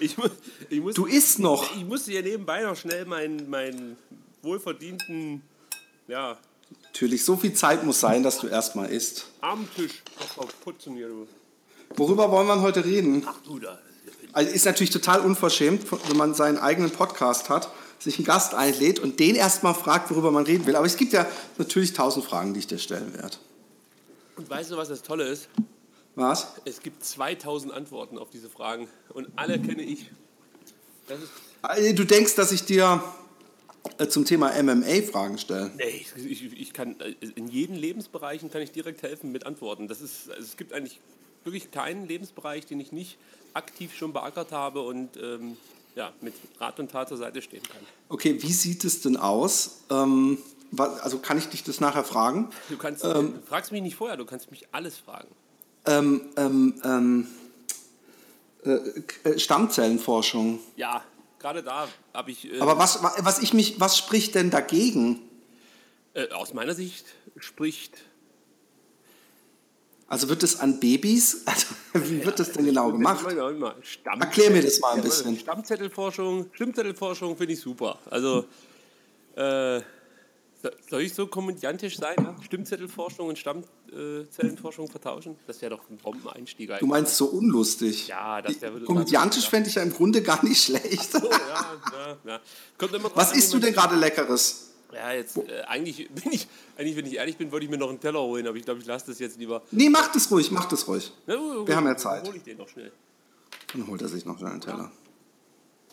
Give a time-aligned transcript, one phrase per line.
[0.00, 0.30] Ich muss,
[0.68, 1.74] ich muss, Du isst noch.
[1.76, 3.96] Ich musste ja nebenbei noch schnell meinen, meinen
[4.42, 5.42] wohlverdienten
[6.08, 6.38] ja,
[6.96, 9.26] Natürlich, so viel Zeit muss sein, dass du erstmal isst.
[9.40, 10.02] Abendtisch
[10.36, 11.28] noch putzen hier, du.
[11.94, 13.22] Worüber wollen wir heute reden?
[13.26, 13.78] Ach du da.
[14.32, 18.98] Also ist natürlich total unverschämt, wenn man seinen eigenen Podcast hat, sich einen Gast einlädt
[18.98, 20.76] und den erstmal fragt, worüber man reden will.
[20.76, 21.26] Aber es gibt ja
[21.58, 23.36] natürlich tausend Fragen, die ich dir stellen werde.
[24.36, 25.48] Und weißt du, was das Tolle ist?
[26.16, 26.54] Was?
[26.64, 30.10] Es gibt 2000 Antworten auf diese Fragen und alle kenne ich.
[31.62, 33.04] Also, Du denkst, dass ich dir
[33.98, 35.70] äh, zum Thema MMA Fragen stelle?
[35.76, 39.88] nee, ich, ich, kann äh, in jeden Lebensbereichen kann ich direkt helfen mit Antworten.
[39.88, 41.00] Das ist, also es gibt eigentlich
[41.44, 43.18] wirklich keinen Lebensbereich, den ich nicht
[43.52, 45.58] aktiv schon beackert habe und ähm,
[45.94, 47.80] ja, mit Rat und Tat zur Seite stehen kann.
[48.08, 49.82] Okay, wie sieht es denn aus?
[49.90, 50.38] Ähm,
[50.76, 52.48] also kann ich dich das nachher fragen?
[52.70, 55.28] Du kannst, du fragst mich nicht vorher, du kannst mich alles fragen.
[55.86, 57.26] Ähm, ähm, ähm,
[58.64, 60.58] äh, äh, Stammzellenforschung.
[60.76, 61.02] Ja,
[61.38, 65.20] gerade da habe ich äh, Aber was, wa- was, ich mich, was spricht denn dagegen?
[66.14, 67.98] äh, aus meiner Sicht spricht
[70.08, 71.44] Also wird es an Babys?
[71.46, 71.66] Also,
[72.10, 73.24] wie wird das denn genau gemacht?
[73.24, 75.38] Erklär mir das mal ein bisschen.
[75.38, 77.98] Stammzettelforschung, Stimmzettelforschung finde ich super.
[78.10, 78.44] Also,
[79.36, 79.80] äh,
[80.88, 82.16] soll ich so komödiantisch sein?
[82.44, 85.36] Stimmzettelforschung und Stammzellenforschung vertauschen?
[85.46, 86.88] Das wäre doch ein Bombeneinstieg Du eigentlich.
[86.88, 88.08] meinst so unlustig.
[88.08, 91.10] Ja, das wär- Komödiantisch fände ich ja im Grunde gar nicht schlecht.
[91.14, 92.40] Oh, ja, ja,
[93.14, 94.70] Was an, isst du denn gerade Leckeres?
[94.92, 96.46] Ja, jetzt, äh, eigentlich, bin ich,
[96.78, 98.80] eigentlich, wenn ich ehrlich bin, wollte ich mir noch einen Teller holen, aber ich glaube,
[98.80, 99.62] ich lasse das jetzt lieber.
[99.72, 101.12] Nee, mach das ruhig, mach das ruhig.
[101.26, 101.34] Na,
[101.66, 102.26] Wir haben ja dann Zeit.
[102.26, 102.92] hole ich den noch schnell.
[103.72, 104.90] Dann holt er sich noch einen Teller.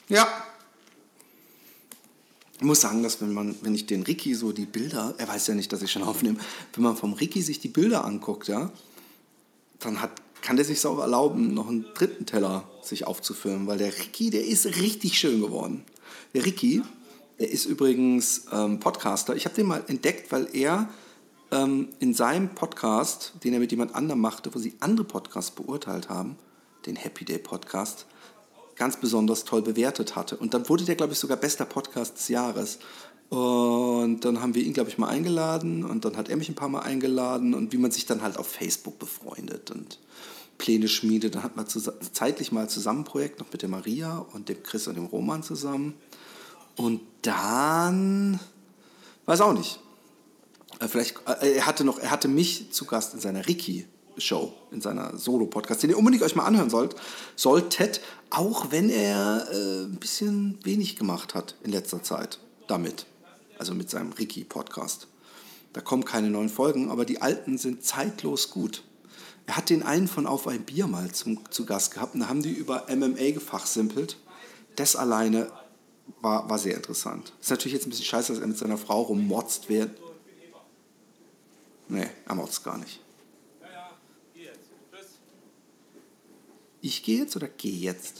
[0.09, 0.27] Ja.
[2.57, 5.47] Ich muss sagen, dass wenn man, wenn ich den Ricky so die Bilder, er weiß
[5.47, 6.39] ja nicht, dass ich schon aufnehme,
[6.73, 8.71] wenn man vom Ricky sich die Bilder anguckt, ja,
[9.79, 13.97] dann hat, kann der sich auch erlauben, noch einen dritten Teller sich aufzufüllen, weil der
[13.97, 15.83] Ricky, der ist richtig schön geworden.
[16.33, 16.83] Der Ricky,
[17.39, 19.35] der ist übrigens ähm, Podcaster.
[19.35, 20.89] Ich habe den mal entdeckt, weil er
[21.51, 26.09] ähm, in seinem Podcast, den er mit jemand anderem machte, wo sie andere Podcasts beurteilt
[26.09, 26.37] haben,
[26.85, 28.05] den Happy Day Podcast,
[28.75, 30.37] ganz besonders toll bewertet hatte.
[30.37, 32.79] Und dann wurde der, glaube ich, sogar bester Podcast des Jahres.
[33.29, 36.55] Und dann haben wir ihn, glaube ich, mal eingeladen und dann hat er mich ein
[36.55, 39.99] paar Mal eingeladen und wie man sich dann halt auf Facebook befreundet und
[40.59, 41.35] Pläne schmiedet.
[41.35, 44.87] Dann hat man zeitlich mal zusammen ein Projekt noch mit der Maria und dem Chris
[44.87, 45.95] und dem Roman zusammen.
[46.75, 48.39] Und dann,
[49.25, 49.79] weiß auch nicht,
[50.83, 53.47] äh, Vielleicht, äh, er hatte noch, er hatte mich zu Gast in seiner
[54.15, 56.95] Ricky-Show, in seiner Solo-Podcast, den ihr unbedingt euch mal anhören sollt,
[57.35, 63.05] solltet, auch wenn er äh, ein bisschen wenig gemacht hat in letzter Zeit damit.
[63.57, 65.07] Also mit seinem Ricky-Podcast.
[65.73, 68.83] Da kommen keine neuen Folgen, aber die alten sind zeitlos gut.
[69.45, 72.29] Er hat den einen von Auf ein Bier mal zum, zu Gast gehabt und da
[72.29, 74.17] haben die über MMA gefachsimpelt.
[74.75, 75.51] Das alleine
[76.21, 77.33] war, war sehr interessant.
[77.41, 79.91] Ist natürlich jetzt ein bisschen scheiße, dass er mit seiner Frau rummotzt wird.
[81.89, 83.02] Nee, er motzt gar nicht.
[86.85, 88.19] Ich gehe jetzt oder geh jetzt?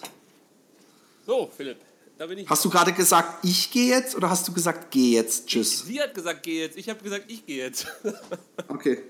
[1.28, 1.80] So, Philipp,
[2.18, 2.50] da bin ich.
[2.50, 5.48] Hast du gerade gesagt, ich gehe jetzt oder hast du gesagt, geh jetzt?
[5.48, 5.82] Tschüss.
[5.86, 6.78] Sie hat gesagt, geh jetzt.
[6.78, 7.88] Ich habe gesagt, ich gehe jetzt.
[8.70, 9.04] Okay.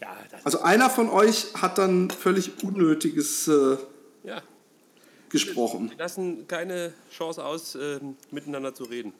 [0.00, 3.76] ja, Also einer von euch hat dann völlig Unnötiges äh,
[4.24, 4.42] ja.
[5.28, 5.90] gesprochen.
[5.90, 9.12] Wir lassen keine Chance aus, ähm, miteinander zu reden.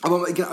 [0.00, 0.48] Aber äh, genau,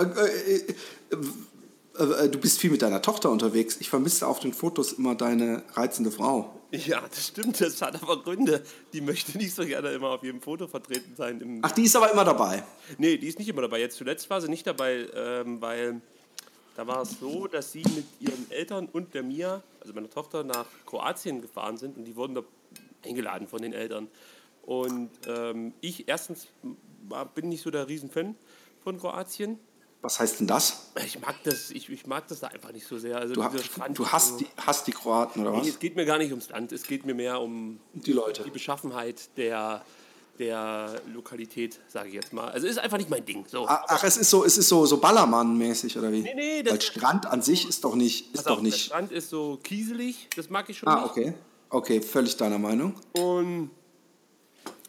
[1.98, 3.76] äh, äh, du bist viel mit deiner Tochter unterwegs.
[3.80, 6.54] Ich vermisse auf den Fotos immer deine reizende Frau.
[6.70, 8.62] Ja, das stimmt, das hat aber Gründe.
[8.92, 11.60] Die möchte nicht so gerne immer auf jedem Foto vertreten sein.
[11.62, 12.62] Ach, die ist aber immer dabei.
[12.98, 13.80] nee, die ist nicht immer dabei.
[13.80, 16.00] Jetzt zuletzt war sie nicht dabei, ähm, weil
[16.76, 20.44] da war es so, dass sie mit ihren Eltern und der Mia, also meiner Tochter,
[20.44, 22.42] nach Kroatien gefahren sind und die wurden da
[23.04, 24.08] eingeladen von den Eltern.
[24.62, 26.48] Und ähm, ich erstens
[27.08, 28.36] war, bin nicht so der Riesenfan
[28.84, 29.58] von Kroatien.
[30.00, 30.90] Was heißt denn das?
[31.04, 33.18] Ich mag das, ich, ich mag das da einfach nicht so sehr.
[33.18, 35.64] Also Du, Strand du hast, so- die, hast die Kroaten oder was?
[35.64, 38.44] Nee, es geht mir gar nicht ums Land, es geht mir mehr um Die Leute.
[38.44, 39.84] die Beschaffenheit der,
[40.38, 42.48] der Lokalität, sage ich jetzt mal.
[42.48, 43.44] Also ist einfach nicht mein Ding.
[43.48, 43.66] So.
[43.66, 46.20] Ach, ach, es ist so, es ist so, so Ballermann-mäßig oder wie?
[46.22, 48.84] Nee, nee, das- Weil Strand an sich ist doch nicht, ist doch auf, Der nicht.
[48.86, 51.10] Strand ist so kieselig, das mag ich schon Ah, nicht.
[51.10, 51.34] okay.
[51.70, 52.94] Okay, völlig deiner Meinung.
[53.14, 53.70] Und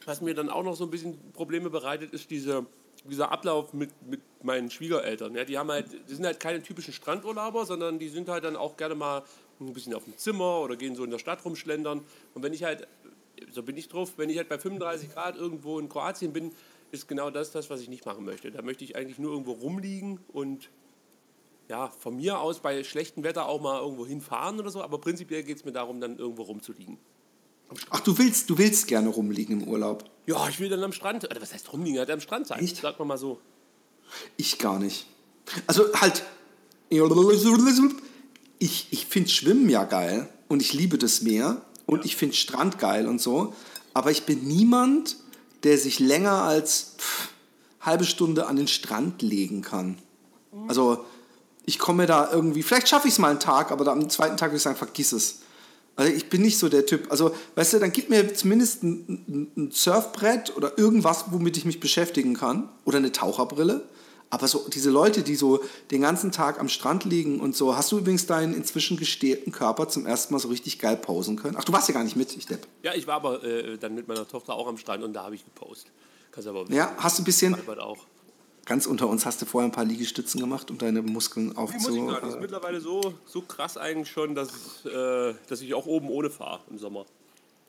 [0.06, 2.66] was mir dann auch noch so ein bisschen Probleme bereitet, ist diese,
[3.10, 5.36] dieser Ablauf mit, mit meinen Schwiegereltern.
[5.36, 8.56] Ja, die, haben halt, die sind halt keine typischen Strandurlauber, sondern die sind halt dann
[8.56, 9.24] auch gerne mal
[9.60, 12.02] ein bisschen auf dem Zimmer oder gehen so in der Stadt rumschlendern.
[12.34, 12.88] Und wenn ich halt,
[13.52, 16.52] so bin ich drauf, wenn ich halt bei 35 Grad irgendwo in Kroatien bin,
[16.92, 18.52] ist genau das das, was ich nicht machen möchte.
[18.52, 20.70] Da möchte ich eigentlich nur irgendwo rumliegen und
[21.70, 25.44] ja, von mir aus bei schlechtem Wetter auch mal irgendwo hinfahren oder so, aber prinzipiell
[25.44, 26.98] geht es mir darum, dann irgendwo rumzuliegen.
[27.92, 30.04] Ach, du willst, du willst gerne rumliegen im Urlaub.
[30.30, 31.24] Ja, ich will dann am Strand.
[31.24, 31.98] Oder was heißt rumliegen?
[31.98, 32.60] Halt am Strand sein.
[32.60, 32.78] Echt?
[32.78, 33.40] Sag mal mal so.
[34.38, 35.08] Ich gar nicht.
[35.66, 36.24] Also halt.
[38.60, 42.78] Ich, ich finde Schwimmen ja geil und ich liebe das Meer und ich finde Strand
[42.78, 43.56] geil und so.
[43.96, 45.18] Aber ich bin niemand,
[45.64, 47.30] der sich länger als pff,
[47.82, 49.98] halbe Stunde an den Strand legen kann.
[50.68, 51.06] Also
[51.66, 54.38] ich komme da irgendwie, vielleicht schaffe ich es mal einen Tag, aber dann am zweiten
[54.38, 55.40] Tag würde ich sagen, vergiss es.
[56.00, 57.12] Also ich bin nicht so der Typ.
[57.12, 61.81] Also, weißt du, dann gib mir zumindest ein, ein, Surfbrett oder irgendwas, womit ich mich
[61.81, 62.69] beschäftigen kann.
[62.86, 63.84] Oder eine Taucherbrille.
[64.30, 65.62] Aber so diese Leute, die so
[65.92, 69.90] den ganzen Tag am Strand liegen und so, hast du übrigens deinen inzwischen gestählten Körper
[69.90, 71.57] zum ersten Mal so richtig geil posen können?
[71.60, 72.66] Ach, du warst ja gar nicht mit, ich depp.
[72.81, 75.36] Ja, ich war aber äh, dann mit meiner Tochter auch am Strand und da habe
[75.36, 75.92] ich gepostet.
[76.31, 77.98] Kannst aber Ja, hast du ein bisschen, Albert auch.
[78.69, 81.88] Ganz unter uns, hast du vorher ein paar Liegestützen gemacht, um deine Muskeln Die muss
[81.88, 82.24] ich nicht.
[82.24, 86.62] ist mittlerweile so, so krass eigentlich schon, dass, äh, dass ich auch oben ohne fahre
[86.69, 87.06] im Sommer.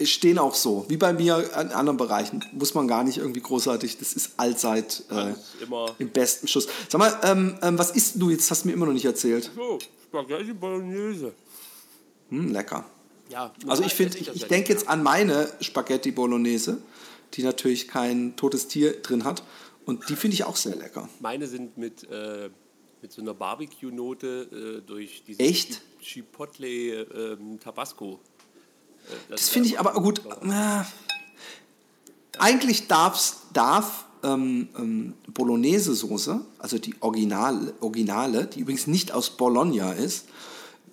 [0.03, 2.45] Stehen auch so, wie bei mir in anderen Bereichen.
[2.53, 5.33] Muss man gar nicht irgendwie großartig, das ist allzeit äh,
[5.63, 5.95] immer.
[5.99, 6.69] im besten Schuss.
[6.89, 8.51] Sag mal, ähm, ähm, was isst du jetzt?
[8.51, 9.51] Hast du mir immer noch nicht erzählt.
[9.57, 11.33] So, Spaghetti Bolognese.
[12.29, 12.85] Hm, lecker.
[13.31, 16.79] Ja, Also ich finde, ich, das ich denke jetzt an meine Spaghetti Bolognese,
[17.35, 19.43] die natürlich kein totes Tier drin hat.
[19.87, 21.09] Und die finde ich auch sehr lecker.
[21.21, 22.51] Meine sind mit, äh,
[23.03, 25.83] mit so einer Barbecue-Note äh, durch diese Echt?
[26.01, 28.21] Chipotle ähm, Tabasco.
[29.09, 30.23] Äh, Das finde ich aber gut.
[30.43, 30.83] Äh,
[32.39, 39.93] eigentlich darf's, darf ähm, ähm, Bolognese-Soße, also die Original, Originale, die übrigens nicht aus Bologna
[39.93, 40.27] ist,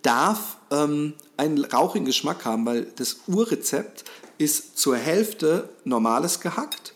[0.02, 4.06] darf ähm, einen rauchigen Geschmack haben, weil das Urrezept
[4.38, 6.94] ist zur Hälfte normales gehackt,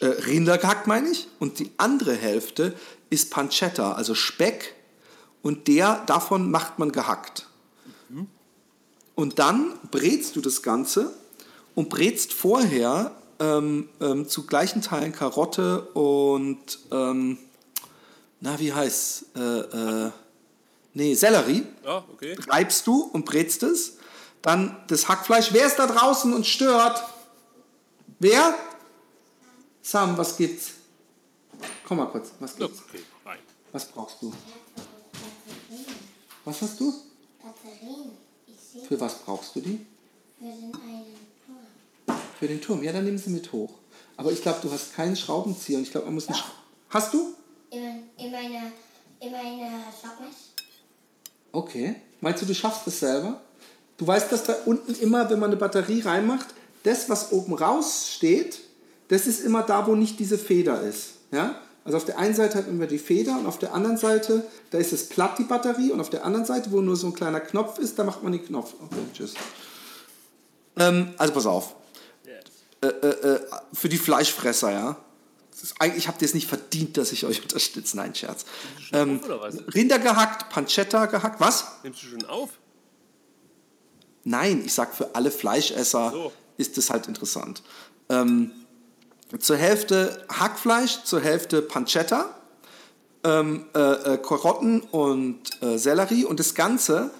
[0.00, 2.74] äh, Rinder gehackt meine ich, und die andere Hälfte
[3.08, 4.74] ist Pancetta, also Speck,
[5.42, 7.46] und der davon macht man gehackt.
[9.14, 11.12] Und dann brätst du das Ganze
[11.74, 17.36] und brätst vorher ähm, ähm, zu gleichen Teilen Karotte und, ähm,
[18.40, 20.10] na, wie heißt äh, äh,
[20.92, 21.64] Nee, Sellerie.
[21.84, 22.36] Ja, okay.
[22.48, 23.98] Reibst du und brätst es.
[24.42, 25.52] Dann das Hackfleisch.
[25.52, 27.02] Wer ist da draußen und stört?
[28.18, 28.54] Wer?
[29.90, 30.70] Sam, was gibt's?
[31.84, 32.78] Komm mal kurz, was gibt's?
[32.88, 33.40] Okay, rein.
[33.72, 34.32] Was brauchst du?
[36.44, 36.94] Was hast du?
[37.42, 38.12] Batterien.
[38.46, 39.84] Ich sehe Für was brauchst du die?
[40.38, 42.16] für den einen Turm.
[42.38, 42.84] Für den Turm.
[42.84, 43.72] Ja, dann nimm sie mit hoch.
[44.16, 46.38] Aber ich glaube, du hast keinen Schraubenzieher und ich glaube, man muss einen.
[46.90, 47.34] Hast du?
[47.70, 48.70] In, in meiner,
[49.18, 50.52] in meiner Shoppers.
[51.50, 51.96] Okay.
[52.20, 53.40] Meinst du, du schaffst es selber?
[53.96, 56.46] Du weißt, dass da unten immer, wenn man eine Batterie reinmacht,
[56.84, 58.69] das, was oben raus steht,
[59.10, 61.14] das ist immer da, wo nicht diese Feder ist.
[61.32, 61.60] Ja?
[61.84, 64.78] Also auf der einen Seite hat man die Feder und auf der anderen Seite, da
[64.78, 67.40] ist es platt, die Batterie, und auf der anderen Seite, wo nur so ein kleiner
[67.40, 68.74] Knopf ist, da macht man den Knopf.
[68.80, 69.34] Okay, tschüss.
[70.76, 71.74] Ähm, also pass auf.
[72.82, 73.40] Äh, äh, äh,
[73.74, 74.96] für die Fleischfresser, ja.
[75.52, 77.96] Ist, eigentlich habt ihr es nicht verdient, dass ich euch unterstütze.
[77.96, 78.46] Nein, Scherz.
[78.92, 79.74] Ähm, auf?
[79.74, 81.40] Rinder gehackt, Pancetta gehackt.
[81.40, 81.66] Was?
[81.82, 82.50] Nimmst du schon auf?
[84.24, 86.32] Nein, ich sag für alle Fleischesser So.
[86.56, 87.62] ist das halt interessant.
[88.08, 88.52] Ähm,
[89.38, 92.34] zur Hälfte Hackfleisch, zur Hälfte Pancetta,
[93.24, 97.10] ähm, äh, äh, Karotten und äh, Sellerie und das Ganze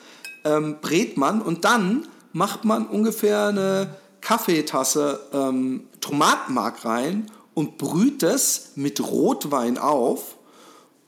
[0.45, 8.23] ähm, brät man und dann macht man ungefähr eine Kaffeetasse ähm, Tomatenmark rein und brüht
[8.23, 10.37] es mit Rotwein auf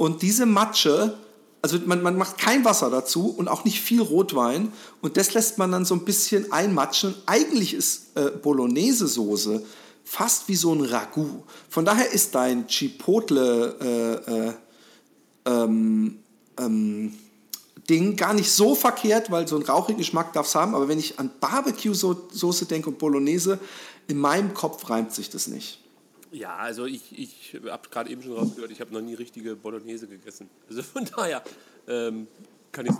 [0.02, 1.14] und diese Matsche,
[1.62, 4.72] also man, man macht kein Wasser dazu und auch nicht viel Rotwein.
[5.00, 7.14] Und das lässt man dann so ein bisschen einmatschen.
[7.26, 9.62] Eigentlich ist äh, Bolognese-Soße
[10.12, 11.42] fast wie so ein Ragout.
[11.70, 14.52] Von daher ist dein Chipotle äh, äh,
[15.46, 16.18] ähm,
[16.60, 17.14] ähm,
[17.88, 20.74] Ding gar nicht so verkehrt, weil so einen rauchigen Geschmack darf es haben.
[20.74, 23.58] Aber wenn ich an Barbecue-Soße denke und Bolognese,
[24.06, 25.80] in meinem Kopf reimt sich das nicht.
[26.30, 30.08] Ja, also ich, ich habe gerade eben schon rausgehört, ich habe noch nie richtige Bolognese
[30.08, 30.50] gegessen.
[30.68, 31.42] Also von daher
[31.88, 32.26] ähm.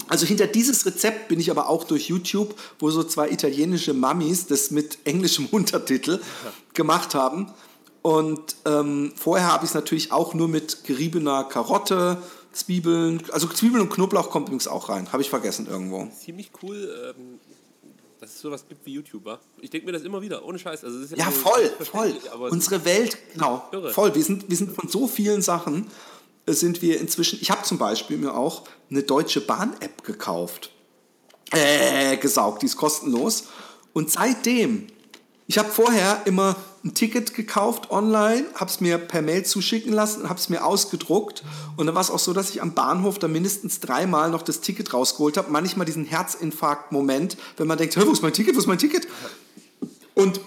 [0.08, 4.46] Also hinter dieses Rezept bin ich aber auch durch YouTube, wo so zwei italienische Mamis
[4.46, 6.20] das mit englischem Untertitel
[6.74, 7.50] gemacht haben.
[8.02, 12.18] Und ähm, vorher habe ich es natürlich auch nur mit geriebener Karotte,
[12.52, 15.10] Zwiebeln, also Zwiebeln und Knoblauch kommt übrigens auch rein.
[15.12, 16.06] Habe ich vergessen irgendwo.
[16.08, 17.40] Ziemlich cool, ähm,
[18.20, 19.40] dass es sowas gibt wie YouTuber.
[19.60, 20.84] Ich denke mir das immer wieder, ohne Scheiß.
[20.84, 22.14] Also Ja, so voll, voll.
[22.50, 23.90] Unsere Welt, genau, Irre.
[23.92, 24.14] voll.
[24.14, 25.86] Wir sind, wir sind von so vielen Sachen,
[26.46, 30.70] sind wir inzwischen, ich habe zum Beispiel mir auch eine Deutsche Bahn-App gekauft.
[31.50, 33.44] Äh, gesaugt, die ist kostenlos.
[33.92, 34.86] Und seitdem,
[35.46, 40.28] ich habe vorher immer ein Ticket gekauft online, habe es mir per Mail zuschicken lassen,
[40.28, 41.44] habe es mir ausgedruckt
[41.76, 44.60] und dann war es auch so, dass ich am Bahnhof da mindestens dreimal noch das
[44.60, 45.50] Ticket rausgeholt habe.
[45.50, 49.06] Manchmal diesen Herzinfarkt-Moment, wenn man denkt, wo ist mein Ticket, wo ist mein Ticket?
[50.14, 50.40] Und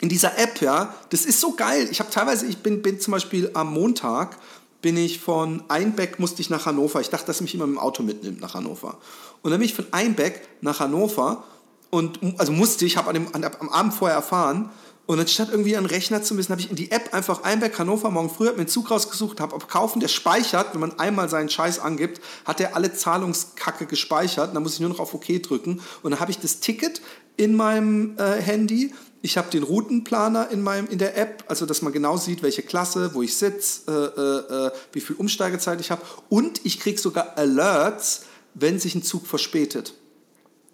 [0.00, 1.88] in dieser App, ja, das ist so geil.
[1.90, 4.36] Ich habe teilweise, ich bin, bin zum Beispiel am Montag,
[4.84, 7.00] bin ich von Einbeck, musste ich nach Hannover.
[7.00, 8.98] Ich dachte, dass mich immer mit dem Auto mitnimmt nach Hannover.
[9.40, 11.42] Und dann bin ich von Einbeck nach Hannover
[11.88, 14.68] und, also musste ich, habe am Abend vorher erfahren,
[15.06, 18.10] und anstatt irgendwie einen Rechner zu müssen, habe ich in die App einfach Einberg Hannover
[18.10, 21.30] morgen früh, habe mir einen Zug rausgesucht, habe auf Kaufen, der speichert, wenn man einmal
[21.30, 24.48] seinen Scheiß angibt, hat er alle Zahlungskacke gespeichert.
[24.48, 25.80] Und dann muss ich nur noch auf OK drücken.
[26.02, 27.02] Und dann habe ich das Ticket
[27.36, 28.94] in meinem äh, Handy.
[29.24, 32.60] Ich habe den Routenplaner in, meinem, in der App, also dass man genau sieht, welche
[32.60, 36.02] Klasse, wo ich sitze, äh, äh, äh, wie viel Umsteigezeit ich habe.
[36.28, 39.94] Und ich kriege sogar Alerts, wenn sich ein Zug verspätet.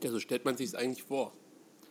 [0.02, 1.32] Ja, so stellt man sich es eigentlich vor.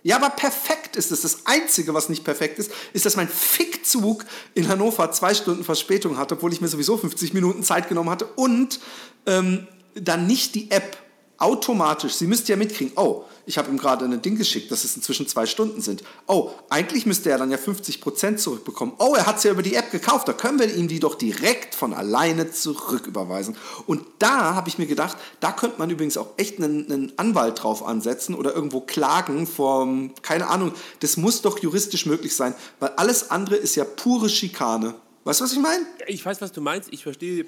[0.04, 1.22] Ja, aber perfekt ist es.
[1.22, 6.18] Das Einzige, was nicht perfekt ist, ist, dass mein Fickzug in Hannover zwei Stunden Verspätung
[6.18, 8.82] hatte, obwohl ich mir sowieso 50 Minuten Zeit genommen hatte und
[9.28, 10.98] ähm, dann nicht die App
[11.40, 14.96] automatisch, Sie müsst ja mitkriegen, oh, ich habe ihm gerade ein Ding geschickt, dass es
[14.96, 16.04] inzwischen zwei Stunden sind.
[16.28, 18.94] Oh, eigentlich müsste er dann ja 50 Prozent zurückbekommen.
[19.00, 21.16] Oh, er hat es ja über die App gekauft, da können wir ihm die doch
[21.16, 23.58] direkt von alleine zurücküberweisen.
[23.88, 27.64] Und da habe ich mir gedacht, da könnte man übrigens auch echt einen, einen Anwalt
[27.64, 32.90] drauf ansetzen oder irgendwo klagen vom, keine Ahnung, das muss doch juristisch möglich sein, weil
[32.98, 34.94] alles andere ist ja pure Schikane.
[35.24, 35.86] Weißt du, was ich meine?
[36.08, 36.94] Ich weiß, was du meinst.
[36.94, 37.46] Ich verstehe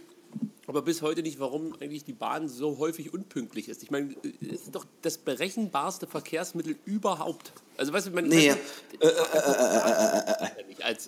[0.67, 3.83] aber bis heute nicht, warum eigentlich die Bahn so häufig unpünktlich ist.
[3.83, 7.51] Ich meine, es ist doch das berechenbarste Verkehrsmittel überhaupt.
[7.75, 8.53] Also, weißt du, man, nee.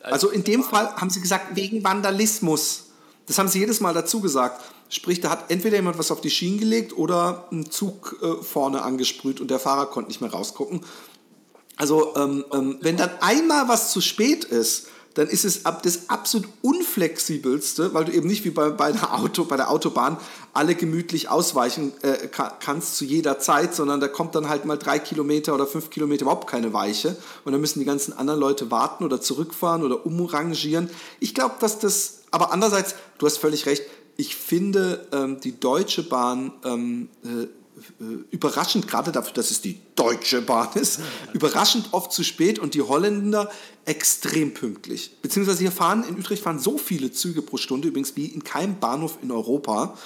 [0.03, 2.87] also in dem Fall haben sie gesagt, wegen Vandalismus.
[3.25, 4.61] Das haben sie jedes Mal dazu gesagt.
[4.89, 8.81] Sprich, da hat entweder jemand was auf die Schienen gelegt oder ein Zug äh, vorne
[8.81, 10.81] angesprüht und der Fahrer konnte nicht mehr rausgucken.
[11.77, 16.09] Also, ähm, ähm, wenn dann einmal was zu spät ist, dann ist es ab das
[16.09, 20.17] absolut unflexibelste, weil du eben nicht wie bei, bei, der, Auto, bei der Autobahn
[20.53, 22.27] alle gemütlich ausweichen äh,
[22.59, 26.23] kannst zu jeder Zeit, sondern da kommt dann halt mal drei Kilometer oder fünf Kilometer
[26.23, 27.15] überhaupt keine Weiche
[27.45, 30.89] und dann müssen die ganzen anderen Leute warten oder zurückfahren oder umrangieren.
[31.19, 33.83] Ich glaube, dass das, aber andererseits, du hast völlig recht,
[34.17, 37.47] ich finde, ähm, die Deutsche Bahn ähm, äh,
[38.31, 40.99] überraschend, gerade dafür, dass es die Deutsche Bahn ist,
[41.33, 43.49] überraschend oft zu spät und die Holländer
[43.85, 45.17] extrem pünktlich.
[45.21, 48.79] Beziehungsweise hier fahren, in Utrecht fahren so viele Züge pro Stunde, übrigens wie in keinem
[48.79, 49.97] Bahnhof in Europa,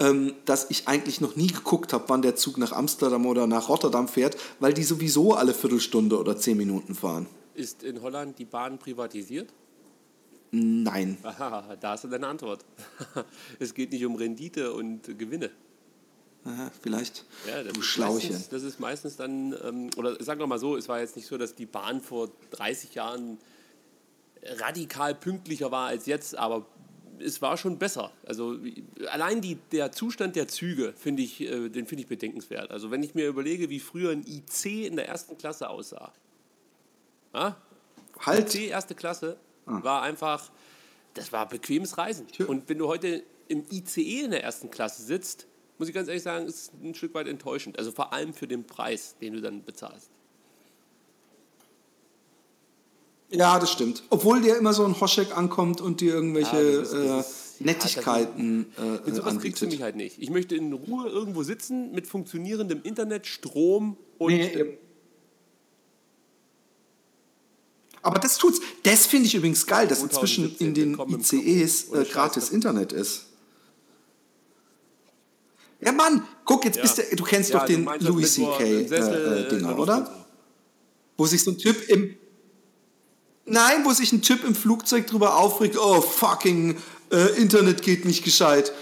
[0.00, 3.68] ähm, dass ich eigentlich noch nie geguckt habe, wann der Zug nach Amsterdam oder nach
[3.68, 7.26] Rotterdam fährt, weil die sowieso alle Viertelstunde oder zehn Minuten fahren.
[7.54, 9.52] Ist in Holland die Bahn privatisiert?
[10.50, 11.18] Nein.
[11.22, 12.64] Aha, da hast du deine Antwort.
[13.58, 15.50] es geht nicht um Rendite und Gewinne.
[16.82, 17.24] Vielleicht.
[17.48, 18.26] Ja, du Schlauche.
[18.26, 21.26] Meistens, das ist meistens dann, ähm, oder sagen wir mal so, es war jetzt nicht
[21.26, 23.38] so, dass die Bahn vor 30 Jahren
[24.42, 26.66] radikal pünktlicher war als jetzt, aber
[27.18, 28.12] es war schon besser.
[28.26, 28.58] Also
[29.10, 32.70] allein die, der Zustand der Züge finde ich, äh, den finde ich bedenkenswert.
[32.70, 36.12] Also wenn ich mir überlege, wie früher ein IC in der ersten Klasse aussah.
[37.32, 37.56] Ja?
[38.20, 38.54] Halt.
[38.54, 39.36] IC erste Klasse
[39.66, 39.82] ah.
[39.82, 40.50] war einfach,
[41.14, 42.26] das war bequemes Reisen.
[42.46, 45.46] Und wenn du heute im ICE in der ersten Klasse sitzt,
[45.78, 47.78] muss ich ganz ehrlich sagen, ist ein Stück weit enttäuschend.
[47.78, 50.10] Also vor allem für den Preis, den du dann bezahlst.
[53.30, 54.04] Ja, das stimmt.
[54.10, 57.60] Obwohl dir immer so ein Hoschek ankommt und dir irgendwelche ja, das ist, das ist,
[57.60, 59.42] äh, Nettigkeiten ja, das, äh, Mit sowas anbietet.
[59.42, 60.22] kriegst du mich halt nicht.
[60.22, 64.32] Ich möchte in Ruhe irgendwo sitzen mit funktionierendem Internet, Strom und...
[64.32, 64.78] Nee,
[68.04, 68.60] aber das tut's.
[68.82, 73.23] Das finde ich übrigens geil, dass inzwischen in den ICEs äh, gratis Internet ist.
[75.84, 76.82] Ja, Mann, guck, jetzt ja.
[76.82, 78.62] bist du, du kennst ja, doch den Louis C.K.
[78.62, 80.10] Äh, äh, Dinger, oder?
[81.16, 82.16] Wo sich so ein Typ im,
[83.44, 86.76] nein, wo sich ein Typ im Flugzeug drüber aufregt, oh, fucking,
[87.12, 88.72] äh, Internet geht nicht gescheit.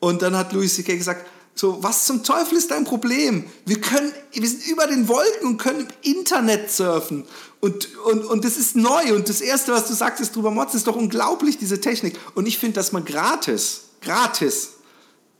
[0.00, 0.96] Und dann hat Louis C.K.
[0.96, 3.44] gesagt, so, was zum Teufel ist dein Problem?
[3.66, 7.24] Wir können, wir sind über den Wolken und können im Internet surfen.
[7.60, 9.14] Und, und, und das ist neu.
[9.14, 12.18] Und das Erste, was du sagst, ist drüber Motz, ist doch unglaublich, diese Technik.
[12.34, 14.70] Und ich finde, dass man gratis, gratis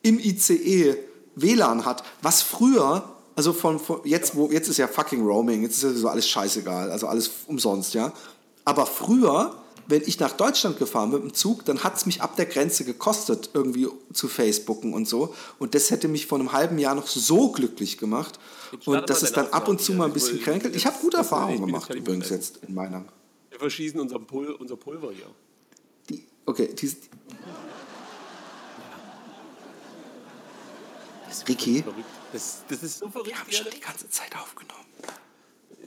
[0.02, 0.96] im ICE
[1.42, 5.76] WLAN hat, was früher, also von, von, jetzt, wo, jetzt ist ja fucking Roaming, jetzt
[5.78, 8.12] ist ja so alles scheißegal, also alles umsonst, ja.
[8.64, 9.54] Aber früher,
[9.90, 12.46] wenn ich nach Deutschland gefahren bin mit dem Zug, dann hat es mich ab der
[12.46, 15.34] Grenze gekostet, irgendwie zu Facebooken und so.
[15.58, 18.38] Und das hätte mich vor einem halben Jahr noch so glücklich gemacht.
[18.84, 20.76] Und das ist dann ab und zu mal ein bisschen kränkelt.
[20.76, 23.04] Ich habe gute Erfahrungen gemacht, übrigens jetzt in meiner.
[23.50, 25.26] Wir verschießen unser, Pul unser Pulver hier.
[26.08, 26.92] Die, okay, die,
[31.30, 31.84] Das Ricky?
[32.32, 33.28] Das, das, ist so verrückt.
[33.28, 34.84] Wir haben schon die ganze Zeit aufgenommen.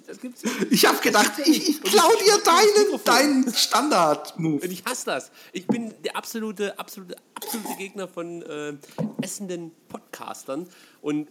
[0.07, 0.51] Das gibt's ja.
[0.69, 4.65] Ich habe gedacht, ich, ich klau dir deinen, deinen Standard-Move.
[4.67, 5.31] Ich hasse das.
[5.51, 8.73] Ich bin der absolute, absolute, absolute Gegner von äh,
[9.21, 10.69] essenden Podcastern.
[11.01, 11.29] Und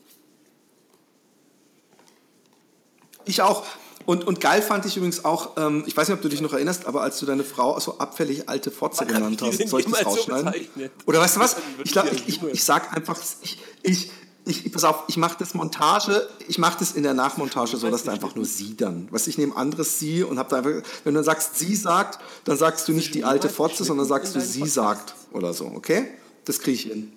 [3.25, 3.64] ich auch.
[4.06, 6.52] Und, und geil fand ich übrigens auch, ähm, ich weiß nicht, ob du dich noch
[6.52, 10.00] erinnerst, aber als du deine Frau so abfällig alte Fotze genannt hast, soll ich das
[10.00, 10.47] so rausschneiden?
[10.47, 10.92] bezeichnet?
[11.06, 11.56] Oder weißt du was?
[11.85, 14.11] Ich glaube, ich ich, ich, sag einfach, ich, ich,
[14.44, 18.04] ich, pass auf, ich mache das Montage, ich mache das in der Nachmontage so, dass
[18.04, 20.71] da einfach nur sie dann, was ich nehme anderes sie und hab da einfach,
[21.04, 24.35] wenn du dann sagst, sie sagt, dann sagst du nicht die alte Fotze, sondern sagst
[24.35, 26.09] du sie sagt oder so, okay?
[26.44, 27.12] Das kriege ich hin.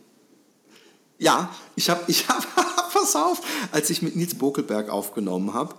[1.17, 2.45] Ja, ich habe, ich hab,
[2.93, 5.75] pass auf, als ich mit Nils Bokelberg aufgenommen habe,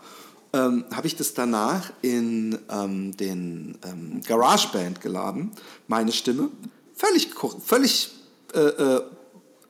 [0.52, 5.52] ähm, habe ich das danach in ähm, den ähm, GarageBand geladen,
[5.88, 6.50] meine Stimme,
[6.94, 7.30] völlig,
[7.64, 8.10] völlig
[8.54, 9.02] äh, äh,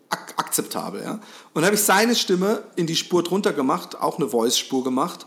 [0.08, 1.02] ak akzeptabel.
[1.02, 1.20] Ja?
[1.54, 5.26] Und habe ich seine Stimme in die Spur drunter gemacht, auch eine Voice-Spur gemacht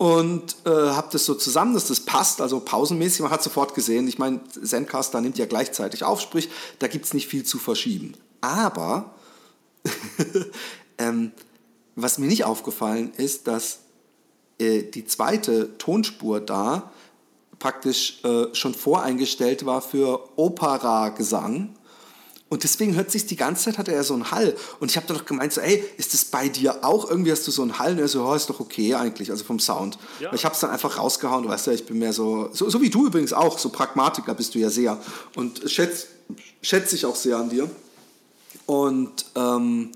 [0.00, 3.20] und äh, habe das so zusammen, dass das passt, also pausenmäßig.
[3.20, 7.12] Man hat sofort gesehen, ich meine, Zencaster nimmt ja gleichzeitig auf, sprich, da gibt es
[7.12, 8.14] nicht viel zu verschieben.
[8.40, 9.14] Aber
[10.98, 11.32] ähm,
[11.96, 13.80] was mir nicht aufgefallen ist, dass
[14.60, 16.90] äh, die zweite Tonspur da
[17.58, 21.74] praktisch äh, schon voreingestellt war für Opera-Gesang.
[22.48, 24.56] Und deswegen hört sich die ganze Zeit, hatte er so einen Hall.
[24.80, 27.08] Und ich habe dann doch gemeint, so, ey, ist das bei dir auch?
[27.08, 27.92] Irgendwie hast du so einen Hall?
[27.92, 29.98] Und er so, oh, ist doch okay eigentlich, also vom Sound.
[30.18, 30.32] Ja.
[30.32, 32.80] Ich habe es dann einfach rausgehauen, du weißt ja, ich bin mehr so, so, so
[32.80, 34.98] wie du übrigens auch, so Pragmatiker bist du ja sehr.
[35.36, 36.08] Und schätze
[36.60, 37.70] schätz ich auch sehr an dir.
[38.66, 39.92] Und, ähm,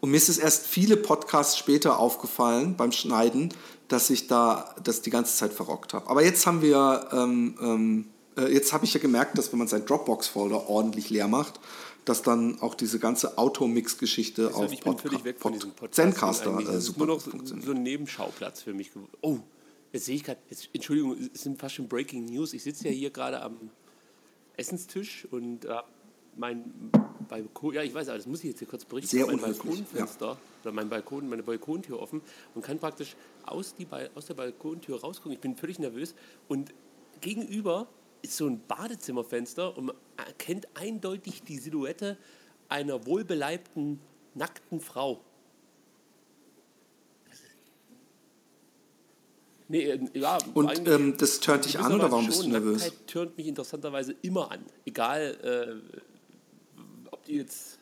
[0.00, 3.52] und mir ist es erst viele Podcasts später aufgefallen beim Schneiden,
[3.88, 6.08] dass ich da das die ganze Zeit verrockt habe.
[6.08, 9.68] Aber jetzt haben wir, ähm, ähm, äh, jetzt habe ich ja gemerkt, dass wenn man
[9.68, 11.60] seinen Dropbox-Folder ordentlich leer macht,
[12.04, 15.94] dass dann auch diese ganze Automix-Geschichte auf ich bin Podca- völlig weg von diesem Podcast.
[15.94, 19.12] Zencaster äh, Das ist super nur noch so, ein Nebenschauplatz für mich geworden.
[19.22, 19.38] Oh,
[19.92, 20.40] jetzt sehe ich gerade,
[20.72, 22.52] Entschuldigung, es sind fast schon Breaking News.
[22.52, 23.70] Ich sitze ja hier gerade am
[24.56, 25.74] Essenstisch und äh,
[26.36, 26.90] mein
[27.28, 29.08] Balkon, ja, ich weiß, das muss ich jetzt hier kurz berichten.
[29.10, 32.20] Sehr mein Balkonfenster oder mein Balkon, meine Balkontür offen
[32.54, 35.32] und kann praktisch aus, die, Bal- aus der Balkontür rausgucken.
[35.32, 36.14] Ich bin völlig nervös
[36.48, 36.72] und
[37.20, 37.88] gegenüber
[38.22, 42.16] ist so ein Badezimmerfenster und man erkennt eindeutig die Silhouette
[42.68, 44.00] einer wohlbeleibten,
[44.34, 45.20] nackten Frau.
[49.68, 52.52] Nee, äh, ja, Und ähm, das turnt dich an oder warum bist du schon.
[52.52, 52.82] nervös?
[52.82, 54.64] Nacktheit turnt mich interessanterweise immer an.
[54.84, 56.15] Egal, äh,
[57.26, 57.78] die jetzt.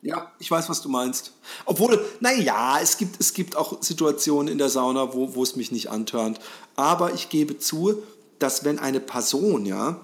[0.00, 1.32] Ja, ich weiß, was du meinst.
[1.64, 5.72] Obwohl, naja, es gibt, es gibt auch Situationen in der Sauna, wo, wo es mich
[5.72, 6.38] nicht antörnt.
[6.76, 8.00] Aber ich gebe zu,
[8.38, 10.00] dass wenn eine Person, ja,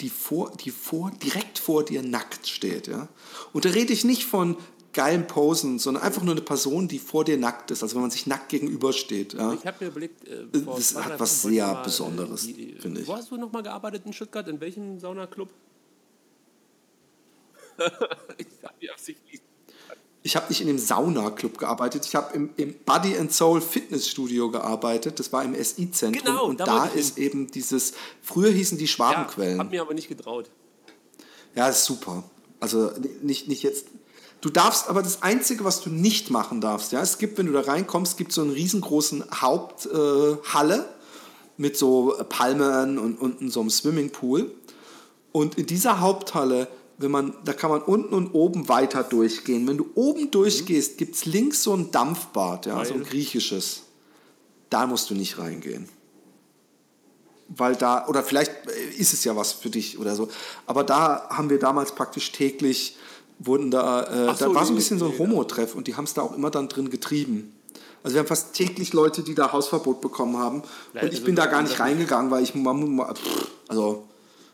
[0.00, 3.08] die, vor, die vor, direkt vor dir nackt steht, ja,
[3.52, 4.56] und da rede ich nicht von
[4.92, 8.10] geilen Posen, sondern einfach nur eine Person, die vor dir nackt ist, also wenn man
[8.12, 9.34] sich nackt gegenübersteht.
[9.34, 9.52] Ja.
[9.54, 10.26] Ich habe mir überlegt.
[10.28, 13.08] Äh, vor Das hat was sehr äh, Besonderes, die- finde ich.
[13.08, 14.46] Wo hast du nochmal gearbeitet in Stuttgart?
[14.48, 15.48] In welchem Saunaclub?
[20.22, 24.50] ich habe nicht in dem Sauna-Club gearbeitet, ich habe im, im Body and Soul Fitnessstudio
[24.50, 28.90] gearbeitet, das war im SI-Zentrum Genau, und da ist eben dieses, früher hießen die Ja,
[28.90, 29.58] Schwabenquellen.
[29.58, 30.50] habe mir aber nicht getraut.
[31.54, 32.22] Ja, ist super.
[32.60, 33.86] Also nicht, nicht jetzt.
[34.40, 37.52] Du darfst aber das Einzige, was du nicht machen darfst, ja, es gibt, wenn du
[37.52, 40.84] da reinkommst, gibt so einen riesengroßen Haupthalle äh,
[41.56, 44.50] mit so Palmen und unten so einem Swimmingpool.
[45.32, 46.68] Und in dieser Haupthalle,
[47.00, 49.66] wenn man, da kann man unten und oben weiter durchgehen.
[49.66, 53.82] Wenn du oben durchgehst, gibt es links so ein Dampfbad, ja, so ein griechisches.
[54.68, 55.88] Da musst du nicht reingehen
[57.50, 60.28] weil da, oder vielleicht äh, ist es ja was für dich oder so,
[60.66, 62.96] aber da haben wir damals praktisch täglich,
[63.38, 65.96] wurden da, äh, Ach da so, war so ein bisschen so ein Homo-Treff und die
[65.96, 67.52] haben es da auch immer dann drin getrieben.
[68.02, 71.36] Also wir haben fast täglich Leute, die da Hausverbot bekommen haben und ich also bin
[71.36, 72.54] da gar nicht reingegangen, weil ich,
[73.68, 74.04] also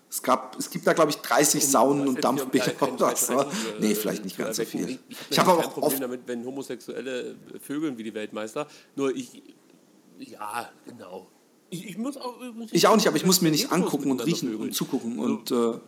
[0.08, 3.40] es gab, es gibt da glaube ich 30 Saunen Was und Dampfbäder um oder so.
[3.40, 3.46] Äh,
[3.80, 4.88] Nee, vielleicht nicht ganz so viel.
[5.08, 8.66] Ich, Ich habe kein aber Problem damit, wenn Homosexuelle vögeln wie die Weltmeister.
[8.94, 9.42] Nur ich,
[10.18, 11.28] ja, genau.
[11.70, 14.24] Ich, ich muss auch übrigens ich auch nicht, aber ich muss mir nicht angucken und
[14.24, 15.80] riechen und zugucken Also, und äh,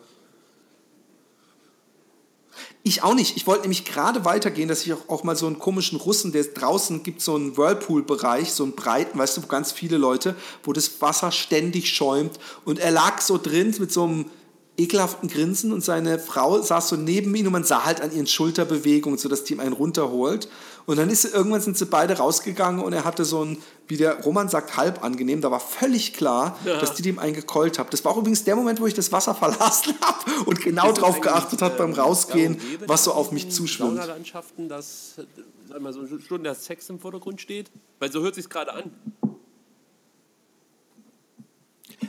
[2.83, 3.37] Ich auch nicht.
[3.37, 6.44] Ich wollte nämlich gerade weitergehen, dass ich auch, auch mal so einen komischen Russen, der
[6.44, 10.73] draußen gibt so einen Whirlpool-Bereich, so einen breiten, weißt du, wo ganz viele Leute, wo
[10.73, 12.38] das Wasser ständig schäumt.
[12.64, 14.31] Und er lag so drin mit so einem
[14.78, 18.28] ekelhaften Grinsen und seine Frau saß so neben ihm und man sah halt an ihren
[18.28, 20.48] Schulterbewegungen, so dass die ihm einen runterholt.
[20.86, 24.22] Und dann ist irgendwann sind sie beide rausgegangen und er hatte so ein, wie der
[24.22, 25.42] Roman sagt, halb angenehm.
[25.42, 27.90] Da war völlig klar, dass die dem einen gekeult haben.
[27.90, 30.92] Das war auch übrigens der Moment, wo ich das Wasser verlassen habe und genau Ist
[30.92, 33.96] es drauf eigentlich, geachtet hat beim ähm, Rausgehen, was so auf mich in zuschwimmt.
[33.96, 35.24] Saunalandschaften, dass äh,
[35.68, 37.70] sag mal, so eine Stunde der Sex im Vordergrund steht?
[37.98, 38.90] Weil so hört sich gerade an.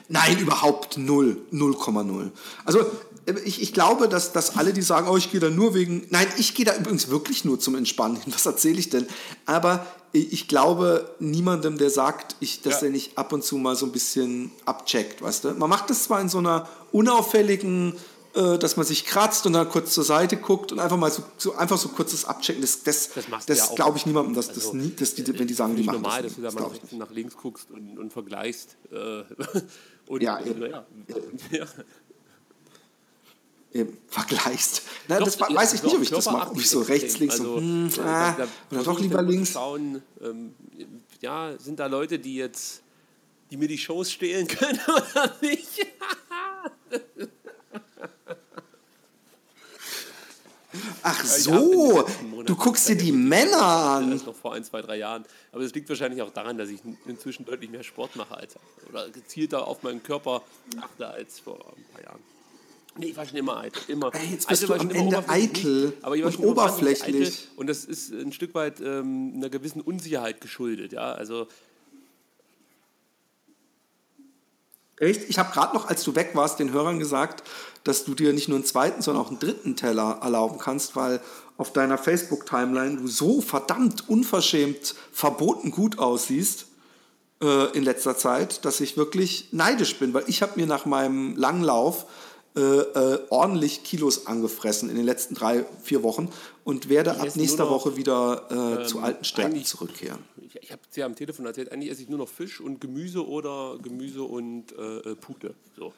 [0.07, 1.37] Nein, überhaupt null.
[1.51, 2.31] 0,0.
[2.65, 2.85] Also
[3.45, 6.05] ich, ich glaube, dass, dass alle, die sagen, oh, ich gehe da nur wegen.
[6.09, 8.33] Nein, ich gehe da übrigens wirklich nur zum Entspannen hin.
[8.33, 9.07] Was erzähle ich denn?
[9.45, 12.87] Aber ich glaube niemandem, der sagt, ich, dass Ja.
[12.87, 15.49] er nicht ab und zu mal so ein bisschen abcheckt, weißt du?
[15.51, 17.97] Man macht das zwar in so einer unauffälligen, äh,
[18.33, 21.55] dass man sich kratzt und dann kurz zur Seite guckt und einfach mal so, so
[21.55, 22.61] einfach so kurzes Abchecken.
[22.61, 25.47] Das, das, Das das, ja glaube ich niemandem, dass, das Also, nie, dass die, wenn
[25.47, 27.71] die sagen, die machen normal, das dass du da Das mal nach nach links guckst
[27.71, 28.77] und, und vergleichst.
[28.91, 29.23] Äh,
[30.07, 30.59] und, Ja, eben.
[30.59, 30.85] naja,
[31.51, 31.65] ja.
[33.71, 34.81] Eben, vergleichst.
[35.07, 36.51] Na, Doch, das ja, weiß ich nicht, ob ich das mache.
[36.51, 39.51] Ob ich so rechts, links Also, und hm, äh, ah, oder doch lieber links.
[39.51, 40.55] Schauen, ähm,
[41.21, 42.81] ja, sind da Leute, die jetzt,
[43.51, 45.85] die mir die Shows stehlen können oder nicht?
[51.03, 52.05] Ach so,
[52.45, 54.11] du guckst dir die Männer an.
[54.11, 55.25] Das noch vor ein, zwei, drei Jahren.
[55.51, 58.55] Aber das liegt wahrscheinlich auch daran, dass ich inzwischen deutlich mehr Sport mache als
[58.89, 60.41] oder gezielter auf meinen Körper
[60.81, 62.19] achte als vor ein paar Jahren.
[62.97, 63.81] Nee, ich war schon immer eitel.
[63.87, 64.13] Immer.
[64.13, 67.29] Ey, jetzt Eitel bist war du am Ende eitel aber ich war und schon oberflächlich.
[67.29, 70.91] eitel Und das ist ein Stück weit ähm, einer gewissen Unsicherheit geschuldet.
[70.91, 71.13] Ja?
[71.13, 71.47] Also
[74.99, 75.29] Echt?
[75.29, 77.43] Ich habe gerade noch, als du weg warst, den Hörern gesagt,
[77.83, 81.21] dass du dir nicht nur einen zweiten, sondern auch einen dritten Teller erlauben kannst, weil
[81.57, 86.67] auf deiner Facebook-Timeline du so verdammt unverschämt verboten gut aussiehst
[87.41, 91.35] äh, in letzter Zeit, dass ich wirklich neidisch bin, weil ich habe mir nach meinem
[91.35, 92.05] langen Lauf
[92.59, 96.29] äh, äh, ordentlich Kilos angefressen in den letzten drei, vier Wochen
[96.65, 100.19] und werde ab esse nächster noch, Woche wieder äh, zu alten Stärken zurückkehren.
[100.41, 102.81] ich, ich habe es ja am Telefon erzählt, eigentlich esse ich nur noch Fisch und
[102.81, 105.53] Gemüse oder Gemüse und äh, äh, Pute.
[105.77, 105.93] So.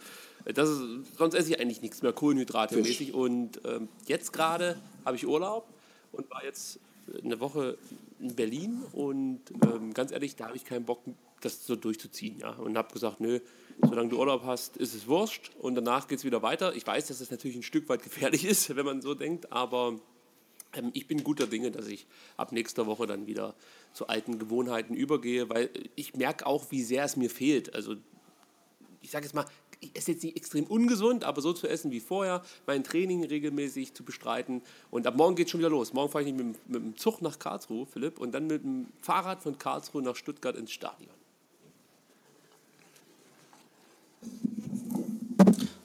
[0.46, 0.82] Äh, Das ist,
[1.18, 3.00] sonst esse ich eigentlich nichts mehr Kohlenhydrate Fisch.
[3.00, 3.14] mäßig.
[3.14, 5.68] Und ähm, jetzt gerade habe ich Urlaub
[6.12, 6.80] und war jetzt
[7.24, 7.78] eine Woche
[8.20, 11.02] in Berlin und ähm, ganz ehrlich, da habe ich keinen Bock,
[11.42, 12.38] das so durchzuziehen.
[12.40, 12.52] Ja?
[12.52, 13.40] Und habe gesagt, nö,
[13.88, 16.76] solange du Urlaub hast, ist es wurscht und danach geht es wieder weiter.
[16.76, 20.00] Ich weiß, dass das natürlich ein Stück weit gefährlich ist, wenn man so denkt, aber
[20.74, 23.56] ähm, ich bin guter Dinge, dass ich ab nächster Woche dann wieder
[23.94, 27.74] zu alten Gewohnheiten übergehe, weil ich merke auch, wie sehr es mir fehlt.
[27.76, 27.96] Also
[29.02, 29.46] ich sage jetzt mal,
[29.80, 33.96] ich esse jetzt nicht extrem ungesund, aber so zu essen wie vorher, mein Training regelmäßig
[33.96, 34.62] zu bestreiten.
[34.92, 35.92] Und ab morgen geht es schon wieder los.
[35.92, 39.42] Morgen fahre ich mit, mit dem Zug nach Karlsruhe, Philipp, und dann mit dem Fahrrad
[39.42, 41.21] von Karlsruhe nach Stuttgart ins Stadion.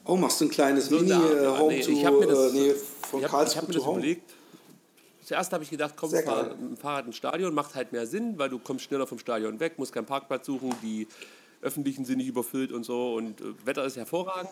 [0.06, 2.18] Oh, machst du ein kleines So in Mini der Art, äh, Nee, to, ich habe
[2.18, 2.74] mir das, äh, nee,
[3.10, 4.32] von ich hab, ich hab mir to das überlegt.
[5.24, 6.56] Zuerst habe ich gedacht, komm, fahr geil.
[6.60, 9.58] mit dem Fahrrad ins Stadion, macht halt mehr Sinn, weil du kommst schneller vom Stadion
[9.58, 11.08] weg, musst keinen Parkplatz suchen, die
[11.62, 14.50] öffentlichen sind nicht überfüllt und so und äh, Wetter ist hervorragend.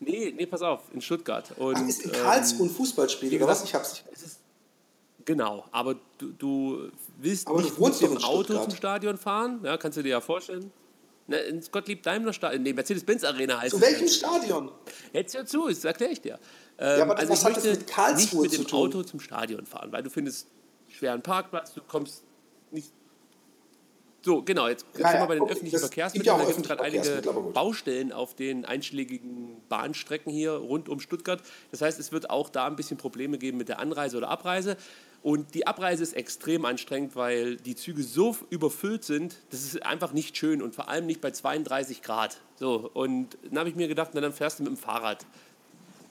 [0.00, 1.52] Nee, nee, pass auf, in Stuttgart.
[1.58, 3.64] Und, Ach, ist in ähm, Karlsruhe ein Fußballspiel, oder was?
[3.64, 4.36] Ich hab's nicht.
[5.26, 8.70] Genau, aber du, du willst Aber du nicht wohnst mit dem Auto Stuttgart.
[8.70, 10.70] zum Stadion fahren, ja, kannst du dir ja vorstellen.
[11.28, 14.14] Ne, ins Gottlieb Daimler Stadion, nee, Mercedes-Benz Arena heißt Zu es welchem Ganze.
[14.14, 14.70] Stadion?
[15.12, 16.38] Jetzt hör zu, das erkläre ich dir.
[16.78, 18.78] Ähm, aber was ich hat das möchte mit Karlsruhe nicht mit zu dem tun?
[18.78, 20.46] Auto zum Stadion fahren, weil du findest
[20.88, 22.22] schweren Parkplatz, du kommst
[22.70, 22.92] nicht.
[24.22, 26.26] So, genau, jetzt, jetzt Ja, sind ja, wir bei den okay, öffentlichen Verkehrsmitteln.
[26.26, 27.22] ja da gibt es gerade einige.
[27.52, 31.40] Baustellen auf den einschlägigen Bahnstrecken hier rund um Stuttgart.
[31.70, 34.76] Das heißt, es wird auch da ein bisschen Probleme geben mit der Anreise oder Abreise.
[35.22, 40.12] Und die Abreise ist extrem anstrengend, weil die Züge so überfüllt sind, das ist einfach
[40.12, 42.40] nicht schön und vor allem nicht bei 32 Grad.
[42.56, 45.26] So, und dann habe ich mir gedacht, na, dann fährst du mit dem Fahrrad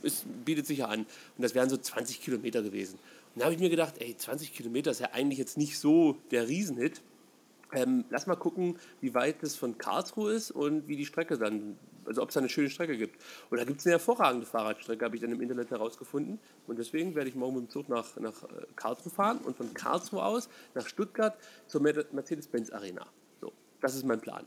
[0.05, 1.01] es bietet sich ja an.
[1.01, 2.99] Und das wären so 20 Kilometer gewesen.
[3.33, 6.17] Und da habe ich mir gedacht, ey, 20 Kilometer ist ja eigentlich jetzt nicht so
[6.31, 7.01] der Riesenhit.
[7.73, 11.77] Ähm, lass mal gucken, wie weit es von Karlsruhe ist und wie die Strecke dann,
[12.05, 13.19] also ob es da eine schöne Strecke gibt.
[13.49, 16.39] Und da gibt es eine hervorragende Fahrradstrecke, habe ich dann im Internet herausgefunden.
[16.67, 19.73] Und deswegen werde ich morgen mit dem Zug nach, nach äh, Karlsruhe fahren und von
[19.73, 21.35] Karlsruhe aus nach Stuttgart
[21.67, 23.05] zur Mer- Mercedes-Benz Arena.
[23.41, 24.45] So, das ist mein Plan.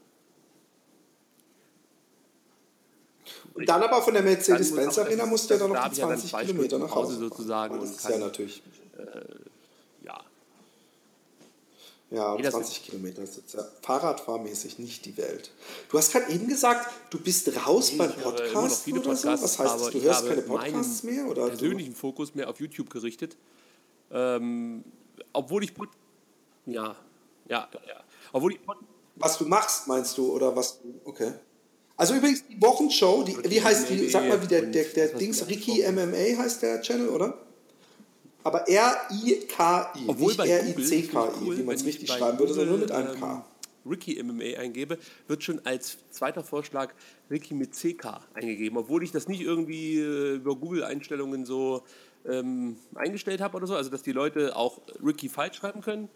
[3.55, 5.89] Und dann aber von der Mercedes-Benz muss- Arena aber musst du ja das- dann da
[5.89, 7.29] noch ja dann 20 zwei Kilometer nach Hause fahren.
[7.29, 8.63] sozusagen Das und ist ja natürlich,
[8.97, 9.05] Ja,
[12.11, 15.51] ja, Nee, das 20 Kilometer ist jetzt ja Fahrradfahrmäßig nicht die Welt.
[15.91, 19.29] Du hast gerade eben gesagt, du bist raus beim immer noch Podcast oder so.
[19.29, 19.91] Podcasts, Was heißt das?
[19.91, 21.27] Du hörst keine Podcasts mehr?
[21.27, 23.37] Oder du, persönlichen Fokus mehr auf YouTube gerichtet.
[24.11, 24.85] Ähm,
[25.35, 25.73] obwohl ich
[26.65, 26.97] ja,
[27.49, 28.05] ja, ja.
[28.33, 28.61] Obwohl ich
[29.17, 30.33] was du machst, meinst du?
[30.33, 31.33] Oder was du, okay.
[31.97, 35.41] Also übrigens, die Wochenshow, die, wie heißt die, sag mal, wie der, der, der Dings,
[35.41, 37.37] du Ricky MMA heißt der Channel, oder?
[38.45, 43.21] Aber R-I-K-I, obwohl nicht R-I-C-K-I, wie man es richtig schreiben würde, sondern nur mit einem
[43.21, 43.35] K.
[43.35, 43.43] ähm,
[43.91, 46.95] Ricky MMA eingebe, wird schon als zweiter Vorschlag
[47.31, 51.83] Ricky mit CK eingegeben, obwohl ich das nicht irgendwie äh, über Google-Einstellungen so
[52.27, 56.09] ähm, eingestellt habe oder so, also dass die Leute auch Ricky falsch schreiben können.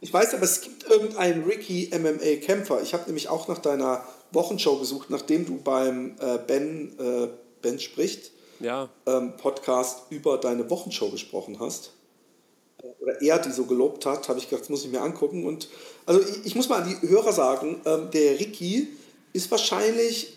[0.00, 2.82] Ich weiß aber, es gibt irgendeinen Ricky MMA-Kämpfer.
[2.82, 7.28] Ich habe nämlich auch nach deiner Wochenshow gesucht, nachdem du beim äh, Ben, äh,
[7.62, 8.88] Ben spricht Ja.
[9.06, 11.92] ähm, Podcast über deine Wochenshow gesprochen hast.
[13.00, 15.46] Oder er die so gelobt hat, habe ich gedacht, das muss ich mir angucken.
[15.46, 15.68] Und
[16.06, 18.88] also ich, ich muss mal an die Hörer sagen, ähm, der Ricky
[19.32, 20.34] ist wahrscheinlich,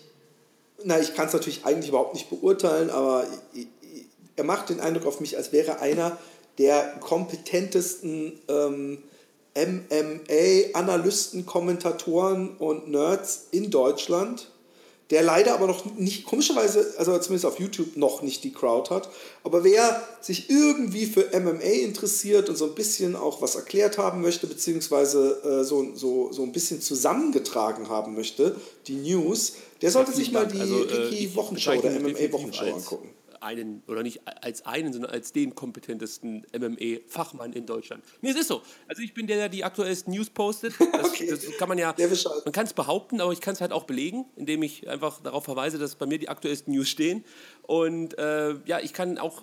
[0.84, 4.80] na, ich kann es natürlich eigentlich überhaupt nicht beurteilen, aber i- i- er macht den
[4.80, 6.16] Eindruck auf mich, als wäre einer
[6.58, 9.02] der kompetentesten ähm,
[9.54, 14.50] MMA-Analysten, Kommentatoren und Nerds in Deutschland
[15.10, 19.08] der leider aber noch nicht, komischerweise, also zumindest auf YouTube noch nicht die Crowd hat.
[19.42, 24.20] Aber wer sich irgendwie für MMA interessiert und so ein bisschen auch was erklärt haben
[24.20, 30.12] möchte, beziehungsweise äh, so, so, so ein bisschen zusammengetragen haben möchte, die News, der sollte
[30.12, 33.08] sich mal die Also, äh, Ricky ich Wochenschau oder MMA-Wochenschau angucken.
[33.40, 38.02] Einen, oder nicht als einen, sondern als den kompetentesten MMA-Fachmann in Deutschland.
[38.20, 38.62] Nee, es ist so.
[38.86, 40.74] Also ich bin der, der die aktuellsten News postet.
[40.98, 41.28] Das, Okay.
[41.28, 41.94] das kann man ja,
[42.44, 45.44] man kann es behaupten, aber ich kann es halt auch belegen, indem ich einfach darauf
[45.44, 47.24] verweise, dass bei mir die aktuellsten News stehen.
[47.62, 49.42] Und äh, ja, ich kann auch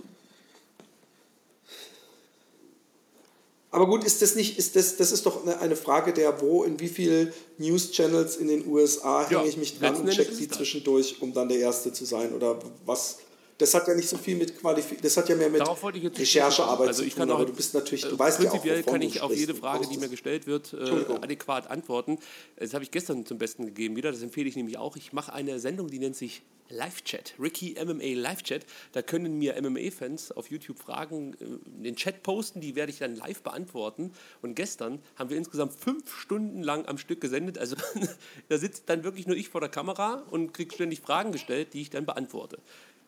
[3.75, 6.79] Aber gut, ist das nicht, ist das, das ist doch eine, Frage der, wo, in
[6.79, 11.21] wie viel News-Channels in den USA Ja, hänge ich mich dran und check die zwischendurch,
[11.21, 12.31] um dann der Erste zu sein?
[12.34, 13.17] Oder was?
[13.58, 15.98] Das hat ja nicht so viel mit Qualifizierung, das hat ja mehr mit Darauf wollte
[15.98, 18.50] ich Recherchearbeit also zu tun, kann aber auch, du bist natürlich, du äh, weißt ja
[18.50, 22.20] auch, Prinzipiell kann ich auf jede Frage, die mir gestellt wird, äh, adäquat antworten.
[22.58, 24.98] Das habe ich gestern zum Besten gegeben wieder, das empfehle ich nämlich auch.
[24.98, 28.65] Ich mache eine Sendung, die nennt sich Live-Chat, Ricky MMA Live-Chat.
[28.91, 31.46] Da können mir MMA-Fans auf YouTube Fragen äh,
[31.78, 34.12] in den Chat posten, die werde ich dann live beantworten.
[34.41, 37.58] Und gestern haben wir insgesamt fünf Stunden lang am Stück gesendet.
[37.58, 37.76] Also
[38.50, 41.82] da sitzt dann wirklich nur ich vor der Kamera und kriege ständig Fragen gestellt, die
[41.82, 42.60] ich dann beantworte.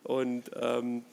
[0.07, 1.03] Und ähm,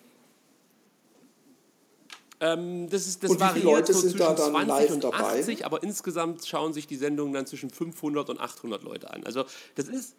[2.41, 5.05] ähm, das ist das Und variiert Leute so sind zwischen da dann 20 live und
[5.05, 5.19] dabei?
[5.41, 9.25] 80, aber insgesamt schauen sich die Sendungen dann zwischen 500 und 800 Leute an.
[9.25, 10.15] Also das ist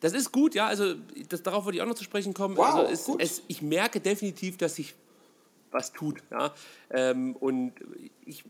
[0.00, 0.66] das ist gut, ja.
[0.66, 0.94] Also
[1.28, 2.56] das, darauf wollte ich auch noch zu sprechen kommen.
[2.56, 4.94] Wow, also es, es, ich merke definitiv, dass sich
[5.70, 6.52] was tut, ja.
[6.90, 7.74] Ähm, und
[8.24, 8.44] ich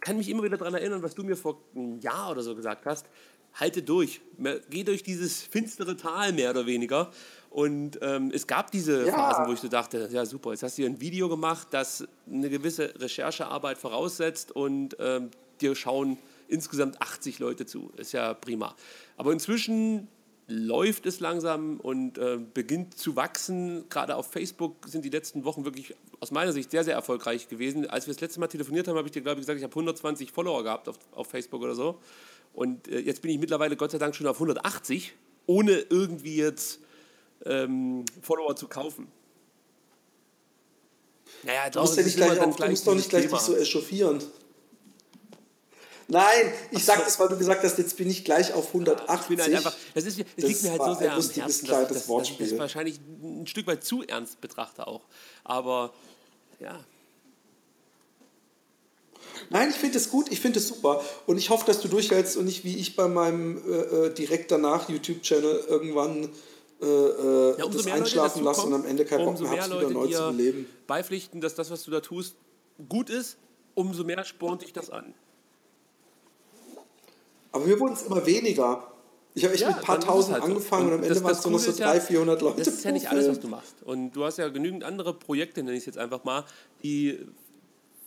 [0.00, 2.84] kann mich immer wieder daran erinnern, was du mir vor einem Jahr oder so gesagt
[2.84, 3.06] hast.
[3.54, 4.20] Halte durch,
[4.70, 7.12] geh durch dieses finstere Tal mehr oder weniger.
[7.50, 9.12] Und ähm, es gab diese Ja.
[9.12, 12.06] Phasen, wo ich so dachte, ja super, jetzt hast du hier ein Video gemacht, das
[12.30, 15.30] eine gewisse Recherchearbeit voraussetzt und ähm,
[15.60, 17.90] dir schauen insgesamt 80 Leute zu.
[17.96, 18.74] Ist ja prima.
[19.16, 20.08] Aber inzwischen
[20.46, 23.84] läuft es langsam und äh, beginnt zu wachsen.
[23.90, 27.88] Gerade auf Facebook sind die letzten Wochen wirklich aus meiner Sicht sehr, sehr erfolgreich gewesen.
[27.88, 29.72] Als wir das letzte Mal telefoniert haben, habe ich dir, glaube ich, gesagt, ich habe
[29.72, 31.98] 120 Follower gehabt auf, auf Facebook oder so.
[32.54, 35.14] Und äh, jetzt bin ich mittlerweile Gott sei Dank schon auf 180,
[35.46, 36.80] ohne irgendwie jetzt
[37.44, 39.08] ähm, Follower zu kaufen.
[41.42, 44.22] Naja, Du musst, ja nicht gleich auf, du musst doch nicht gleich dich so echauffieren.
[46.10, 49.20] Nein, ich sag das, weil du gesagt hast, jetzt bin ich gleich auf 180.
[49.20, 51.68] Ich bin halt einfach, das, ist, das Das liegt mir halt so sehr am Herzen,
[51.68, 52.48] dass, Wortspiel.
[52.48, 55.02] das wahrscheinlich ein Stück weit zu ernst betrachte auch.
[55.44, 55.92] Aber
[56.60, 56.82] ja,
[59.50, 61.02] Nein, ich finde es gut, ich finde es super.
[61.26, 64.50] Und ich hoffe, dass du durchhältst und nicht wie ich bei meinem äh, äh, direkt
[64.50, 66.28] danach YouTube-Channel irgendwann
[66.80, 69.28] äh, äh, ja umso das mehr Leute einschlafen lassen und dazukommen, am Ende keinen Bock
[69.28, 70.66] umso mehr hast, wieder Leute neu zu beleben.
[70.86, 72.36] beipflichten, dass das, was du da tust,
[72.88, 73.36] gut ist,
[73.74, 75.14] umso mehr spornt dich das an.
[77.52, 78.92] Aber mir wurden es immer weniger.
[79.34, 80.50] Ich habe echt Ja, mit ein paar tausend halt so.
[80.50, 82.58] angefangen und, Und am Ende waren es nur noch so ist ja, 300, 400 Leute.
[82.58, 83.74] Das ist ja nicht alles, was du machst.
[83.84, 86.44] Und du hast ja genügend andere Projekte, nenne ich es jetzt einfach mal,
[86.82, 87.18] die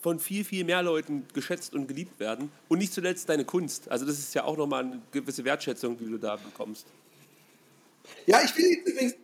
[0.01, 2.51] von viel, viel mehr Leuten geschätzt und geliebt werden.
[2.69, 3.89] Und nicht zuletzt deine Kunst.
[3.89, 6.87] Also das ist ja auch nochmal eine gewisse Wertschätzung, die du da bekommst.
[8.25, 9.15] Ja, ich will übrigens,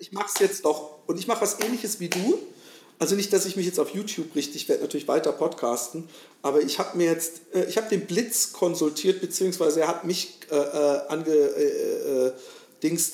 [0.00, 0.98] ich mache es jetzt doch.
[1.06, 2.38] Und ich mache was ähnliches wie du.
[2.98, 6.08] Also nicht, dass ich mich jetzt auf YouTube richte, ich werde natürlich weiter podcasten,
[6.40, 10.38] aber ich habe mir jetzt, äh, ich habe den Blitz konsultiert, beziehungsweise er hat mich
[10.50, 12.32] äh, äh, ange, äh, äh,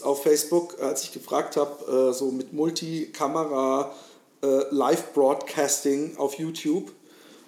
[0.02, 3.94] auf Facebook, als ich gefragt habe, äh, so mit Multikamera,
[4.42, 6.92] äh, Live-Broadcasting auf YouTube.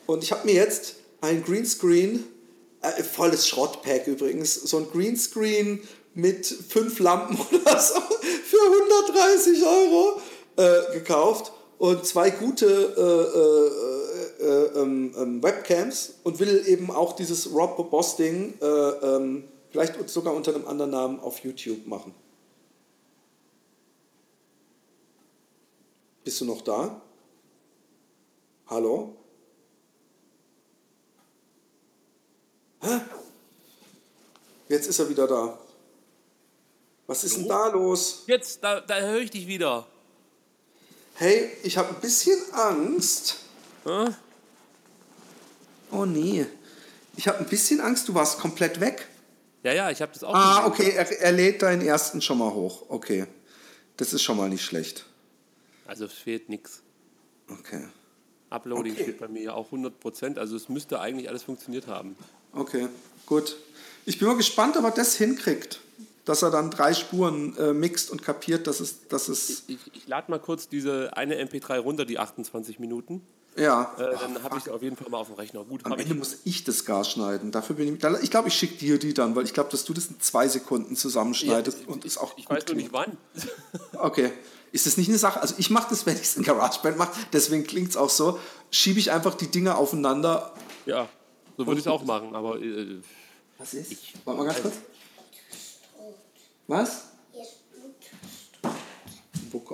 [0.06, 2.24] Und ich habe mir jetzt ein Greenscreen,
[2.80, 5.80] äh, volles Schrottpack übrigens, so ein Greenscreen
[6.14, 8.60] mit fünf Lampen oder so für
[9.14, 10.20] 130 Euro
[10.56, 17.14] äh, gekauft und zwei gute äh, äh, äh, ähm, ähm, Webcams und will eben auch
[17.14, 22.14] dieses Rob Boss Ding äh, ähm, vielleicht sogar unter einem anderen Namen auf YouTube machen.
[26.22, 27.00] Bist du noch da?
[28.66, 29.14] Hallo?
[32.80, 33.00] Hä?
[34.68, 35.58] Jetzt ist er wieder da.
[37.06, 38.24] Was ist denn da los?
[38.26, 39.86] Jetzt, da, da höre ich dich wieder.
[41.14, 43.36] Hey, ich habe ein bisschen Angst.
[43.84, 44.14] Hm?
[45.92, 46.46] Oh nee.
[47.16, 49.06] Ich habe ein bisschen Angst, du warst komplett weg.
[49.62, 52.52] Ja, ja, ich habe das auch Ah, okay, er, er lädt deinen ersten schon mal
[52.52, 52.86] hoch.
[52.88, 53.26] Okay.
[53.96, 55.04] Das ist schon mal nicht schlecht.
[55.86, 56.82] Also es fehlt nichts.
[57.48, 57.86] Okay.
[58.50, 59.02] Uploading Okay.
[59.04, 62.16] steht bei mir ja auch 100%, also es müsste eigentlich alles funktioniert haben.
[62.52, 62.88] Okay,
[63.26, 63.56] gut.
[64.06, 65.80] Ich bin mal gespannt, ob er das hinkriegt.
[66.24, 70.08] Dass er dann drei Spuren äh, mixt und kapiert, dass es, dass es Ich, ich
[70.08, 73.20] lade mal kurz diese eine MP3 runter, die 28 Minuten.
[73.56, 73.94] ja.
[73.98, 75.64] Äh, dann habe ich auf jeden Fall mal auf dem Rechner.
[75.64, 76.08] Gut, Am habe ich.
[76.08, 77.52] Ende muss ich das gar schneiden.
[77.52, 78.02] Dafür bin ich.
[78.22, 80.48] Ich glaube, ich schicke dir die dann, weil ich glaube, dass du das in zwei
[80.48, 83.18] Sekunden zusammenschneidest und es auch Ich weiß nur nicht wann.
[83.98, 84.32] Okay.
[84.72, 85.40] Ist das nicht eine Sache?
[85.40, 88.40] Also ich mache das, wenn ich es in GarageBand mache, deswegen klingt es auch so.
[88.72, 90.52] Schiebe ich einfach die Dinge aufeinander.
[90.86, 91.08] ja,
[91.56, 92.96] so würde ich es auch machen, aber äh,
[93.58, 93.92] Was ist?
[94.24, 94.74] Warte mal ganz kurz.
[96.66, 97.04] Was?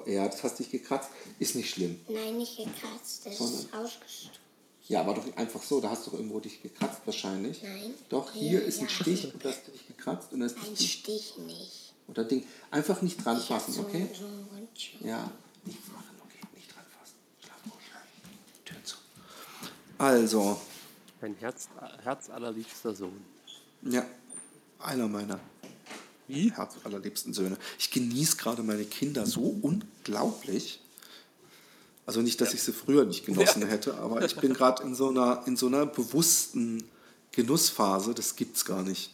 [0.07, 1.09] Ja, das hast dich gekratzt.
[1.39, 2.01] Ist nicht schlimm.
[2.09, 4.31] Nein, nicht gekratzt, das Sondern- ist ausgestoßen.
[4.89, 5.81] Ja, aber doch einfach so.
[5.81, 7.63] Da hast du doch irgendwo dich gekratzt wahrscheinlich.
[7.63, 7.95] Nein.
[8.09, 8.91] Doch, hier Hier, ist ein ja.
[8.91, 11.95] Stich und da hast du dich gekratzt und da ist Ein Stich nicht.
[12.09, 12.45] oder Ding.
[12.73, 14.09] Einfach nicht dran Ich fassen, so, okay?
[14.13, 14.25] so.
[15.07, 15.31] Ja,
[15.65, 16.41] nichts machen, okay?
[16.57, 17.15] Nicht dran fassen.
[17.43, 17.73] Schlaf gut.
[18.65, 18.97] Tür zu.
[19.97, 20.61] Also,
[21.21, 21.69] mein Herz,
[22.03, 23.25] Herz allerliebster Sohn.
[23.83, 24.05] ja,
[24.81, 25.39] einer meiner
[26.35, 27.57] Herz allerliebsten Söhne.
[27.79, 30.81] Ich genieße gerade meine Kinder so unglaublich.
[32.07, 35.09] Also nicht, dass ich sie früher nicht genossen hätte, aber ich bin gerade in, so
[35.11, 36.83] einer- in so einer bewussten
[37.33, 38.15] Genussphase.
[38.15, 39.13] Das gibt's gar nicht.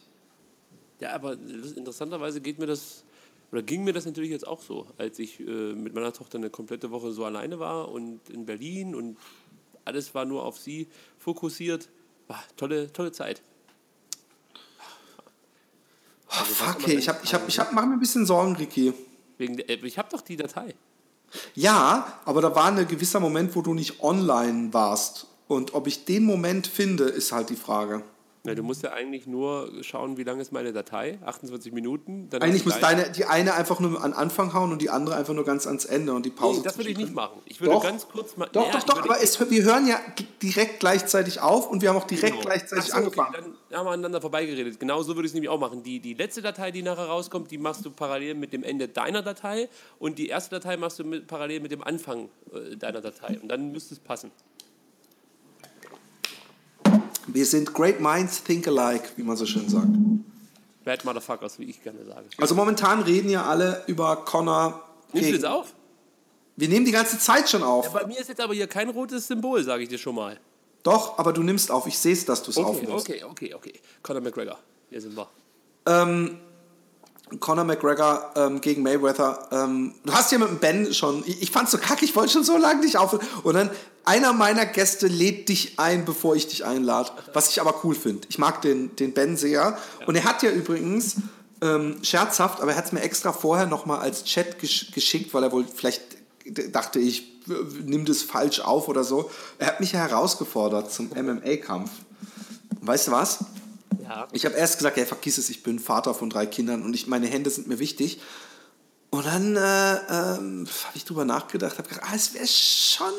[1.00, 1.34] Ja, aber
[1.76, 3.04] interessanterweise geht mir das,
[3.52, 6.48] oder ging mir das natürlich jetzt auch so, als ich äh, mit meiner Tochter eine
[6.48, 9.18] komplette Woche so alleine war und in Berlin und
[9.84, 11.88] alles war nur auf sie fokussiert.
[12.28, 13.42] War tolle, tolle Zeit.
[16.38, 18.92] Oh, fuck, ich hab, ich hab, ich hab, mach mir ein bisschen Sorgen, Ricky.
[19.38, 20.74] Wegen der, äh, ich habe doch die Datei.
[21.54, 25.26] Ja, aber da war ein gewisser Moment, wo du nicht online warst.
[25.48, 28.02] Und ob ich den Moment finde, ist halt die Frage.
[28.46, 31.18] Na, du musst ja eigentlich nur schauen, wie lang ist meine Datei.
[31.24, 32.28] 28 Minuten.
[32.30, 35.34] Dann Eigentlich muss deine, die eine einfach nur an Anfang hauen und die andere einfach
[35.34, 36.60] nur ganz ans Ende und die Pause.
[36.60, 37.40] Nee, das würde ich nicht machen.
[37.44, 37.82] Ich würde Doch.
[37.82, 38.48] ganz kurz mal.
[38.52, 40.00] Doch, doch, doch, aber es, wir hören ja
[40.42, 42.44] direkt gleichzeitig auf und wir haben auch direkt Genau.
[42.46, 43.34] gleichzeitig so, angefangen.
[43.36, 44.78] Okay, dann haben wir aneinander vorbeigeredet.
[44.78, 45.82] Genau so würde ich es nämlich auch machen.
[45.82, 49.22] Die, die letzte Datei, die nachher rauskommt, die machst du parallel mit dem Ende deiner
[49.22, 53.38] Datei und die erste Datei machst du mit, parallel mit dem Anfang äh, deiner Datei.
[53.40, 54.30] Und dann müsste es passen.
[57.26, 59.86] Wir sind great minds think alike, wie man so schön sagt.
[60.84, 62.26] Bad Motherfuckers, wie ich gerne sage.
[62.38, 64.82] Also momentan reden ja alle über Connor.
[65.12, 65.74] Nimmst du jetzt auf?
[66.54, 67.86] Wir nehmen die ganze Zeit schon auf.
[67.86, 70.38] Ja, bei mir ist jetzt aber hier kein rotes Symbol, sage ich dir schon mal.
[70.84, 71.86] Doch, aber du nimmst auf.
[71.86, 73.08] Ich sehe es, dass du es Okay, aufnimmst.
[73.10, 73.72] okay, okay, okay.
[74.02, 74.58] Conor McGregor,
[74.88, 75.28] hier sind wir.
[77.40, 79.48] Conor McGregor ähm, gegen Mayweather.
[79.50, 82.32] Ähm, du hast ja mit dem Ben schon, ich, ich fand's so kacke, ich wollte
[82.32, 83.18] schon so lange nicht auf.
[83.42, 83.70] Und dann
[84.04, 87.10] einer meiner Gäste lädt dich ein, bevor ich dich einlade.
[87.32, 88.26] Was ich aber cool finde.
[88.28, 89.76] Ich mag den, den Ben sehr.
[90.06, 91.16] Und er hat ja übrigens,
[91.62, 95.42] ähm, scherzhaft, aber er hat es mir extra vorher nochmal als Chat gesch geschickt, weil
[95.42, 96.02] er wohl vielleicht
[96.70, 97.40] dachte ich,
[97.84, 99.30] nimm das falsch auf oder so.
[99.58, 101.90] Er hat mich ja herausgefordert zum MMA-Kampf.
[102.80, 103.44] Weißt du was?
[104.02, 104.28] Ja.
[104.32, 107.06] Ich habe erst gesagt, ja, vergiss es, ich bin Vater von drei Kindern und ich,
[107.06, 108.20] meine Hände sind mir wichtig.
[109.10, 113.12] Und dann äh, ähm, habe ich drüber nachgedacht, habe gedacht, ah, es wäre schon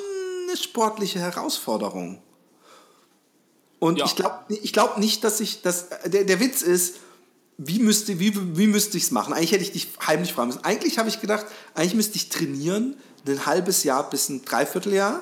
[0.47, 2.21] eine sportliche Herausforderung.
[3.80, 4.06] Und Ja.
[4.06, 6.95] ich glaube ich glaub nicht, dass ich, dass, der, der Witz ist,
[7.58, 9.34] wie müsste, wie, wie müsste ich es machen?
[9.34, 10.63] Eigentlich hätte ich dich heimlich fragen müssen.
[10.63, 15.21] Eigentlich habe ich gedacht, eigentlich müsste ich trainieren, ein halbes Jahr bis ein Dreivierteljahr.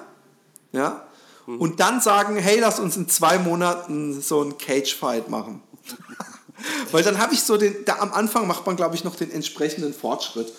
[0.74, 1.08] Ja?
[1.46, 5.62] Und dann sagen, hey, lass uns in zwei Monaten so einen Cage-Fight machen.
[6.92, 9.32] Weil dann habe ich so den, da am Anfang macht man, glaube ich, noch den
[9.32, 10.52] entsprechenden Fortschritt.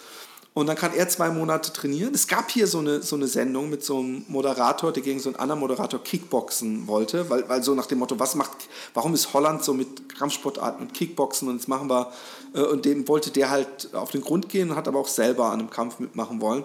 [0.56, 2.14] Und dann kann er zwei Monate trainieren.
[2.14, 5.28] Es gab hier so eine, so eine Sendung mit so einem Moderator, der gegen so
[5.28, 8.56] einen anderen Moderator Kickboxen wollte, weil, weil so nach dem Motto, was macht,
[8.94, 12.10] warum ist Holland so mit Kampfsportarten und Kickboxen und jetzt machen wir,
[12.54, 15.60] äh, und dem wollte der halt auf den Grund gehen, hat aber auch selber an
[15.60, 16.64] einem Kampf mitmachen wollen.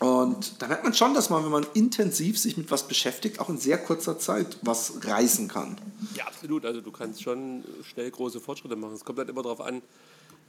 [0.00, 3.48] Und da merkt man schon, dass man, wenn man intensiv sich mit was beschäftigt, auch
[3.48, 5.76] in sehr kurzer Zeit was reißen kann.
[6.14, 6.64] Ja, absolut.
[6.64, 8.94] Also du kannst schon schnell große Fortschritte machen.
[8.94, 9.82] Es kommt halt immer darauf an,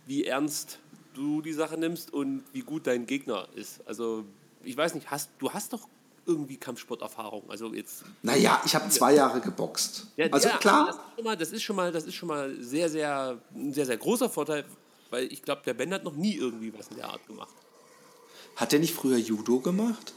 [0.06, 0.80] wie ernst
[1.16, 3.80] du die Sache nimmst und wie gut dein Gegner ist.
[3.88, 4.24] Also
[4.64, 5.88] ich weiß nicht, hast, du hast doch
[6.28, 7.50] irgendwie Kampfsporterfahrung.
[7.50, 8.04] Also jetzt.
[8.22, 10.08] Naja, ich habe zwei Jahre geboxt.
[10.16, 12.28] Ja, also ja, klar, Das ist, schon mal, das ist schon mal, das ist schon
[12.28, 14.64] mal sehr, sehr, ein sehr, sehr großer Vorteil,
[15.10, 17.56] weil ich glaube, der Ben hat noch nie irgendwie was in der Art gemacht.
[18.60, 20.14] Hat der nicht früher Judo gemacht?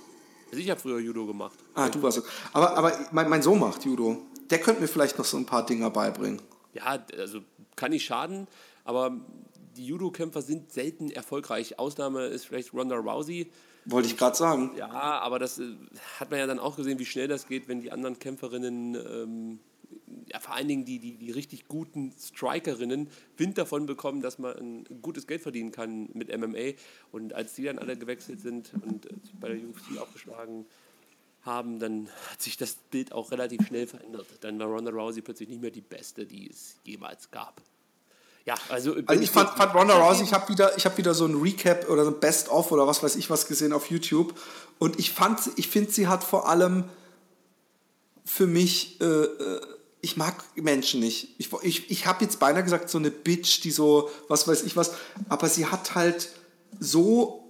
[0.50, 1.56] Also ich habe früher Judo gemacht.
[1.74, 2.24] Ah, du warst so.
[2.52, 4.20] Aber, aber mein, mein Sohn macht Judo.
[4.50, 6.42] Der könnte mir vielleicht noch so ein paar Dinger beibringen.
[6.74, 7.40] Ja, also
[7.76, 8.48] kann nicht schaden,
[8.84, 9.16] aber
[9.76, 11.78] die Judo-Kämpfer sind selten erfolgreich.
[11.78, 13.50] Ausnahme ist vielleicht Ronda Rousey.
[13.84, 14.72] Wollte ich gerade sagen.
[14.76, 15.74] Ja, aber das äh,
[16.18, 19.60] hat man ja dann auch gesehen, wie schnell das geht, wenn die anderen Kämpferinnen ähm,
[20.26, 24.56] ja, vor allen Dingen die, die, die richtig guten Strikerinnen Wind davon bekommen, dass man
[24.56, 26.72] ein gutes Geld verdienen kann mit MMA.
[27.10, 30.66] Und als die dann alle gewechselt sind und äh, bei der UFC aufgeschlagen
[31.42, 34.26] haben, dann hat sich das Bild auch relativ schnell verändert.
[34.40, 37.60] Dann war Ronda Rousey plötzlich nicht mehr die beste, die es jemals gab.
[38.44, 41.34] Ja, also, also ich fand, fand Ronda Rousey, ich habe wieder, hab wieder so ein
[41.40, 44.34] Recap oder so ein Best-of oder was weiß ich was gesehen auf YouTube
[44.80, 46.84] und ich fand, ich finde, sie hat vor allem
[48.24, 49.60] für mich, äh, äh,
[50.02, 51.28] ich mag Menschen nicht.
[51.38, 54.76] Ich, ich, ich habe jetzt beinahe gesagt, so eine Bitch, die so, was weiß ich
[54.76, 54.90] was,
[55.28, 56.28] aber sie hat halt
[56.80, 57.42] so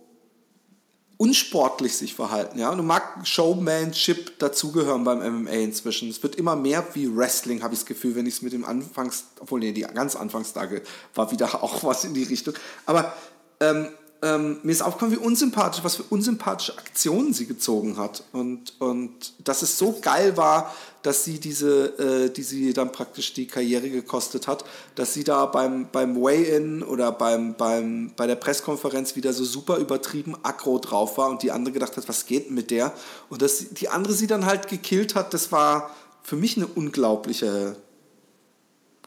[1.16, 2.58] unsportlich sich verhalten.
[2.58, 2.70] Ja?
[2.70, 6.10] Und mag Showmanship dazugehören beim MMA inzwischen.
[6.10, 8.66] Es wird immer mehr wie Wrestling, habe ich das Gefühl, wenn ich es mit dem
[8.66, 10.82] Anfangs, obwohl nee, die ganz Anfangstage
[11.14, 12.52] war wieder auch was in die Richtung.
[12.84, 13.16] Aber
[13.60, 13.88] ähm,
[14.22, 18.22] ähm, mir ist aufgefallen, wie unsympathisch, was für unsympathische Aktionen sie gezogen hat.
[18.32, 23.34] Und, und dass es so geil war, dass sie diese, äh, die sie dann praktisch
[23.34, 24.64] die Karriere gekostet hat,
[24.94, 29.78] dass sie da beim, beim Weigh-In oder beim, beim, bei der Pressekonferenz wieder so super
[29.78, 32.92] übertrieben aggro drauf war und die andere gedacht hat, was geht mit der?
[33.28, 35.90] Und dass die andere sie dann halt gekillt hat, das war
[36.22, 37.76] für mich eine unglaubliche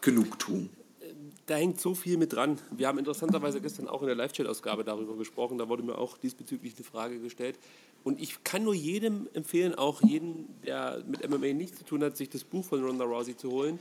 [0.02, 0.68] Genugtuung
[1.46, 2.60] da hängt so viel mit dran.
[2.72, 5.58] Wir haben interessanterweise gestern auch in der Live-Chat-Ausgabe darüber gesprochen.
[5.58, 7.56] Da wurde mir auch diesbezüglich eine Frage gestellt.
[8.02, 12.16] Und ich kann nur jedem empfehlen, auch jedem, der mit MMA nichts zu tun hat,
[12.16, 13.78] sich das Buch von Ronda Rousey zu holen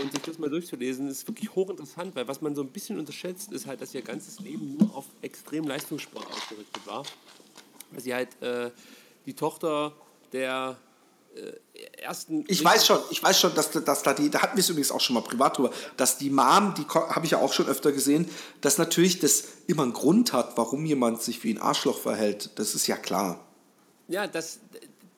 [0.00, 1.06] und sich das mal durchzulesen.
[1.06, 4.02] Das ist wirklich hochinteressant, weil was man so ein bisschen unterschätzt, ist halt, dass ihr
[4.02, 7.04] ganzes Leben nur auf extrem Leistungssport ausgerichtet war.
[7.90, 8.70] Weil sie halt äh,
[9.26, 9.92] die Tochter
[10.32, 10.78] der
[12.00, 12.44] ersten.
[12.48, 14.90] Ich weiß schon, ich weiß schon, dass, dass da die, da hatten wir es übrigens
[14.90, 17.92] auch schon mal privat drüber, dass die Mom, die habe ich ja auch schon öfter
[17.92, 18.28] gesehen,
[18.60, 22.50] dass natürlich das immer einen Grund hat, warum jemand sich wie ein Arschloch verhält.
[22.58, 23.44] Das ist ja klar.
[24.08, 24.60] Ja, das,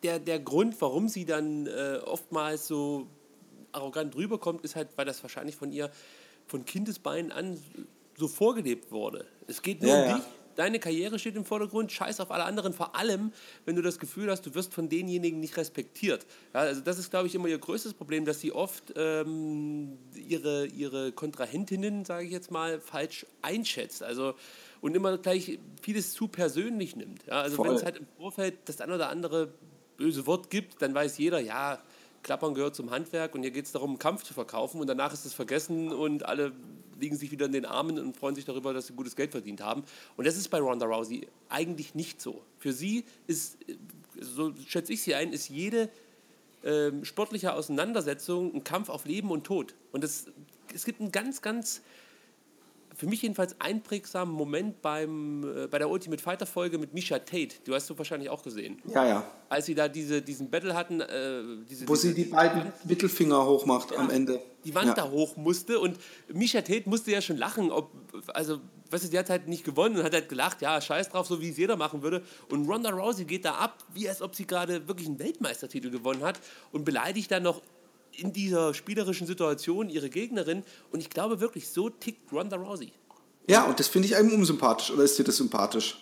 [0.03, 3.07] der, der Grund, warum sie dann äh, oftmals so
[3.71, 5.91] arrogant rüberkommt, ist halt, weil das wahrscheinlich von ihr
[6.47, 7.59] von Kindesbeinen an
[8.15, 9.25] so vorgelebt wurde.
[9.47, 10.25] Es geht nur ja, um ja.
[10.57, 13.31] Deine Karriere steht im Vordergrund, scheiß auf alle anderen, vor allem,
[13.65, 16.25] wenn du das Gefühl hast, du wirst von denjenigen nicht respektiert.
[16.53, 20.65] Ja, also das ist, glaube ich, immer ihr größtes Problem, dass sie oft ähm, ihre,
[20.65, 24.03] ihre Kontrahentinnen, sage ich jetzt mal, falsch einschätzt.
[24.03, 24.33] Also
[24.81, 27.25] und immer gleich vieles zu persönlich nimmt.
[27.25, 29.53] Ja, also wenn es halt im Vorfeld das ein oder andere
[29.97, 31.79] böse Wort gibt, dann weiß jeder, ja,
[32.23, 35.13] Klappern gehört zum Handwerk und hier geht es darum, einen Kampf zu verkaufen und danach
[35.13, 36.51] ist es vergessen und alle
[36.99, 39.61] liegen sich wieder in den Armen und freuen sich darüber, dass sie gutes Geld verdient
[39.61, 39.83] haben.
[40.15, 42.41] Und das ist bei Ronda Rousey eigentlich nicht so.
[42.59, 43.57] Für sie ist,
[44.19, 45.89] so schätze ich sie ein, ist jede
[46.63, 49.75] ähm, sportliche Auseinandersetzung ein Kampf auf Leben und Tod.
[49.91, 50.25] Und das,
[50.73, 51.81] es gibt einen ganz, ganz
[52.97, 57.55] für mich jedenfalls einprägsamen Moment beim, äh, bei der Ultimate Fighter Folge mit Misha Tate.
[57.63, 58.81] Du hast du wahrscheinlich auch gesehen.
[58.87, 59.31] Ja, ja.
[59.49, 61.01] Als sie da diese, diesen Battle hatten.
[61.01, 64.41] Äh, diese, Wo diese, sie die beiden Wand, Mittelfinger hochmacht ja, am Ende.
[64.65, 64.93] Die Wand ja.
[64.95, 65.99] da hoch musste und
[66.33, 67.71] Misha Tate musste ja schon lachen.
[67.71, 67.91] Ob,
[68.33, 71.27] also, weißt du, die hat halt nicht gewonnen und hat halt gelacht, ja, scheiß drauf,
[71.27, 72.23] so wie es jeder machen würde.
[72.49, 76.23] Und Ronda Rousey geht da ab, wie als ob sie gerade wirklich einen Weltmeistertitel gewonnen
[76.23, 76.39] hat
[76.71, 77.61] und beleidigt dann noch
[78.17, 80.63] in dieser spielerischen Situation ihre Gegnerin.
[80.91, 82.91] Und ich glaube wirklich, so tickt Ronda Rousey.
[83.49, 84.91] Ja, und das finde ich einem unsympathisch.
[84.91, 85.97] Oder ist dir das sympathisch?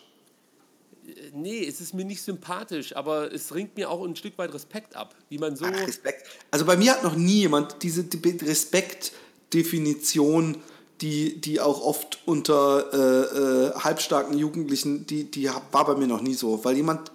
[1.33, 4.95] Nee, es ist mir nicht sympathisch, aber es ringt mir auch ein Stück weit Respekt
[4.95, 5.65] ab, wie man so.
[5.65, 6.27] Ach, Respekt.
[6.49, 8.03] Also bei mir hat noch nie jemand diese
[8.41, 10.57] Respektdefinition,
[11.01, 16.21] die, die auch oft unter äh, äh, halbstarken Jugendlichen, die, die war bei mir noch
[16.21, 16.63] nie so.
[16.63, 17.11] Weil jemand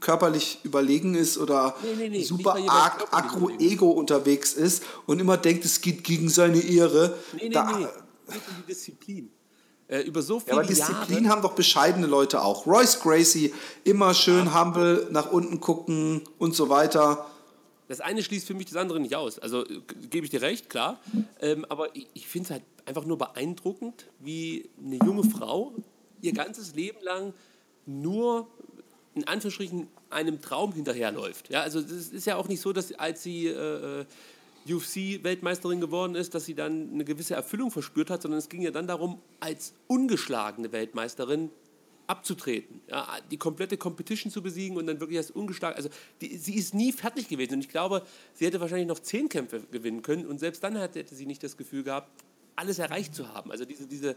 [0.00, 5.64] körperlich überlegen ist oder nee, nee, nee, super arg agro-ego unterwegs ist und immer denkt,
[5.64, 7.18] es geht gegen seine Ehre.
[7.34, 7.86] Nee, nee, da, nee.
[8.28, 9.30] Die Disziplin
[9.88, 12.66] äh, über so viele ja, aber Disziplin Jahre haben doch bescheidene Leute auch.
[12.66, 13.52] Royce Gracie,
[13.84, 14.62] immer schön ja.
[14.62, 17.26] humble, nach unten gucken und so weiter.
[17.88, 19.38] Das eine schließt für mich das andere nicht aus.
[19.38, 19.80] Also äh,
[20.10, 21.00] gebe ich dir recht, klar.
[21.40, 25.72] Ähm, aber ich, ich finde es halt einfach nur beeindruckend, wie eine junge Frau
[26.20, 27.32] ihr ganzes Leben lang
[27.86, 28.46] nur
[29.14, 31.50] in Anführungsstrichen einem Traum hinterherläuft.
[31.50, 34.04] Ja, also es ist ja auch nicht so, dass als sie äh, äh
[34.70, 38.70] UFC-Weltmeisterin geworden ist, dass sie dann eine gewisse Erfüllung verspürt hat, sondern es ging ja
[38.70, 41.50] dann darum, als ungeschlagene Weltmeisterin
[42.08, 45.76] abzutreten, ja, die komplette Competition zu besiegen und dann wirklich als ungeschlagen.
[45.76, 45.90] Also
[46.20, 48.02] die, sie ist nie fertig gewesen und ich glaube,
[48.34, 51.42] sie hätte wahrscheinlich noch zehn Kämpfe gewinnen können und selbst dann hätte, hätte sie nicht
[51.42, 52.10] das Gefühl gehabt,
[52.56, 53.52] alles erreicht zu haben.
[53.52, 54.16] Also diese, diese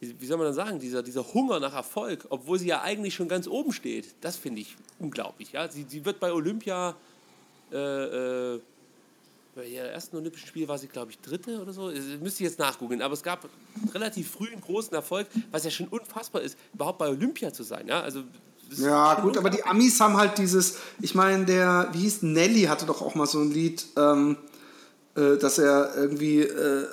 [0.00, 3.28] wie soll man dann sagen, dieser, dieser Hunger nach Erfolg, obwohl sie ja eigentlich schon
[3.28, 5.52] ganz oben steht, das finde ich unglaublich.
[5.52, 5.68] Ja?
[5.68, 6.96] Sie, sie wird bei Olympia
[7.70, 8.60] äh, äh,
[9.54, 11.90] bei ihren ersten Olympischen Spielen war sie, glaube ich, Dritte oder so.
[11.90, 13.02] Das müsste ich jetzt nachgoogeln.
[13.02, 13.48] Aber es gab
[13.92, 17.86] relativ früh einen großen Erfolg, was ja schon unfassbar ist, überhaupt bei Olympia zu sein.
[17.86, 18.22] Ja, also,
[18.76, 22.86] ja gut, aber die Amis haben halt dieses, ich meine, der, wie hieß Nelly, hatte
[22.86, 24.38] doch auch mal so ein Lied, ähm,
[25.14, 26.86] äh, dass er irgendwie äh,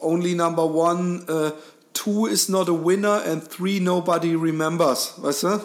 [0.00, 1.52] only number one, äh,
[1.92, 5.60] two is not a winner and three nobody remembers, weißt du?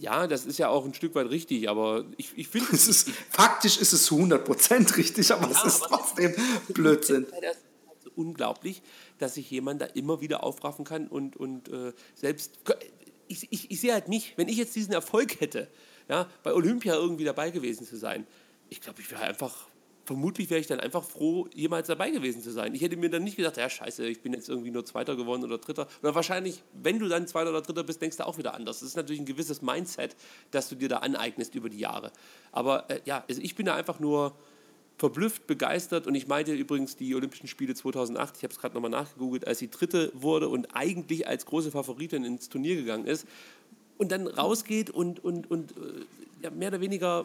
[0.00, 2.68] Ja, das ist ja auch ein Stück weit richtig, aber ich, ich finde...
[2.72, 6.34] Es ist, faktisch ist es zu 100% richtig, aber es ist trotzdem
[6.68, 7.26] Blödsinn.
[7.30, 8.80] Das ist so unglaublich,
[9.18, 12.58] dass sich jemand da immer wieder aufraffen kann und, und äh, selbst...
[13.28, 15.68] Ich, ich, ich sehe halt mich, wenn ich jetzt diesen Erfolg hätte,
[16.08, 18.26] ja, bei Olympia irgendwie dabei gewesen zu sein,
[18.70, 19.68] ich glaube, ich wäre einfach
[20.04, 22.74] vermutlich wäre ich dann einfach froh, jemals dabei gewesen zu sein.
[22.74, 25.44] Ich hätte mir dann nicht gedacht, ja, scheiße, ich bin jetzt irgendwie nur Zweiter geworden
[25.44, 25.86] oder Dritter.
[26.02, 28.80] Oder wahrscheinlich, wenn du dann Zweiter oder Dritter bist, denkst du auch wieder anders.
[28.80, 30.16] Das ist natürlich ein gewisses Mindset,
[30.50, 32.12] das du dir da aneignest über die Jahre.
[32.52, 34.34] Aber äh, ja, also ich bin da einfach nur
[34.98, 38.90] verblüfft, begeistert und ich meinte übrigens die Olympischen Spiele 2008, ich habe es gerade nochmal
[38.90, 43.26] nachgegoogelt, als sie Dritte wurde und eigentlich als große Favoritin ins Turnier gegangen ist
[43.96, 46.04] und dann rausgeht und, und, und äh,
[46.42, 47.24] ja, mehr oder weniger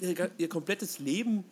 [0.00, 1.44] ihr, ihr komplettes Leben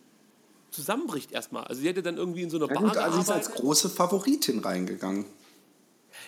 [0.71, 1.65] zusammenbricht erstmal.
[1.65, 3.51] Also sie hätte dann irgendwie in so einer ja, Bar gut, also sie ist als
[3.51, 5.25] große Favoritin reingegangen.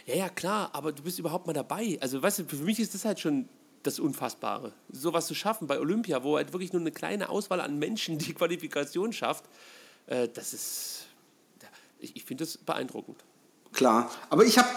[0.06, 1.98] Ja, ja, klar, aber du bist überhaupt mal dabei.
[2.02, 3.48] Also weißt du, für mich ist das halt schon
[3.84, 4.74] das Unfassbare.
[4.92, 8.34] Sowas zu schaffen bei Olympia, wo halt wirklich nur eine kleine Auswahl an Menschen die
[8.34, 9.46] Qualifikation schafft,
[10.08, 11.06] äh, das ist,
[12.00, 13.24] ich, ich finde das beeindruckend.
[13.74, 14.68] Klar, aber ich habe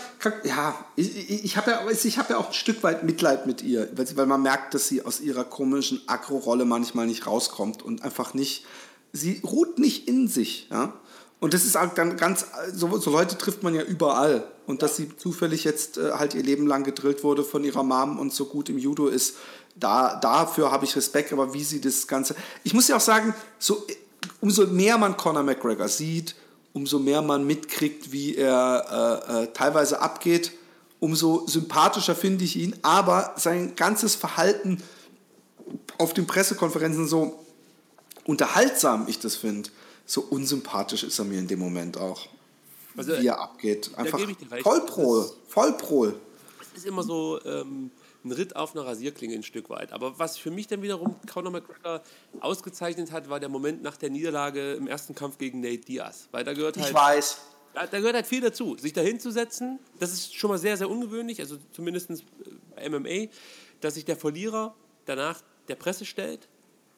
[0.45, 4.17] ja, ich, ich habe ja, habe ja auch ein Stück weit Mitleid mit ihr, weil,
[4.17, 8.65] weil man merkt, dass sie aus ihrer komischen Agro-Rolle manchmal nicht rauskommt und einfach nicht,
[9.13, 10.95] sie ruht nicht in sich, ja.
[11.41, 14.51] Und das ist dann ganz, so, so Leute trifft man ja überall.
[14.67, 18.19] Und dass sie zufällig jetzt äh, halt ihr Leben lang gedrillt wurde von ihrer Mom
[18.19, 19.37] und so gut im Judo ist,
[19.77, 21.35] da, dafür habe ich Respekt.
[21.35, 22.35] Aber wie sie das Ganze.
[22.63, 23.87] Ich muss ja auch sagen, so,
[24.41, 26.35] umso mehr man Conor McGregor sieht,
[26.75, 30.53] umso mehr man mitkriegt, wie er äh, äh, teilweise abgeht,
[31.01, 32.77] umso sympathischer finde ich ihn.
[32.83, 34.83] Aber sein ganzes Verhalten
[35.97, 37.43] auf den Pressekonferenzen, so
[38.27, 39.70] unterhaltsam ich das finde,
[40.05, 42.27] so unsympathisch ist er mir in dem Moment auch.
[42.97, 43.91] Also, wie er abgeht.
[43.97, 44.20] Einfach
[44.62, 45.31] Vollprol.
[45.49, 46.14] Vollprol.
[46.61, 47.41] Es ist immer so.
[47.45, 47.91] Ähm
[48.25, 49.93] ein Ritt auf einer Rasierklinge ein Stück weit.
[49.93, 52.03] Aber was für mich dann wiederum Conor McGregor
[52.41, 56.29] ausgezeichnet hat, war der Moment nach der Niederlage im ersten Kampf gegen Nate Diaz.
[56.31, 57.41] Weil da gehört halt, ich weiß.
[57.75, 58.77] Da, da gehört halt viel dazu.
[58.79, 62.25] Sich da hinzusetzen, das ist schon mal sehr, sehr ungewöhnlich, also zumindest
[62.75, 63.31] bei MMA,
[63.81, 66.49] dass sich der Verlierer danach der Presse stellt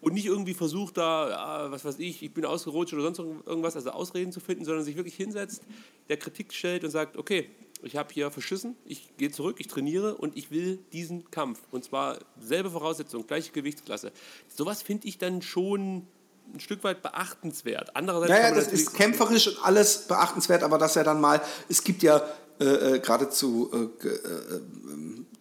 [0.01, 3.91] und nicht irgendwie versucht, da, was weiß ich, ich bin ausgerutscht oder sonst irgendwas, also
[3.91, 5.63] Ausreden zu finden, sondern sich wirklich hinsetzt,
[6.09, 7.51] der Kritik stellt und sagt, okay,
[7.83, 11.61] ich habe hier verschissen, ich gehe zurück, ich trainiere und ich will diesen Kampf.
[11.71, 14.13] Und zwar selbe Voraussetzung, gleiche Gewichtsklasse.
[14.49, 16.07] Sowas finde ich dann schon
[16.55, 17.95] ein Stück weit beachtenswert.
[17.95, 21.83] Andererseits ja, ja, das ist kämpferisch und alles beachtenswert, aber dass er dann mal, es
[21.83, 22.23] gibt ja
[22.61, 24.61] äh, äh geradezu äh, äh,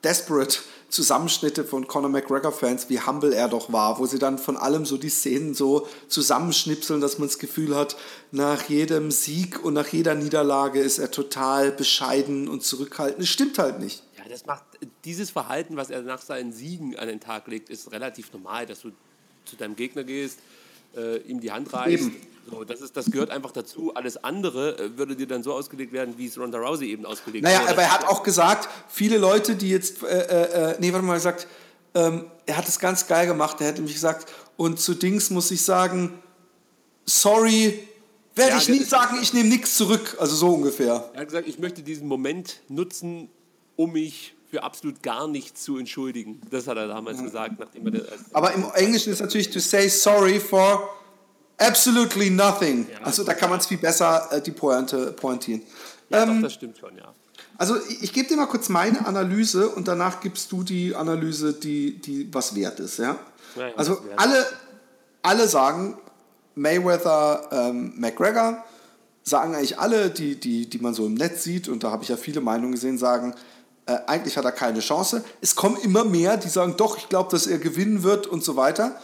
[0.03, 0.59] desperate
[0.89, 4.97] Zusammenschnitte von Conor McGregor-Fans, wie humble er doch war, wo sie dann von allem so
[4.97, 7.95] die Szenen so zusammenschnipseln, dass man das Gefühl hat,
[8.31, 13.21] nach jedem Sieg und nach jeder Niederlage ist er total bescheiden und zurückhaltend.
[13.21, 14.03] Das stimmt halt nicht.
[14.17, 14.63] Ja, das macht
[15.03, 18.81] dieses Verhalten, was er nach seinen Siegen an den Tag legt, ist relativ normal, dass
[18.81, 18.91] du
[19.45, 20.39] zu deinem Gegner gehst,
[20.95, 22.07] äh, ihm die Hand reichst.
[22.07, 23.93] Eben so, das, ist, das gehört einfach dazu.
[23.95, 27.43] Alles andere äh, würde dir dann so ausgelegt werden, wie es Ronda Rousey eben ausgelegt
[27.43, 27.65] naja, wurde.
[27.65, 31.05] Naja, aber er hat auch gesagt, viele Leute, die jetzt, äh, äh, äh, nee, warte
[31.05, 31.47] mal, er sagt,
[31.95, 33.61] ähm, er hat es ganz geil gemacht.
[33.61, 36.19] Er hätte nämlich gesagt, und zu Dings muss ich sagen,
[37.05, 37.87] sorry,
[38.35, 40.17] werde ja, ich nie sagen, ich nehme nichts zurück.
[40.19, 41.09] Also so ungefähr.
[41.13, 43.29] Er hat gesagt, ich möchte diesen Moment nutzen,
[43.75, 46.41] um mich für absolut gar nichts zu entschuldigen.
[46.51, 47.23] Das hat er damals ja.
[47.23, 50.89] gesagt, nachdem er das Aber im Englischen ist natürlich to say sorry for
[51.58, 52.88] Absolutely nothing.
[52.91, 55.62] Ja, also da kann man es viel besser äh, die Pointe pointieren.
[56.10, 57.14] Ja, ähm, doch, das stimmt schon, ja.
[57.58, 61.53] Also ich, ich gebe dir mal kurz meine Analyse und danach gibst du die Analyse,
[61.53, 62.99] die, die was wert ist.
[62.99, 63.18] Ja?
[63.56, 64.45] ja also alle,
[65.22, 65.97] alle sagen,
[66.56, 68.64] Mayweather, ähm, McGregor,
[69.24, 72.10] sagen eigentlich alle, die, die, die man so im Netz sieht, und da habe ich
[72.10, 73.34] ja viele Meinungen gesehen, sagen,
[73.86, 75.24] äh, eigentlich hat er keine Chance.
[75.41, 78.56] Es kommen immer mehr, die sagen, doch, ich glaube, dass er gewinnen wird und so
[78.56, 78.99] weiter.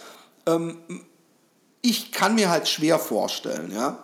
[0.45, 0.77] Ähm,
[1.81, 4.03] ich kann mir halt schwer vorstellen, ja,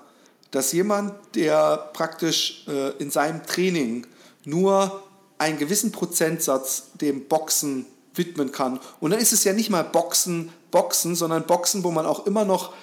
[0.52, 4.08] dass jemand, der praktisch äh, in seinem Training
[4.46, 5.04] nur
[5.38, 8.80] einen gewissen Prozentsatz dem Boxen widmen kann.
[9.00, 12.46] Und dann ist es ja nicht mal Boxen, Boxen, sondern Boxen, wo man auch immer
[12.46, 12.74] noch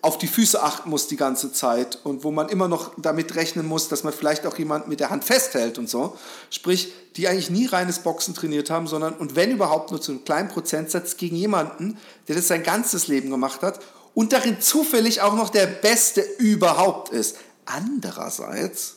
[0.00, 3.66] auf die Füße achten muss die ganze Zeit und wo man immer noch damit rechnen
[3.66, 6.16] muss, dass man vielleicht auch jemand mit der Hand festhält und so.
[6.48, 10.24] Sprich, die eigentlich nie reines Boxen trainiert haben, sondern und wenn überhaupt nur zu einem
[10.24, 13.80] kleinen Prozentsatz gegen jemanden, der das sein ganzes Leben gemacht hat
[14.14, 17.36] und darin zufällig auch noch der Beste überhaupt ist.
[17.66, 18.96] Andererseits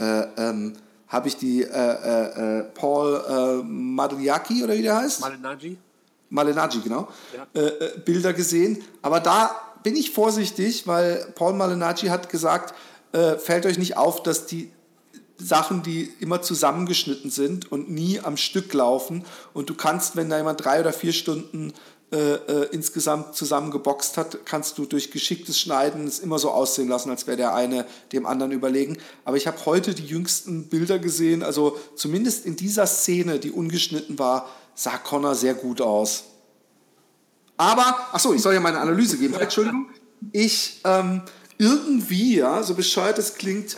[0.00, 0.74] äh, ähm,
[1.08, 5.20] habe ich die äh, äh, äh Paul äh, Madriaki oder wie der heißt?
[5.20, 5.76] Malignaggi.
[6.32, 7.60] Malignaggi, genau, ja.
[7.60, 8.82] Äh, Bilder gesehen.
[9.02, 12.74] Aber da bin ich vorsichtig, weil Paul Malinacci hat gesagt,
[13.12, 14.70] äh, fällt euch nicht auf, dass die
[15.36, 19.24] Sachen, die immer zusammengeschnitten sind und nie am Stück laufen.
[19.52, 21.72] Und du kannst, wenn da jemand drei oder vier Stunden
[22.12, 27.10] äh, äh, insgesamt zusammengeboxt hat, kannst du durch geschicktes Schneiden es immer so aussehen lassen,
[27.10, 28.98] als wäre der eine dem anderen überlegen.
[29.24, 34.18] Aber ich habe heute die jüngsten Bilder gesehen, also zumindest in dieser Szene, die ungeschnitten
[34.18, 36.24] war, sah Connor sehr gut aus.
[37.56, 39.34] Aber, achso, ich soll ja meine Analyse geben.
[39.34, 39.88] Entschuldigung.
[40.32, 41.22] Ich, ähm,
[41.58, 43.76] irgendwie, ja, so bescheuert es klingt,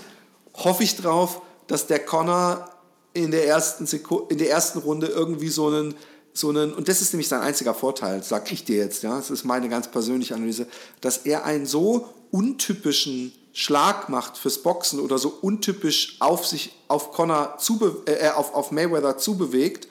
[0.54, 2.70] hoffe ich drauf, dass der Connor
[3.12, 5.94] in der ersten, Seku in der ersten Runde irgendwie so einen,
[6.32, 9.30] so einen, und das ist nämlich sein einziger Vorteil, sag ich dir jetzt, ja, das
[9.30, 10.66] ist meine ganz persönliche Analyse,
[11.00, 17.12] dass er einen so untypischen Schlag macht fürs Boxen oder so untypisch auf sich, auf
[17.12, 19.86] Connor zube, äh, auf, auf Mayweather zubewegt,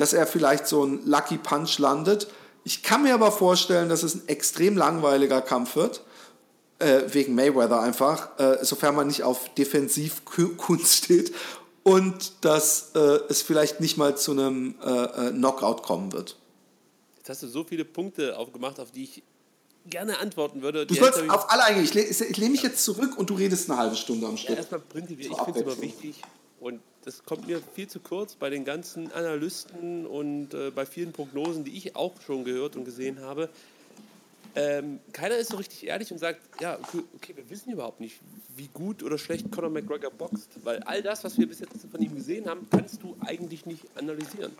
[0.00, 2.26] dass er vielleicht so einen Lucky Punch landet.
[2.64, 6.02] Ich kann mir aber vorstellen, dass es ein extrem langweiliger Kampf wird
[6.78, 11.34] äh, wegen Mayweather einfach, äh, sofern man nicht auf Defensivkunst steht
[11.82, 16.36] und dass äh, es vielleicht nicht mal zu einem äh, äh, Knockout kommen wird.
[17.18, 19.22] Jetzt hast du so viele Punkte aufgemacht, auf die ich
[19.84, 20.86] gerne antworten würde.
[20.86, 21.84] Du sollst auf alle eingehen.
[21.84, 24.52] Ich, lehne, ich lehne mich jetzt zurück und du redest eine halbe Stunde am Stück.
[24.52, 26.22] Ja, erstmal prinzipiell, ich finde es immer wichtig
[26.58, 31.12] und das kommt mir viel zu kurz bei den ganzen Analysten und äh, bei vielen
[31.12, 33.48] Prognosen, die ich auch schon gehört und gesehen habe.
[34.56, 38.16] Ähm, keiner ist so richtig ehrlich und sagt, ja, okay, okay, wir wissen überhaupt nicht,
[38.56, 42.02] wie gut oder schlecht Conor McGregor boxt, weil all das, was wir bis jetzt von
[42.02, 44.50] ihm gesehen haben, kannst du eigentlich nicht analysieren.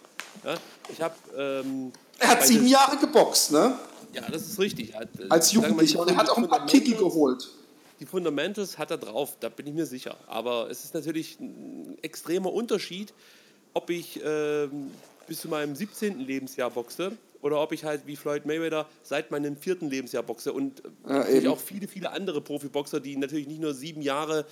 [0.44, 0.54] Ja,
[0.88, 3.76] ich habe ähm, er hat sieben Jahre geboxt, ne?
[4.12, 4.94] Ja, das ist richtig.
[4.94, 7.48] Hat, äh, Als Jugendlicher und er hat auch ein paar Kicki geholt.
[8.00, 10.16] Die Fundamentals hat er drauf, da bin ich mir sicher.
[10.26, 13.12] Aber es ist natürlich ein extremer Unterschied,
[13.74, 14.90] ob ich ähm,
[15.28, 16.18] bis zu meinem 17.
[16.18, 20.82] Lebensjahr boxe oder ob ich halt wie Floyd Mayweather seit meinem vierten Lebensjahr boxe und
[21.06, 24.46] ja, natürlich auch viele, viele andere Profiboxer, die natürlich nicht nur sieben Jahre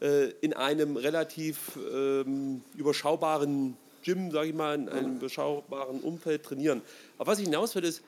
[0.00, 6.82] äh, in einem relativ ähm, überschaubaren Gym, sage ich mal, in einem überschaubaren Umfeld trainieren.
[7.18, 8.02] Aber was ich hinaus will, ist,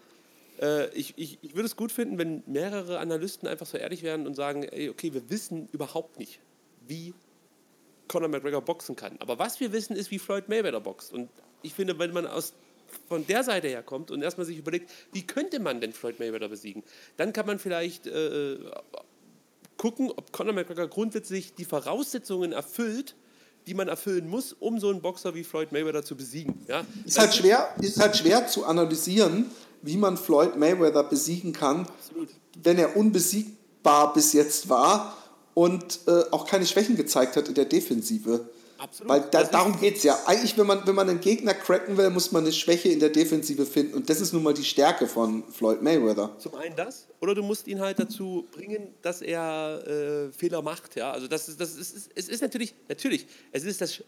[0.64, 4.26] äh, ich, ich, ich würde es gut finden, wenn mehrere Analysten einfach so ehrlich wären
[4.26, 6.40] und sagen, ey, okay, wir wissen überhaupt nicht,
[6.88, 7.12] wie
[8.08, 9.16] Conor McGregor boxen kann.
[9.20, 11.12] Aber was wir wissen, ist, wie Floyd Mayweather boxt.
[11.12, 11.28] Und
[11.62, 12.54] ich finde, wenn man aus
[13.08, 16.48] von der Seite her kommt und erstmal sich überlegt, wie könnte man denn Floyd Mayweather
[16.48, 16.84] besiegen,
[17.16, 18.58] dann kann man vielleicht äh,
[19.76, 23.16] gucken, ob Conor McGregor grundsätzlich die Voraussetzungen erfüllt,
[23.66, 26.64] die man erfüllen muss, um so einen Boxer wie Floyd Mayweather zu besiegen.
[26.68, 26.84] Ja?
[27.04, 29.50] Ist, halt schwer, ist halt schwer zu analysieren,
[29.84, 32.28] wie man Floyd Mayweather besiegen kann, Absolut.
[32.62, 35.16] wenn er unbesiegbar bis jetzt war
[35.52, 38.48] und äh, auch keine Schwächen gezeigt hat in der Defensive.
[38.78, 39.12] Absolut.
[39.12, 40.18] Weil da, darum geht es ja.
[40.26, 43.10] Eigentlich, wenn man, wenn man einen Gegner cracken will, muss man eine Schwäche in der
[43.10, 43.94] Defensive finden.
[43.94, 46.36] Und das ist nun mal die Stärke von Floyd Mayweather.
[46.38, 50.96] Zum einen das, oder du musst ihn halt dazu bringen, dass er äh, Fehler macht.
[50.96, 51.12] Ja?
[51.12, 54.02] Also das ist, das ist, es ist natürlich, natürlich, es ist das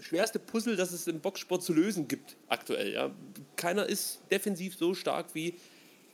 [0.00, 2.92] schwerste Puzzle, das es im Boxsport zu lösen gibt aktuell.
[2.92, 3.10] Ja?
[3.56, 5.54] Keiner ist defensiv so stark wie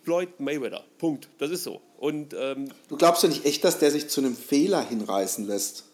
[0.03, 0.85] Floyd Mayweather.
[0.99, 1.28] Punkt.
[1.39, 1.80] Das ist so.
[1.99, 5.85] Und, ähm, du glaubst ja nicht echt, dass der sich zu einem Fehler hinreißen lässt?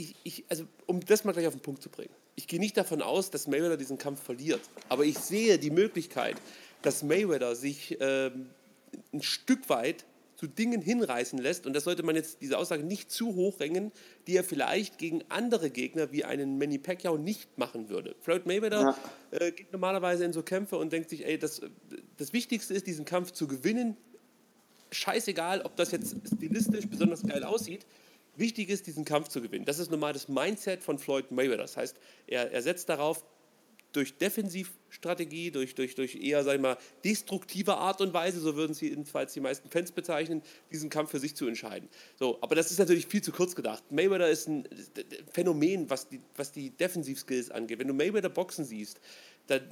[0.00, 2.12] ich, ich, also um das mal gleich auf den Punkt zu bringen.
[2.34, 4.60] Ich gehe nicht davon aus, dass Mayweather diesen Kampf verliert.
[4.88, 6.36] Aber ich sehe die Möglichkeit,
[6.82, 8.50] dass Mayweather sich ähm,
[9.12, 10.04] ein Stück weit
[10.40, 11.66] zu Dingen hinreißen lässt.
[11.66, 13.92] Und das sollte man jetzt, diese Aussage nicht zu hoch hängen,
[14.26, 18.16] die er vielleicht gegen andere Gegner wie einen Manny Pacquiao nicht machen würde.
[18.20, 18.96] Floyd Mayweather
[19.32, 19.38] ja.
[19.38, 21.60] äh, geht normalerweise in so Kämpfe und denkt sich, ey, das,
[22.16, 23.98] das Wichtigste ist, diesen Kampf zu gewinnen.
[24.92, 27.84] Scheißegal, ob das jetzt stilistisch besonders geil aussieht
[28.36, 29.66] wichtig ist, diesen Kampf zu gewinnen.
[29.66, 31.62] Das ist normal das Mindset von Floyd Mayweather.
[31.62, 33.26] Das heißt, er, er setzt darauf,
[33.92, 38.74] durch Defensivstrategie, durch, durch, durch eher, sag ich mal, destruktive Art und Weise, so würden
[38.74, 41.88] sie jedenfalls die meisten Fans bezeichnen, diesen Kampf für sich zu entscheiden.
[42.18, 43.82] So, aber das ist natürlich viel zu kurz gedacht.
[43.90, 44.68] Mayweather ist ein
[45.32, 47.78] Phänomen, was die, was die Defensivskills angeht.
[47.78, 49.00] Wenn du Mayweather boxen siehst,
[49.46, 49.62] dann,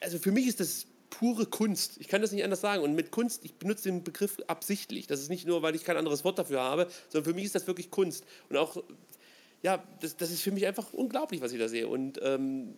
[0.00, 0.86] also für mich ist das
[1.18, 1.96] pure Kunst.
[2.00, 2.82] Ich kann das nicht anders sagen.
[2.82, 5.06] Und mit Kunst, ich benutze den Begriff absichtlich.
[5.06, 7.54] Das ist nicht nur, weil ich kein anderes Wort dafür habe, sondern für mich ist
[7.54, 8.24] das wirklich Kunst.
[8.48, 8.82] Und auch,
[9.62, 11.86] ja, das, das ist für mich einfach unglaublich, was ich da sehe.
[11.86, 12.74] Und ähm,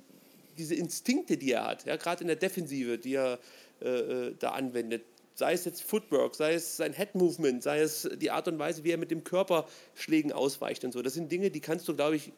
[0.57, 3.39] diese Instinkte, die er hat, ja, gerade in der Defensive, die er
[3.81, 5.05] äh, äh, da anwendet,
[5.35, 8.85] sei es jetzt Footwork, sei es sein Head Movement, sei es die Art und Weise,
[8.85, 11.03] wie er mit dem Körper Schlägen ausweicht und so.
[11.03, 12.33] Das sind Dinge, die kannst du, glaube ich,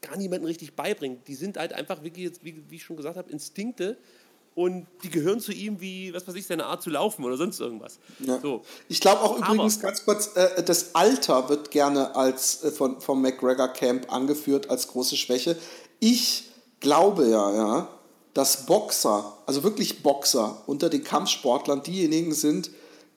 [0.00, 1.18] gar niemandem richtig beibringen.
[1.26, 3.96] Die sind halt einfach, wie, wie, wie ich schon gesagt habe, Instinkte,
[4.56, 7.60] und die gehören zu ihm wie, was weiß ich, seine Art zu laufen oder sonst
[7.60, 7.98] irgendwas.
[8.20, 8.40] Ja.
[8.40, 8.62] So.
[8.88, 13.02] Ich glaube auch übrigens Aber, ganz kurz, äh, das Alter wird gerne als äh, von,
[13.02, 15.58] vom McGregor Camp angeführt als große Schwäche.
[16.00, 16.45] Ich
[16.80, 17.88] glaube ja, ja,
[18.34, 22.70] dass Boxer, also wirklich Boxer unter den Kampfsportlern diejenigen sind,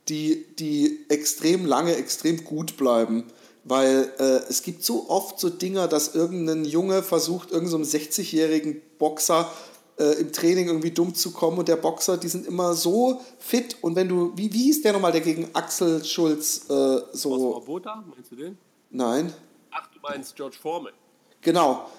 [0.08, 3.26] die, die extrem lange, extrem gut bleiben.
[3.66, 8.82] Weil äh, es gibt so oft so Dinger, dass irgendein Junge versucht, irgendeinem so 60-jährigen
[8.98, 9.52] Boxer
[10.00, 13.76] äh, im Training irgendwie dumm zu kommen und der Boxer, die sind immer so fit
[13.82, 17.52] und wenn du, wie, wie hieß der nochmal, der gegen Axel Schulz äh, so...
[17.52, 18.58] Robota, meinst du den?
[18.90, 19.34] Nein.
[19.72, 20.94] Ach, du meinst George Foreman.
[21.42, 21.90] Genau.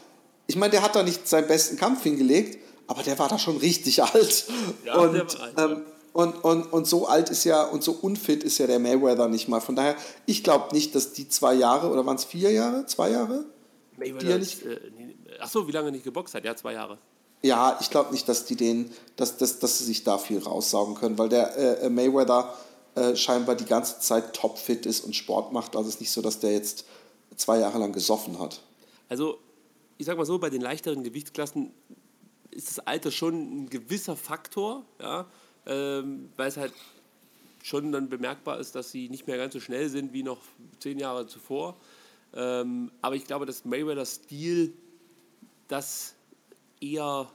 [0.50, 3.58] Ich meine, der hat da nicht seinen besten Kampf hingelegt, aber der war da schon
[3.58, 4.46] richtig alt.
[4.84, 5.82] Ja, und, alt, ähm,
[6.12, 9.46] und, und, und so alt ist ja und so unfit ist ja der Mayweather nicht
[9.46, 9.60] mal.
[9.60, 9.94] Von daher,
[10.26, 12.84] ich glaube nicht, dass die zwei Jahre, oder waren es vier Jahre?
[12.86, 13.44] Zwei Jahre?
[13.96, 14.80] Mayweather Die er ist, äh,
[15.38, 16.44] ach so, wie lange nicht geboxt hat?
[16.44, 16.98] Ja, zwei Jahre.
[17.42, 20.96] Ja, ich glaube nicht, dass die den, dass, dass, dass sie sich da viel raussaugen
[20.96, 22.52] können, weil der äh, Mayweather
[22.96, 25.76] äh, scheinbar die ganze Zeit topfit ist und Sport macht.
[25.76, 26.86] Also es ist nicht so, dass der jetzt
[27.36, 28.62] zwei Jahre lang gesoffen hat.
[29.08, 29.38] Also,
[30.00, 31.72] ich sag mal so, bei den leichteren Gewichtsklassen
[32.50, 35.26] ist das Alter schon ein gewisser Faktor, ja,
[35.66, 36.72] ähm, weil es halt
[37.62, 40.40] schon dann bemerkbar ist, dass sie nicht mehr ganz so schnell sind wie noch
[40.78, 41.76] zehn Jahre zuvor.
[42.32, 44.72] Ähm, aber ich glaube, dass Mayweathers Stil
[45.68, 46.14] das
[46.80, 47.30] eher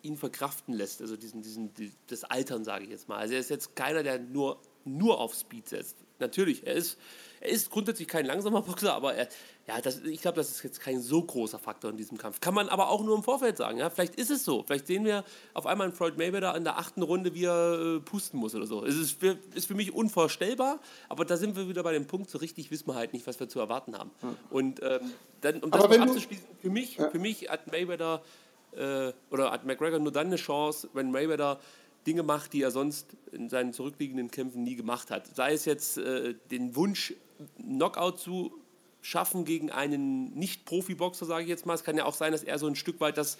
[0.00, 3.18] ihn verkraften lässt, also diesen, diesen, die- das Altern, sage ich jetzt mal.
[3.18, 5.96] Also er ist jetzt keiner, der nur, nur auf Speed setzt.
[6.20, 6.96] Natürlich, er ist,
[7.40, 9.28] er ist grundsätzlich kein langsamer Boxer, aber er,
[9.68, 12.40] ja, das, ich glaube, das ist jetzt kein so großer Faktor in diesem Kampf.
[12.40, 13.76] Kann man aber auch nur im Vorfeld sagen.
[13.76, 13.90] Ja?
[13.90, 14.62] Vielleicht ist es so.
[14.62, 18.00] Vielleicht sehen wir auf einmal einen Floyd Mayweather in der achten Runde, wie er äh,
[18.00, 18.84] pusten muss oder so.
[18.86, 22.30] Es ist für, ist für mich unvorstellbar, aber da sind wir wieder bei dem Punkt,
[22.30, 24.10] so richtig wissen wir halt nicht, was wir zu erwarten haben.
[24.50, 25.12] Und ähm,
[25.42, 28.22] dann, um das Aber du- abzuschließen, für mich, für mich hat Mayweather
[28.72, 31.60] äh, oder hat McGregor nur dann eine Chance, wenn Mayweather
[32.06, 35.26] Dinge macht, die er sonst in seinen zurückliegenden Kämpfen nie gemacht hat.
[35.36, 37.12] Sei es jetzt äh, den Wunsch,
[37.58, 38.52] Knockout zu
[39.08, 41.72] schaffen gegen einen Nicht-Profi-Boxer, sage ich jetzt mal.
[41.72, 43.38] Es kann ja auch sein, dass er so ein Stück weit das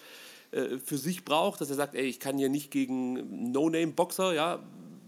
[0.50, 4.62] äh, für sich braucht, dass er sagt, ey, ich kann hier nicht gegen No-Name-Boxer, ja,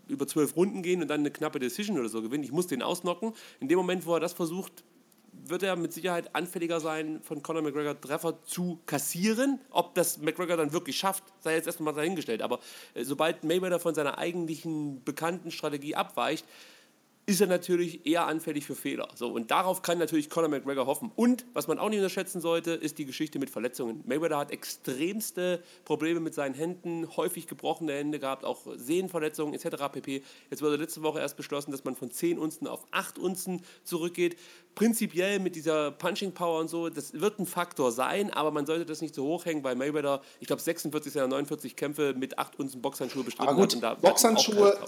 [0.07, 2.45] über zwölf Runden gehen und dann eine knappe Decision oder so gewinnen.
[2.45, 3.33] Ich muss den ausnocken.
[3.61, 4.85] In dem Moment, wo er das versucht,
[5.33, 9.61] wird er mit Sicherheit anfälliger sein, von Conor McGregor Treffer zu kassieren.
[9.71, 12.43] Ob das McGregor dann wirklich schafft, sei jetzt erstmal dahingestellt.
[12.43, 12.61] Aber
[12.93, 16.45] äh, sobald Mayweather von seiner eigentlichen bekannten Strategie abweicht,
[17.27, 19.09] ist er natürlich eher anfällig für Fehler.
[19.14, 21.12] So, und darauf kann natürlich Conor McGregor hoffen.
[21.14, 24.03] Und was man auch nicht unterschätzen sollte, ist die Geschichte mit Verletzungen.
[24.07, 29.85] Mayweather hat extremste Probleme mit seinen Händen, häufig gebrochene Hände gehabt, auch Sehnenverletzungen etc.
[29.93, 30.23] pp.
[30.51, 34.37] Jetzt wurde letzte Woche erst beschlossen, dass man von 10 Unzen auf 8 Unzen zurückgeht.
[34.75, 38.87] Prinzipiell mit dieser Punching Power und so, das wird ein Faktor sein, aber man sollte
[38.87, 42.81] das nicht so hochhängen, weil Mayweather, ich glaube, 46 seiner 49 Kämpfe mit 8 Unzen
[42.81, 43.75] Boxhandschuhe bestritten Aber gut, hat.
[43.75, 44.79] und da Boxhandschuhe,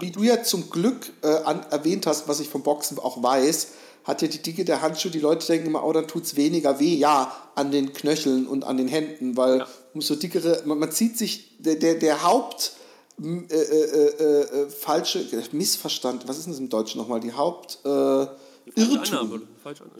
[0.00, 3.68] wie du ja zum Glück äh, an, erwähnt hast, was ich vom Boxen auch weiß,
[4.04, 6.78] hat ja die Dicke der Handschuh, die Leute denken immer, oh, dann tut es weniger
[6.80, 6.94] weh.
[6.94, 9.66] Ja, an den Knöcheln und an den Händen, weil Ja.
[9.94, 12.72] umso dickere, man, man zieht sich, der, der, der Haupt,
[13.22, 17.78] äh, äh, äh, äh, falsche, Missverstand, was ist denn das im Deutschen nochmal, die Haupt,
[17.84, 18.26] äh,
[18.74, 19.42] Irrtum.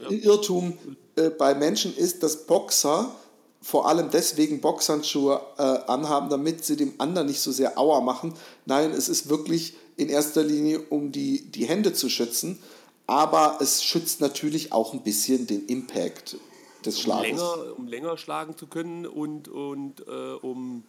[0.09, 0.77] Irrtum
[1.15, 3.15] äh, bei Menschen ist, dass Boxer
[3.61, 8.33] vor allem deswegen Boxhandschuhe äh, anhaben, damit sie dem anderen nicht so sehr Aua machen.
[8.65, 12.59] Nein, es ist wirklich in erster Linie, um die, die Hände zu schützen.
[13.07, 16.37] Aber es schützt natürlich auch ein bisschen den Impact
[16.85, 17.29] des Schlages.
[17.29, 20.83] länger, um länger schlagen zu können und, und äh, um,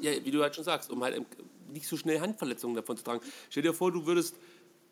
[0.00, 1.22] ja, wie du halt schon sagst, um halt
[1.72, 3.20] nicht so schnell Handverletzungen davon zu tragen.
[3.50, 4.34] Stell dir vor, du würdest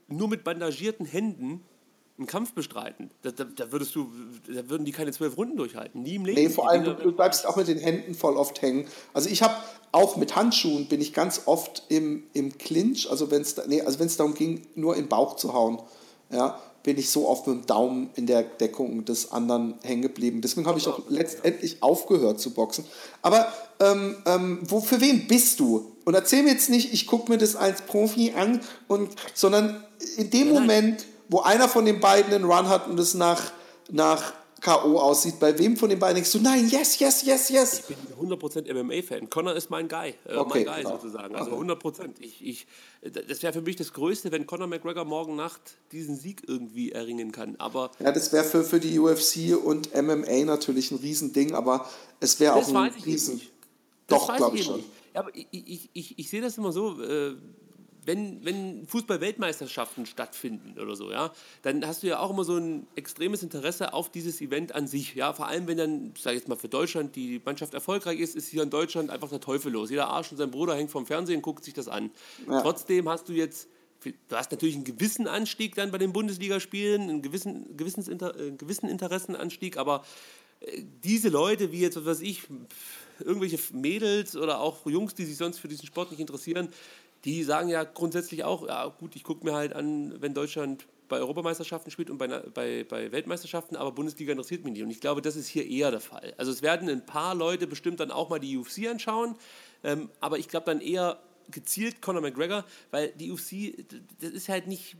[0.06, 1.62] nur mit bandagierten Händen
[2.16, 3.10] einen Kampf bestreiten.
[3.22, 4.08] Da, da, da, würdest du,
[4.46, 6.02] da würden die keine zwölf Runden durchhalten.
[6.02, 6.40] Nie im Leben.
[6.40, 8.86] Nee, vor allem, du, bleibst auch mit den Händen voll oft hängen.
[9.12, 9.54] Also ich habe
[9.90, 13.80] auch mit Handschuhen bin ich ganz oft im, im Clinch, also wenn es da, nee,
[13.80, 15.80] also wenn's darum ging, nur den Bauch zu hauen,
[16.30, 20.40] ja, bin ich so oft mit dem Daumen in der Deckung des anderen hängen geblieben.
[20.40, 22.84] Deswegen habe ich auch letztendlich aufgehört zu boxen.
[23.22, 25.92] Aber ähm, ähm, wo, für wen bist du?
[26.04, 29.82] Und erzähl mir jetzt nicht, ich gucke mir das als Profi an, und, sondern
[30.18, 33.52] in dem Moment, wo einer von den beiden einen Run hat und es nach,
[33.90, 34.32] nach
[34.64, 34.98] K.O.
[34.98, 37.82] aussieht, bei wem von den beiden denkst du, nein, yes, yes, yes, yes.
[37.86, 39.28] Ich bin 100% MMA-Fan.
[39.28, 40.92] Connor ist mein Guy, äh, Okay, mein Guy klar.
[40.94, 41.36] sozusagen.
[41.36, 42.12] Also 100%.
[42.20, 42.66] Ich, ich,
[43.02, 45.60] das wäre für mich das Größte, wenn Conor McGregor morgen Nacht
[45.92, 47.56] diesen Sieg irgendwie erringen kann.
[47.58, 51.86] Aber Ja, das wäre für, für die UFC und MMA natürlich ein Riesending, aber
[52.20, 53.42] es wäre auch ein Riesen...
[54.06, 54.82] Doch, glaube ich schon.
[55.14, 57.36] Ja, aber ich, ich, ich, ich sehe das immer so, äh,
[58.06, 61.32] wenn, wenn Fußball-Weltmeisterschaften stattfinden oder so, ja,
[61.62, 65.14] dann hast du ja auch immer so ein extremes Interesse auf dieses Event an sich.
[65.14, 68.36] Ja, vor allem, wenn dann, sag ich jetzt mal, für Deutschland die Mannschaft erfolgreich ist,
[68.36, 69.90] ist hier in Deutschland einfach der Teufel los.
[69.90, 72.10] Jeder Arsch und sein Bruder hängt vom Fernsehen und guckt sich das an.
[72.48, 72.60] Ja.
[72.60, 73.68] Trotzdem hast du jetzt
[74.28, 78.88] Du hast natürlich einen gewissen Anstieg dann bei den Bundesligaspielen, einen gewissen, Gewissensinter, äh, gewissen
[78.88, 80.04] Interessenanstieg, aber
[80.60, 82.42] äh, diese Leute, wie jetzt, was weiß ich,
[83.20, 86.68] irgendwelche Mädels oder auch Jungs, die sich sonst für diesen Sport nicht interessieren,
[87.24, 91.18] die sagen ja grundsätzlich auch, ja gut, ich gucke mir halt an, wenn Deutschland bei
[91.18, 94.82] Europameisterschaften spielt und bei, bei, bei Weltmeisterschaften, aber Bundesliga interessiert mich nicht.
[94.82, 96.34] Und ich glaube, das ist hier eher der Fall.
[96.38, 99.36] Also es werden ein paar Leute bestimmt dann auch mal die UFC anschauen,
[99.82, 101.18] ähm, aber ich glaube dann eher
[101.50, 103.86] gezielt Conor McGregor, weil die UFC,
[104.20, 104.96] das ist halt nicht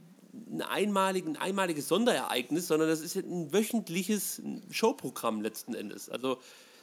[0.50, 6.10] ein, einmalig, ein einmaliges Sonderereignis, sondern das ist ein wöchentliches Showprogramm letzten Endes.
[6.10, 6.38] Also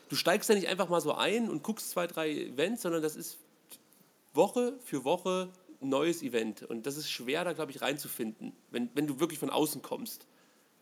[0.09, 3.15] du steigst ja nicht einfach mal so ein und guckst zwei, drei Events, sondern das
[3.15, 3.37] ist
[4.33, 5.49] Woche für Woche
[5.81, 6.63] ein neues Event.
[6.63, 10.25] Und das ist schwer, da glaube ich reinzufinden, wenn, wenn du wirklich von außen kommst.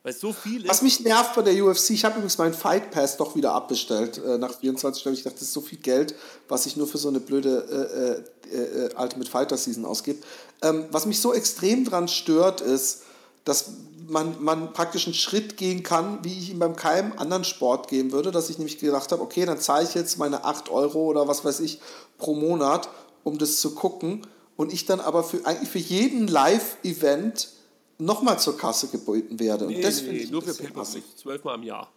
[0.01, 3.17] Weil so viel Was mich nervt bei der UFC, ich habe übrigens meinen Fight Pass
[3.17, 5.17] doch wieder abbestellt äh, nach 24 Stunden.
[5.17, 6.15] Ich dachte, das ist so viel Geld,
[6.47, 10.19] was ich nur für so eine blöde äh, äh, äh, Ultimate Fighter Season ausgebe.
[10.61, 13.01] Ähm, was mich so extrem dran stört, ist,
[13.43, 13.71] dass
[14.07, 18.13] man, man praktisch einen Schritt gehen kann, wie ich ihn beim keinem anderen Sport gehen
[18.13, 21.27] würde, dass ich nämlich gedacht habe, okay, dann zahle ich jetzt meine 8 Euro oder
[21.27, 21.81] was weiß ich
[22.17, 22.89] pro Monat,
[23.29, 24.25] um das zu gucken
[24.57, 27.49] und ich dann aber für, eigentlich für jeden Live-Event
[27.97, 29.67] nochmal zur Kasse gebeten werde.
[29.67, 31.91] Nee, und das nee, nee, nur für pay zwölfmal im Jahr.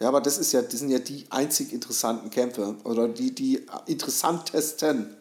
[0.00, 3.66] Ja, aber das ist ja, das sind ja die einzig interessanten Kämpfe oder die, die
[3.86, 5.14] interessantesten.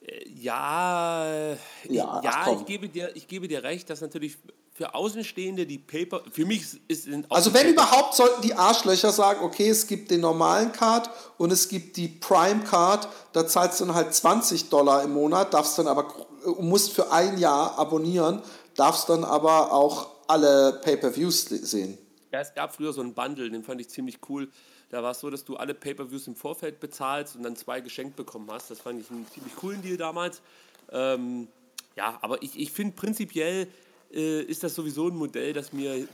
[0.00, 1.52] Äh, ja,
[1.88, 4.36] ja, ja ich, gebe dir, ich gebe dir recht, dass natürlich
[4.74, 9.68] für Außenstehende die Paper, für mich ist Also wenn überhaupt sollten die Arschlöcher sagen, okay,
[9.68, 11.08] es gibt den normalen Card
[11.38, 15.54] und es gibt die Prime Card, da zahlst du dann halt 20 Dollar im Monat,
[15.54, 16.12] darfst dann aber,
[16.58, 18.42] musst für ein Jahr abonnieren,
[18.74, 21.96] darfst dann aber auch alle Pay-Per-Views sehen.
[22.32, 24.50] Ja, es gab früher so einen Bundle, den fand ich ziemlich cool.
[24.90, 28.16] Da war es so, dass du alle Pay-Per-Views im Vorfeld bezahlst und dann zwei geschenkt
[28.16, 28.72] bekommen hast.
[28.72, 30.42] Das fand ich einen ziemlich coolen Deal damals.
[30.90, 31.46] Ähm,
[31.94, 33.68] ja, aber ich, ich finde prinzipiell,
[34.14, 36.06] äh, ist das sowieso ein Modell, das mir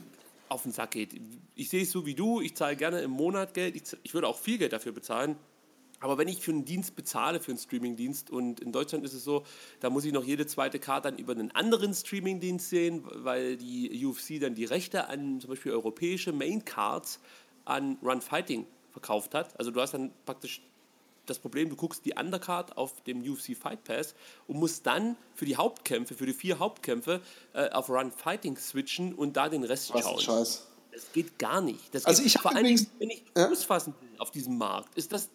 [0.49, 1.19] auf den Sack geht.
[1.55, 4.27] Ich sehe es so wie du, ich zahle gerne im Monat Geld, ich, ich würde
[4.27, 5.37] auch viel Geld dafür bezahlen.
[6.01, 9.23] Aber wenn ich für einen Dienst bezahle, für einen Streamingdienst, und in Deutschland ist es
[9.23, 9.45] so,
[9.79, 14.03] da muss ich noch jede zweite Karte dann über einen anderen Streamingdienst sehen, weil die
[14.03, 17.19] UFC dann die Rechte an zum Beispiel europäische Main-Cards
[17.65, 19.57] an Run Fighting verkauft hat.
[19.59, 20.61] Also du hast dann praktisch
[21.31, 24.13] das Problem, du guckst die Undercard auf dem UFC Fight Pass
[24.47, 27.21] und musst dann für die Hauptkämpfe, für die vier Hauptkämpfe
[27.53, 30.19] äh, auf Run Fighting switchen und da den Rest Was schauen.
[30.19, 30.67] Scheiß.
[30.91, 31.95] Das geht gar nicht.
[31.95, 35.29] Das also ich vor allem, wenn ich Fuß fassen will auf diesem Markt, ist das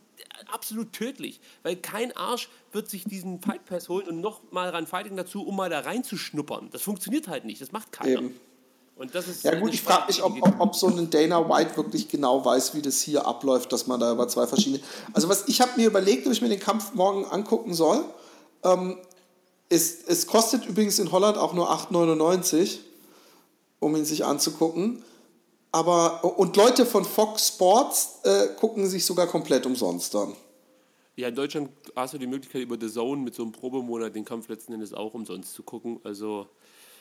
[0.52, 4.86] absolut tödlich, weil kein Arsch wird sich diesen Fight Pass holen und noch mal Run
[4.86, 6.70] Fighting dazu, um mal da reinzuschnuppern.
[6.70, 8.20] Das funktioniert halt nicht, das macht keiner.
[8.20, 8.40] Eben.
[8.96, 11.76] Und das ist ja gut, ich frage mich, ob, ob, ob, so ein Dana White
[11.76, 14.82] wirklich genau weiß, wie das hier abläuft, dass man da über zwei verschiedene...
[15.12, 18.02] Also was ich habe mir überlegt, ob ich mir den Kampf morgen angucken soll.
[18.64, 18.96] Ähm,
[19.68, 22.78] es, es kostet übrigens in Holland auch nur 8,99,
[23.80, 25.04] um ihn sich anzugucken.
[25.72, 30.34] Aber, und Leute von Fox Sports äh, gucken sich sogar komplett umsonst dann.
[31.16, 34.24] Ja, in Deutschland hast du die Möglichkeit, über The Zone mit so einem Probemonat den
[34.24, 36.00] Kampf letzten Endes auch umsonst zu gucken.
[36.02, 36.46] Also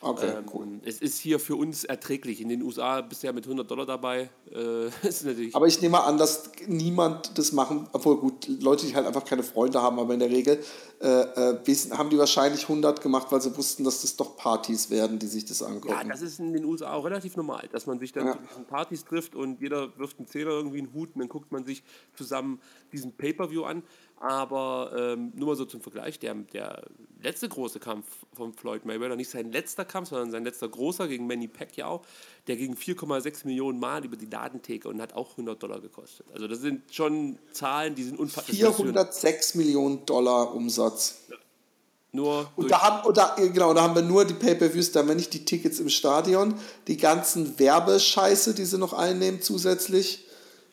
[0.05, 0.67] Okay, ähm, cool.
[0.83, 2.39] Es ist hier für uns erträglich.
[2.39, 4.29] In den USA bisher mit 100 Dollar dabei.
[4.53, 8.95] Äh, ist natürlich aber ich nehme an, dass niemand das machen, obwohl gut, Leute, die
[8.95, 10.59] halt einfach keine Freunde haben, aber in der Regel
[11.01, 15.17] äh, äh, haben die wahrscheinlich 100 gemacht, weil sie wussten, dass das doch Partys werden,
[15.17, 15.89] die sich das angucken.
[15.89, 18.33] Ja, das ist in den USA auch relativ normal, dass man sich dann ja.
[18.33, 21.51] zu diesen Partys trifft und jeder wirft einen Zehner irgendwie einen Hut und dann guckt
[21.51, 21.83] man sich
[22.15, 23.83] zusammen diesen Pay-Per-View an.
[24.17, 26.83] Aber ähm, nur mal so zum Vergleich, der, der
[27.21, 31.27] letzte große Kampf von Floyd Mayweather, nicht sein letzter Kampf, sondern sein letzter großer gegen
[31.27, 32.01] Manny Pacquiao,
[32.47, 36.25] der ging 4,6 Millionen Mal über die Ladentheke und hat auch 100 Dollar gekostet.
[36.33, 38.55] Also das sind schon Zahlen, die sind unfassbar.
[38.55, 41.19] 406 Millionen Dollar Umsatz.
[41.29, 41.35] Ja.
[42.13, 45.09] Nur und da, haben, und da, genau, da haben wir nur die Pay-Per-Views, da haben
[45.09, 46.55] wir nicht die Tickets im Stadion,
[46.87, 50.25] die ganzen Werbescheiße, die sie noch einnehmen zusätzlich.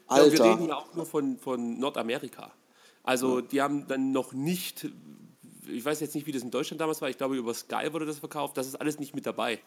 [0.06, 0.26] Alter.
[0.26, 2.52] Ja, wir reden ja auch nur von, von Nordamerika.
[3.02, 4.88] Also die haben dann noch nicht,
[5.66, 8.06] ich weiß jetzt nicht, wie das in Deutschland damals war, ich glaube über Sky wurde
[8.06, 9.58] das verkauft, das ist alles nicht mit dabei.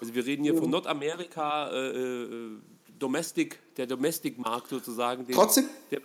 [0.00, 2.58] Also wir reden hier von Nordamerika, äh, äh,
[2.98, 5.26] Domestic, der Domestic-Markt sozusagen.
[5.32, 5.98] Trotzdem äh,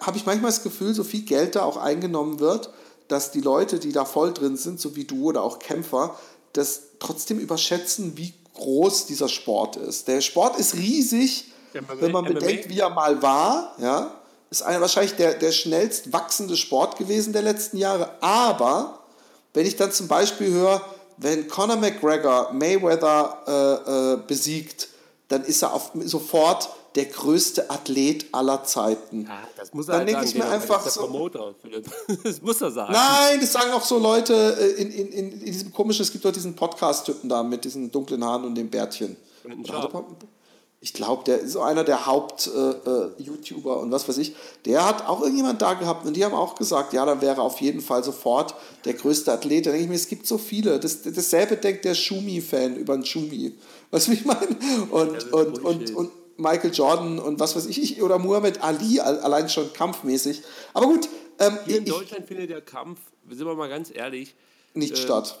[0.00, 2.72] habe ich manchmal das Gefühl, so viel Geld da auch eingenommen wird,
[3.08, 6.18] dass die Leute, die da voll drin sind, so wie du oder auch Kämpfer,
[6.52, 10.08] das trotzdem überschätzen, wie groß dieser Sport ist.
[10.08, 14.17] Der Sport ist riesig, wenn man bedenkt, wie er mal war, ja,
[14.50, 18.10] ist einer, wahrscheinlich der, der schnellst wachsende Sport gewesen der letzten Jahre.
[18.20, 19.00] Aber
[19.54, 20.80] wenn ich dann zum Beispiel höre,
[21.18, 24.88] wenn Conor McGregor Mayweather äh, äh, besiegt,
[25.28, 29.26] dann ist er auf, sofort der größte Athlet aller Zeiten.
[29.26, 31.02] Ja, das muss er dann halt denke ich mir einfach so.
[31.02, 31.54] Promoter.
[32.24, 32.92] Das muss er sagen.
[32.92, 36.32] Nein, das sagen auch so Leute äh, in, in, in, diesem komischen, es gibt doch
[36.32, 39.16] diesen Podcast-Typen da mit diesen dunklen Haaren und dem Bärtchen.
[40.80, 44.86] Ich glaube, der ist so einer der Haupt-YouTuber äh, äh, und was weiß ich, der
[44.86, 47.80] hat auch irgendjemand da gehabt und die haben auch gesagt, ja, dann wäre auf jeden
[47.80, 48.54] Fall sofort
[48.84, 49.66] der größte Athlet.
[49.66, 50.78] Da denke ich mir, es gibt so viele.
[50.78, 53.54] Das, dasselbe denkt der Schumi-Fan über einen Schumi.
[53.90, 54.46] Weißt du, wie ich meine?
[54.90, 59.72] Und, und, und, und Michael Jordan und was weiß ich, oder Muhammad Ali, allein schon
[59.72, 60.42] kampfmäßig.
[60.74, 61.08] Aber gut.
[61.40, 64.34] Ähm, Hier in ich, Deutschland findet der Kampf, sind wir mal ganz ehrlich,
[64.78, 65.38] nicht äh, statt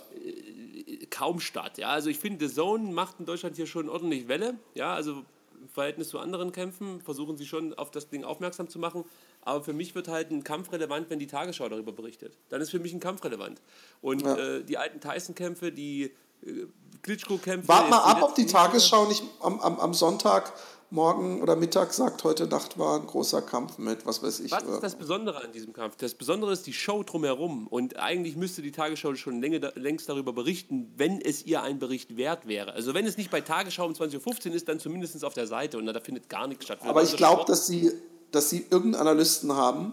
[1.10, 1.78] kaum statt.
[1.78, 4.54] Ja, also ich finde, The Zone macht in Deutschland hier schon ordentlich Welle.
[4.74, 5.24] Ja, also
[5.60, 9.04] im Verhältnis zu anderen Kämpfen versuchen sie schon auf das Ding aufmerksam zu machen.
[9.42, 12.38] Aber für mich wird halt ein Kampf relevant, wenn die Tagesschau darüber berichtet.
[12.48, 13.60] Dann ist für mich ein Kampf relevant.
[14.00, 14.36] Und ja.
[14.36, 16.12] äh, die alten Tyson-Kämpfe, die
[16.42, 16.66] äh,
[17.02, 17.68] Klitschko-Kämpfe.
[17.68, 20.52] Wart mal ab, ob die Tagesschau nicht am, am, am Sonntag
[20.90, 24.50] morgen oder Mittag sagt, heute Nacht war ein großer Kampf mit, was weiß ich.
[24.50, 25.96] Was ist das Besondere an diesem Kampf?
[25.96, 27.66] Das Besondere ist die Show drumherum.
[27.66, 32.46] Und eigentlich müsste die Tagesschau schon längst darüber berichten, wenn es ihr ein Bericht wert
[32.46, 32.72] wäre.
[32.72, 35.78] Also wenn es nicht bei Tagesschau um 20.15 Uhr ist, dann zumindest auf der Seite
[35.78, 36.78] und da findet gar nichts statt.
[36.82, 37.92] Aber ich glaube, dass sie,
[38.30, 39.92] dass sie irgendeinen Analysten haben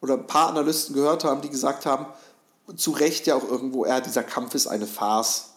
[0.00, 2.06] oder ein paar Analysten gehört haben, die gesagt haben,
[2.76, 5.51] zu Recht ja auch irgendwo, ja, dieser Kampf ist eine Farce.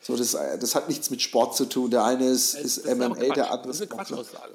[0.00, 1.90] So, das, das hat nichts mit Sport zu tun.
[1.90, 3.80] Der eine ist, ist, ist MMA, der andere ist.
[3.80, 4.54] Das ist eine Quatschaussage.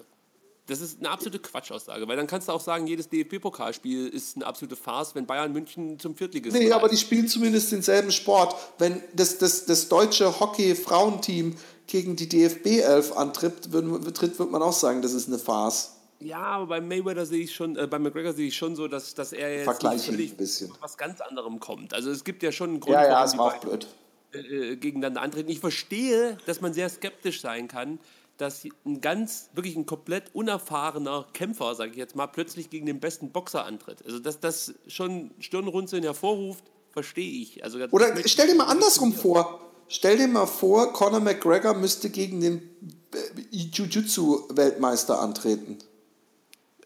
[0.68, 4.46] Das ist eine absolute Quatschaussage, weil dann kannst du auch sagen, jedes DFB-Pokalspiel ist eine
[4.46, 8.56] absolute Farce, wenn Bayern München zum Viertligisten Nee, aber die spielen zumindest denselben Sport.
[8.78, 15.02] Wenn das, das, das deutsche Hockey-Frauenteam gegen die DFB-11 antritt, wird, wird man auch sagen,
[15.02, 15.98] das ist eine Farce.
[16.22, 19.14] Ja, aber bei Mayweather sehe ich schon, äh, bei McGregor sehe ich schon so, dass,
[19.14, 20.72] dass er jetzt Vergleichen ein bisschen.
[20.80, 21.94] was ganz anderem kommt.
[21.94, 23.86] Also es gibt ja schon einen Grund, ja, ja, es war auch blöd.
[24.34, 25.50] Äh, gegeneinander antreten.
[25.50, 28.00] Ich verstehe, dass man sehr skeptisch sein kann,
[28.38, 33.00] dass ein ganz, wirklich ein komplett unerfahrener Kämpfer, sage ich jetzt mal, plötzlich gegen den
[33.00, 34.04] besten Boxer antritt.
[34.06, 37.64] Also, dass das schon Stirnrunzeln hervorruft, verstehe ich.
[37.64, 39.60] Also, Oder stell dir mal andersrum vor.
[39.88, 42.70] Stell dir mal vor, Conor McGregor müsste gegen den
[43.14, 45.78] äh, Jiu-Jitsu-Weltmeister antreten.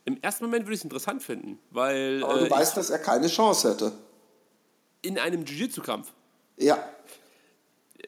[0.04, 2.22] Im ersten Moment würde ich es interessant finden, weil.
[2.24, 3.94] Aber du äh, weißt, dass er keine Chance hätte.
[5.02, 6.12] In einem Jiu-Jitsu-Kampf.
[6.58, 6.78] Ja.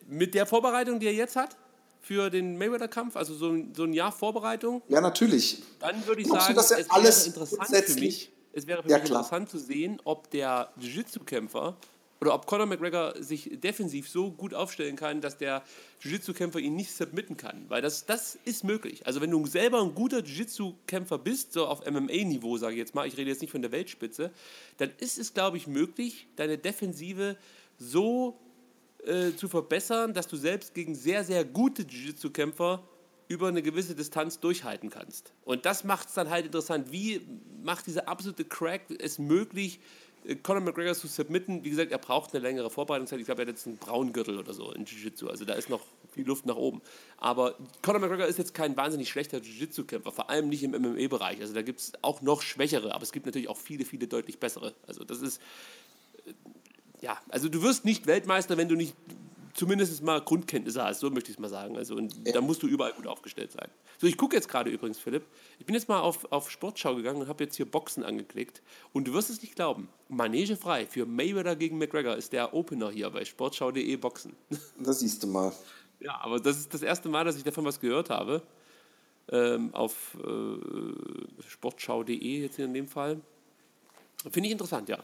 [0.09, 1.55] Mit der Vorbereitung, die er jetzt hat?
[2.01, 4.81] für den Mayweather-Kampf, also so ein, so ein Jahr Vorbereitung.
[4.87, 5.61] Ja, natürlich.
[5.79, 8.67] Dann würde ich Glaubst sagen, du, dass er es alles wäre interessant für mich, es
[8.67, 11.77] wäre für ja, mich interessant zu sehen, ob der Jiu-Jitsu-Kämpfer
[12.21, 15.63] oder ob Conor McGregor sich defensiv so gut aufstellen kann, dass der
[16.01, 17.65] Jiu-Jitsu-Kämpfer ihn nicht submitten kann.
[17.69, 19.05] Weil das, das ist möglich.
[19.07, 23.07] Also wenn du selber ein guter Jiu-Jitsu-Kämpfer bist, so auf MMA-Niveau, sage ich jetzt mal,
[23.07, 24.31] ich rede jetzt nicht von der Weltspitze,
[24.77, 27.37] dann ist es, glaube ich, möglich, deine Defensive
[27.77, 28.37] so
[29.05, 32.83] äh, zu verbessern, dass du selbst gegen sehr, sehr gute Jiu-Jitsu-Kämpfer
[33.29, 35.33] über eine gewisse Distanz durchhalten kannst.
[35.45, 36.91] Und das macht es dann halt interessant.
[36.91, 37.21] Wie
[37.63, 39.79] macht dieser absolute Crack es möglich,
[40.25, 41.63] äh, Conor McGregor zu submitten?
[41.63, 43.19] Wie gesagt, er braucht eine längere Vorbereitungszeit.
[43.19, 45.29] Ich glaube, er hat jetzt einen braunen Gürtel oder so in Jiu-Jitsu.
[45.29, 45.81] Also da ist noch
[46.11, 46.81] viel Luft nach oben.
[47.17, 51.39] Aber Conor McGregor ist jetzt kein wahnsinnig schlechter Jiu-Jitsu-Kämpfer, vor allem nicht im MMA-Bereich.
[51.39, 54.39] Also da gibt es auch noch schwächere, aber es gibt natürlich auch viele, viele deutlich
[54.39, 54.73] bessere.
[54.87, 55.39] Also das ist
[57.01, 58.95] ja, also du wirst nicht Weltmeister, wenn du nicht
[59.53, 61.77] zumindest mal Grundkenntnisse hast, so möchte ich es mal sagen.
[61.77, 62.33] Also und ja.
[62.33, 63.67] da musst du überall gut aufgestellt sein.
[63.99, 65.25] So, ich gucke jetzt gerade übrigens, Philipp.
[65.59, 68.61] Ich bin jetzt mal auf, auf Sportschau gegangen und habe jetzt hier Boxen angeklickt.
[68.93, 69.89] Und du wirst es nicht glauben.
[70.07, 74.35] Manege frei für Mayweather gegen McGregor ist der Opener hier bei sportschau.de Boxen.
[74.79, 75.51] Das siehst du mal.
[75.99, 78.41] Ja, aber das ist das erste Mal, dass ich davon was gehört habe.
[79.31, 83.19] Ähm, auf äh, sportschau.de jetzt in dem Fall.
[84.31, 84.99] Finde ich interessant, ja.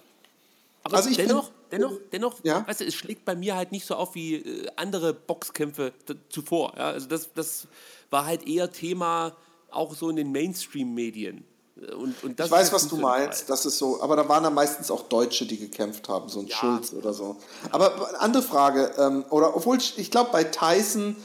[0.85, 2.63] Aber also dennoch, bin, dennoch, dennoch, ja?
[2.67, 5.93] weißt du, es schlägt bei mir halt nicht so auf wie äh, andere Boxkämpfe
[6.29, 6.73] zuvor.
[6.77, 6.91] Ja?
[6.91, 7.67] Also das, das
[8.11, 9.35] war halt eher Thema
[9.71, 11.43] auch so in den Mainstream-Medien.
[11.75, 13.49] Und, und ich weiß, was du meinst.
[13.49, 16.47] Das ist so, aber da waren dann meistens auch Deutsche, die gekämpft haben, so ein
[16.47, 16.55] ja.
[16.55, 17.37] Schulz oder so.
[17.71, 21.15] Aber andere Frage, ähm, oder obwohl ich, ich glaube bei Tyson,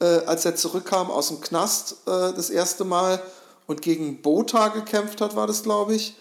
[0.00, 3.22] äh, als er zurückkam aus dem Knast äh, das erste Mal
[3.66, 6.16] und gegen Bota gekämpft hat, war das glaube ich.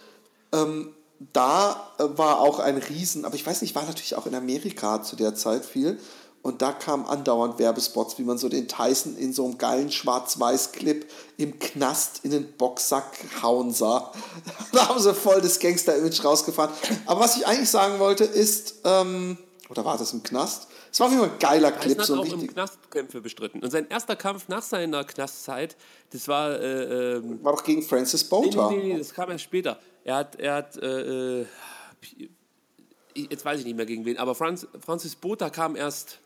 [0.52, 0.94] Ähm,
[1.34, 5.04] da äh, war auch ein Riesen, aber ich weiß nicht, war natürlich auch in Amerika
[5.04, 6.00] zu der Zeit viel.
[6.42, 11.06] Und da kamen andauernd Werbespots, wie man so den Tyson in so einem geilen Schwarz-Weiß-Clip
[11.36, 13.06] im Knast in den Boxsack
[13.42, 14.14] hauen sah.
[14.72, 16.74] da haben sie voll das Gangster-Image rausgefahren.
[17.06, 19.38] Aber was ich eigentlich sagen wollte ist, ähm,
[19.70, 20.68] oder war das im Knast?
[20.92, 21.98] Es war auf jeden Fall ein geiler Clip.
[21.98, 23.62] Tyson hat so auch im Knast Kämpfe bestritten.
[23.62, 25.76] Und sein erster Kampf nach seiner Knastzeit,
[26.12, 26.58] das war...
[26.58, 28.70] Äh, ähm, war doch gegen Francis Botha.
[28.72, 29.78] Nee, nee, nee, das kam erst später.
[30.10, 31.46] Er hat, er hat, äh, äh
[33.14, 36.18] jetzt weiß ich nicht mehr gegen wen, aber Franz, Francis Botha kam erst.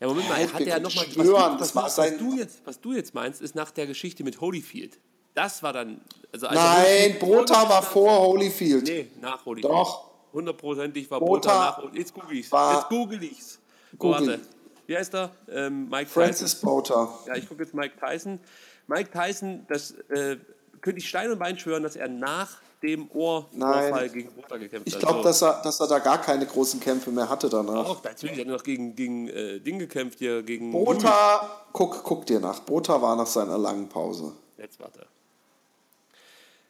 [0.00, 1.04] Ja, Moment mal, er hat ja nochmal.
[1.14, 4.98] Was, was, was, du jetzt, was du jetzt meinst, ist nach der Geschichte mit Holyfield.
[5.34, 6.00] Das war dann.
[6.32, 8.84] Also Nein, Botha war vor Holyfield.
[8.84, 9.70] Nee, nach Holyfield.
[9.70, 10.10] Doch.
[10.32, 11.94] Hundertprozentig war Botha, Botha nach.
[11.94, 12.50] Jetzt google ich's.
[12.50, 13.58] Jetzt google ich's.
[13.98, 14.28] Google.
[14.28, 14.40] Warte.
[14.86, 15.30] Wie heißt er?
[15.50, 16.70] Ähm, Mike Francis Tyson.
[16.70, 17.18] Botha.
[17.26, 18.40] Ja, ich gucke jetzt Mike Tyson.
[18.86, 20.38] Mike Tyson, das äh,
[20.80, 24.98] könnte ich Stein und Bein schwören, dass er nach dem Ohrvorfall gegen Bota gekämpft Ich
[24.98, 25.22] glaube, So.
[25.24, 27.86] dass, er, dass er da gar keine großen Kämpfe mehr hatte danach.
[27.88, 30.70] Auch, natürlich hat er noch gegen, gegen äh, Ding gekämpft hier, gegen.
[30.72, 32.60] Bota, guck, guck dir nach.
[32.60, 34.32] Bota war nach seiner langen Pause.
[34.58, 35.06] Jetzt warte.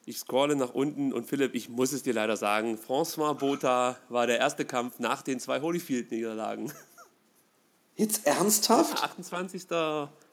[0.06, 4.26] Ich scrolle nach unten und Philipp, ich muss es dir leider sagen, François Botha war
[4.26, 6.70] der erste Kampf nach den zwei Holyfield-Niederlagen.
[7.96, 9.02] Jetzt ernsthaft?
[9.02, 9.66] 28.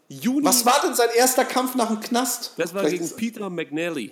[0.10, 0.44] Juni.
[0.46, 2.54] Was war denn sein erster Kampf nach dem Knast?
[2.58, 4.12] Das war Vielleicht- gegen Peter McNally.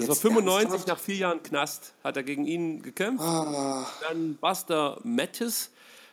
[0.00, 0.88] Das war Jetzt 95 ernsthaft?
[0.88, 3.24] nach vier Jahren Knast, hat er gegen ihn gekämpft.
[3.24, 3.86] Ah.
[4.08, 5.70] Dann Buster Mattis,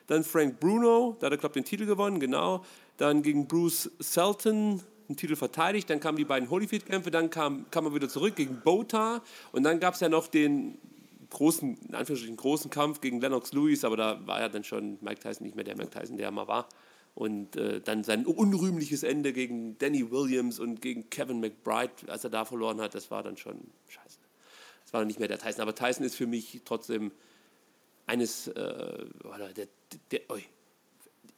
[0.08, 2.64] dann Frank Bruno, da hat er, glaube ich, den Titel gewonnen, genau.
[2.98, 5.90] Dann gegen Bruce Selton den Titel verteidigt.
[5.90, 9.22] Dann kamen die beiden Holyfield-Kämpfe, dann kam, kam er wieder zurück gegen Bota.
[9.52, 10.78] Und dann gab es ja noch den
[11.30, 15.20] großen, in Anführungsstrichen, großen Kampf gegen Lennox Lewis, aber da war ja dann schon Mike
[15.20, 16.68] Tyson nicht mehr der Mike Tyson, der er mal war.
[17.18, 22.30] Und äh, dann sein unrühmliches Ende gegen Danny Williams und gegen Kevin McBride, als er
[22.30, 24.20] da verloren hat, das war dann schon scheiße.
[24.84, 25.62] Das war dann nicht mehr der Tyson.
[25.62, 27.12] Aber Tyson ist für mich trotzdem
[28.06, 29.68] eines, äh, warte, der,
[30.12, 30.44] der, oi.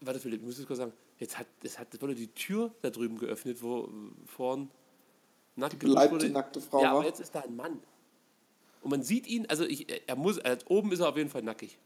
[0.01, 2.73] warte Philipp, ich muss das kurz sagen, jetzt hat, es hat, es wurde die Tür
[2.81, 3.89] da drüben geöffnet, wo
[4.25, 4.69] vorn
[5.55, 6.33] nackt beleibte, geduscht wurde.
[6.33, 7.79] nackte Frau Ja, aber jetzt ist da ein Mann.
[8.81, 11.41] Und man sieht ihn, also ich, er muss, er, oben ist er auf jeden Fall
[11.41, 11.77] nackig.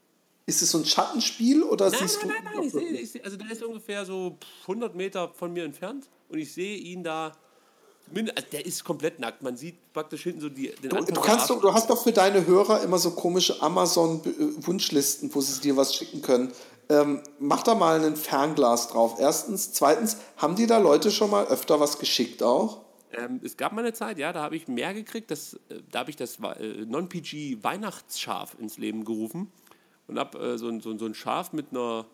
[0.45, 2.43] Ist es so ein Schattenspiel oder Nein, siehst nein, du.
[2.43, 5.63] nein, nein, ich sehe, ich sehe, also der ist ungefähr so 100 Meter von mir
[5.63, 7.31] entfernt und ich sehe ihn da,
[8.13, 11.21] also der ist komplett nackt, man sieht praktisch hinten so die, den Du, Anfang du,
[11.21, 15.77] kannst doch, du hast doch für deine Hörer immer so komische Amazon-Wunschlisten, wo sie dir
[15.77, 16.51] was schicken können.
[16.89, 19.15] Ähm, mach da mal ein Fernglas drauf.
[19.19, 19.71] Erstens.
[19.71, 22.81] Zweitens, haben die da Leute schon mal öfter was geschickt auch?
[23.13, 25.99] Ähm, es gab mal eine Zeit, ja, da habe ich mehr gekriegt, das, äh, da
[25.99, 29.51] habe ich das äh, Non-PG Weihnachtsschaf ins Leben gerufen
[30.07, 32.05] und habe äh, so, ein, so, so ein Schaf mit einer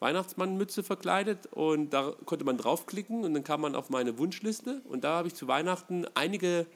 [0.00, 5.04] Weihnachtsmannmütze verkleidet und da konnte man draufklicken und dann kam man auf meine Wunschliste und
[5.04, 6.66] da habe ich zu Weihnachten einige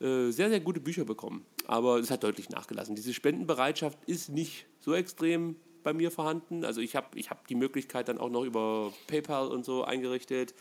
[0.00, 1.44] äh, sehr, sehr gute Bücher bekommen.
[1.66, 2.94] Aber es hat deutlich nachgelassen.
[2.94, 6.64] Diese Spendenbereitschaft ist nicht so extrem bei mir vorhanden.
[6.64, 10.54] Also ich habe ich hab die Möglichkeit dann auch noch über PayPal und so eingerichtet.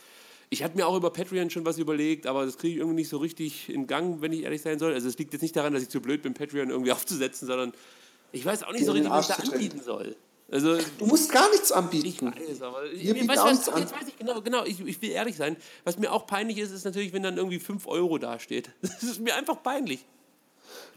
[0.50, 3.10] Ich hatte mir auch über Patreon schon was überlegt, aber das kriege ich irgendwie nicht
[3.10, 4.94] so richtig in Gang, wenn ich ehrlich sein soll.
[4.94, 7.74] Also es liegt jetzt nicht daran, dass ich zu blöd bin, Patreon irgendwie aufzusetzen, sondern
[8.32, 10.16] ich weiß auch nicht so richtig, was ich da anbieten soll.
[10.52, 12.34] Also Du musst gar nichts ich anbieten.
[12.36, 13.82] weiß, aber ich, ich weiß, auch was, nichts an.
[13.82, 15.56] jetzt weiß ich genau, genau, ich, ich will ehrlich sein.
[15.84, 18.72] Was mir auch peinlich ist, ist natürlich, wenn dann irgendwie 5 Euro dasteht.
[18.82, 20.06] Das ist mir einfach peinlich.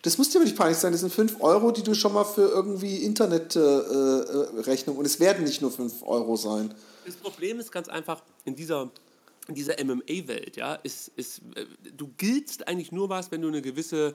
[0.03, 0.93] Das muss dir aber nicht peinlich sein.
[0.93, 4.97] Das sind 5 Euro, die du schon mal für irgendwie Internetrechnung.
[4.97, 6.75] Äh, und es werden nicht nur 5 Euro sein.
[7.05, 8.91] Das Problem ist ganz einfach, in dieser,
[9.49, 11.67] in dieser MMA-Welt, ja, ist, ist, äh,
[11.97, 14.15] du giltst eigentlich nur was, wenn du eine gewisse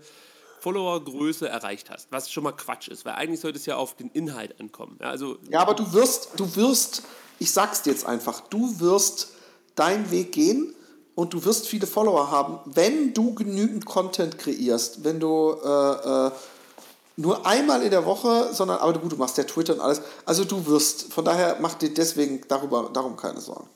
[0.59, 4.09] Followergröße erreicht hast, was schon mal Quatsch ist, weil eigentlich sollte es ja auf den
[4.09, 4.97] Inhalt ankommen.
[5.01, 7.03] Ja, also Ja, aber du wirst, du wirst,
[7.39, 9.29] ich sag's dir jetzt einfach, du wirst
[9.75, 10.73] deinen Weg gehen
[11.15, 16.31] und du wirst viele Follower haben, wenn du genügend Content kreierst, wenn du äh, äh,
[17.17, 20.43] nur einmal in der Woche, sondern, aber gut, du machst ja Twitter und alles, also
[20.43, 23.67] du wirst, von daher mach dir deswegen darüber, darum keine Sorgen.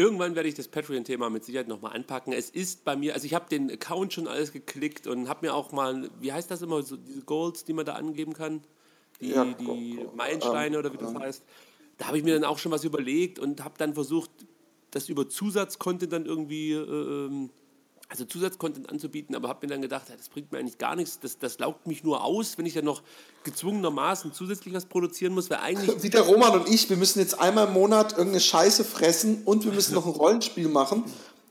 [0.00, 2.32] Irgendwann werde ich das Patreon-Thema mit Sicherheit nochmal anpacken.
[2.32, 5.52] Es ist bei mir, also ich habe den Account schon alles geklickt und habe mir
[5.52, 8.62] auch mal, wie heißt das immer, so diese Goals, die man da angeben kann?
[9.20, 11.42] Die, Ja, die go- Meilensteine ähm, oder wie das heißt.
[11.98, 14.30] Da habe ich mir dann auch schon was überlegt und habe dann versucht,
[14.92, 17.50] das über Zusatzcontent dann irgendwie, äh, ähm,
[18.08, 21.38] also Zusatzcontent anzubieten, aber habe mir dann gedacht, das bringt mir eigentlich gar nichts, das,
[21.38, 23.02] das laugt mich nur aus, wenn ich dann noch
[23.44, 27.38] gezwungenermaßen zusätzlich was produzieren muss, weil eigentlich Wie der Roman und ich, wir müssen jetzt
[27.38, 31.04] einmal im Monat irgendeine Scheiße fressen und wir müssen noch ein Rollenspiel machen.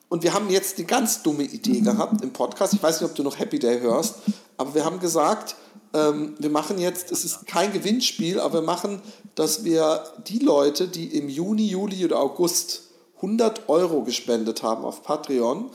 [0.09, 2.73] Und wir haben jetzt die ganz dumme Idee gehabt im Podcast.
[2.73, 4.15] Ich weiß nicht, ob du noch Happy Day hörst,
[4.55, 5.55] aber wir haben gesagt,
[5.93, 9.01] ähm, wir machen jetzt, es ist kein Gewinnspiel, aber wir machen,
[9.35, 12.83] dass wir die Leute, die im Juni, Juli oder August
[13.17, 15.71] 100 Euro gespendet haben auf Patreon,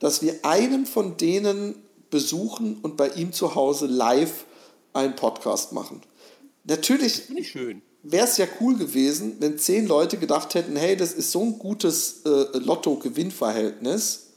[0.00, 1.76] dass wir einen von denen
[2.10, 4.44] besuchen und bei ihm zu Hause live
[4.92, 6.02] einen Podcast machen.
[6.64, 7.22] Natürlich
[8.02, 11.58] wäre es ja cool gewesen, wenn zehn Leute gedacht hätten, hey, das ist so ein
[11.58, 14.28] gutes äh, Lotto-Gewinnverhältnis,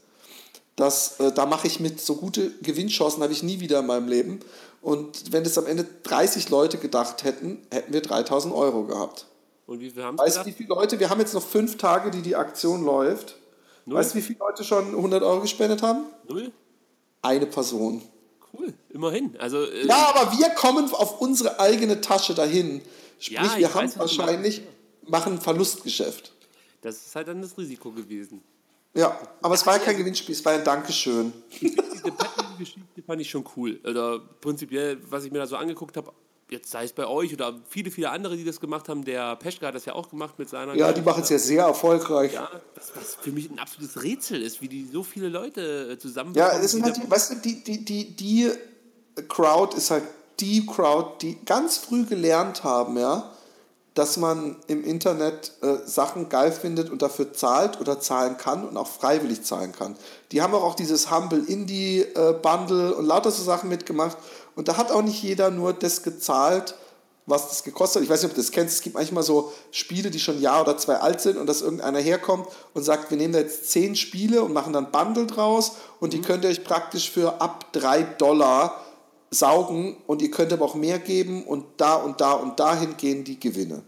[0.75, 4.07] dass äh, da mache ich mit so gute Gewinnchancen habe ich nie wieder in meinem
[4.07, 4.39] Leben.
[4.81, 9.27] Und wenn es am Ende 30 Leute gedacht hätten, hätten wir 3000 Euro gehabt.
[9.65, 12.11] Und wie viel haben Weißt du, wie viele Leute, wir haben jetzt noch fünf Tage,
[12.11, 13.37] die die Aktion läuft.
[13.85, 13.97] Null?
[13.99, 16.05] Weißt du, wie viele Leute schon 100 Euro gespendet haben?
[16.27, 16.51] Null?
[17.21, 18.01] Eine Person.
[18.53, 19.35] Cool, immerhin.
[19.39, 22.81] Also, äh, Ja, aber wir kommen auf unsere eigene Tasche dahin.
[23.19, 24.61] Sprich, Ja, wir haben weiß, wahrscheinlich,
[25.07, 26.33] machen ein Verlustgeschäft.
[26.81, 28.41] das ist halt dann das Risiko gewesen.
[28.95, 31.33] Ja, aber es war ja kein Gewinnspiel, es war ein Dankeschön.
[31.59, 33.79] Diese Patreon-Geschichte fand ich schon cool.
[33.83, 36.13] Oder prinzipiell, was ich mir da so angeguckt habe,
[36.53, 39.03] jetzt sei es bei euch oder viele, viele andere, die das gemacht haben.
[39.03, 40.75] Der Peschka hat das ja auch gemacht mit seiner.
[40.75, 42.33] Ja, die machen es ja sehr erfolgreich.
[42.33, 45.99] Ja, was, was für mich ein absolutes Rätsel ist, wie die so viele Leute äh,
[45.99, 46.33] zusammen.
[46.35, 48.51] Ja, es sind halt die, weißt du, die, die, die, die
[49.27, 50.03] Crowd ist halt
[50.39, 53.31] die Crowd, die ganz früh gelernt haben, ja,
[53.93, 58.75] dass man im Internet äh, Sachen geil findet und dafür zahlt oder zahlen kann und
[58.75, 59.95] auch freiwillig zahlen kann.
[60.31, 64.17] Die haben auch, auch dieses Humble Indie äh, Bundle und lauter so Sachen mitgemacht.
[64.55, 66.75] Und da hat auch nicht jeder nur das gezahlt,
[67.25, 68.03] was das gekostet hat.
[68.03, 68.75] Ich weiß nicht, ob du das kennst.
[68.75, 71.61] Es gibt manchmal so Spiele, die schon ein Jahr oder zwei alt sind und dass
[71.61, 75.73] irgendeiner herkommt und sagt, wir nehmen da jetzt zehn Spiele und machen dann Bundle draus
[75.99, 76.17] und mhm.
[76.17, 78.81] die könnt ihr euch praktisch für ab drei Dollar
[79.31, 83.23] saugen und ihr könnt aber auch mehr geben und da und da und dahin gehen
[83.23, 83.83] die Gewinne.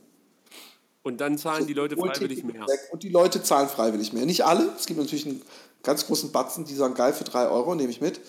[1.04, 2.66] Und dann zahlen so die Leute freiwillig mehr.
[2.92, 4.26] Und die Leute zahlen freiwillig mehr.
[4.26, 5.42] Nicht alle, es gibt natürlich einen
[5.84, 8.20] ganz großen Batzen, die sagen, geil, für drei Euro nehme ich mit.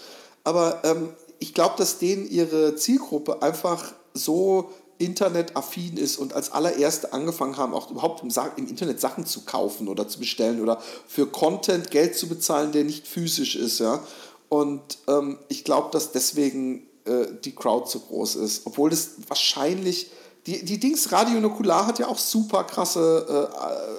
[0.44, 1.08] Aber ähm,
[1.38, 7.74] ich glaube, dass denen ihre Zielgruppe einfach so internetaffin ist und als allererste angefangen haben,
[7.74, 12.16] auch überhaupt im, im, Internet Sachen zu kaufen oder zu bestellen oder für Content Geld
[12.16, 13.80] zu bezahlen, der nicht physisch ist.
[13.80, 14.02] Ja?
[14.48, 18.62] Und ähm, ich glaube, dass deswegen äh, die Crowd so groß ist.
[18.64, 20.10] Obwohl das wahrscheinlich,
[20.46, 23.50] die, die Dings Radio Nukular hat ja auch super krasse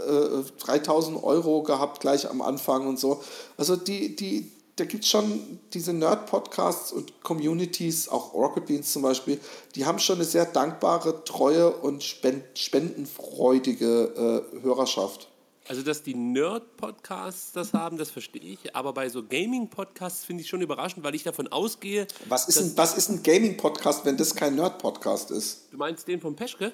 [0.07, 3.22] äh, äh, 3000 Euro gehabt gleich am Anfang und so.
[3.57, 9.01] Also die, die, da gibt es schon diese Nerd-Podcasts und Communities, auch Rocket Beans zum
[9.01, 9.39] Beispiel,
[9.75, 15.29] die haben schon eine sehr dankbare, treue und spendenfreudige äh, Hörerschaft.
[15.67, 18.73] Also, dass die Nerd-Podcasts das haben, das verstehe ich.
[18.73, 22.07] Aber bei so Gaming-Podcasts finde ich schon überraschend, weil ich davon ausgehe.
[22.29, 25.67] Was ist, ein, was ist ein Gaming-Podcast, wenn das kein Nerd-Podcast ist?
[25.71, 26.71] Du meinst den von Peschke?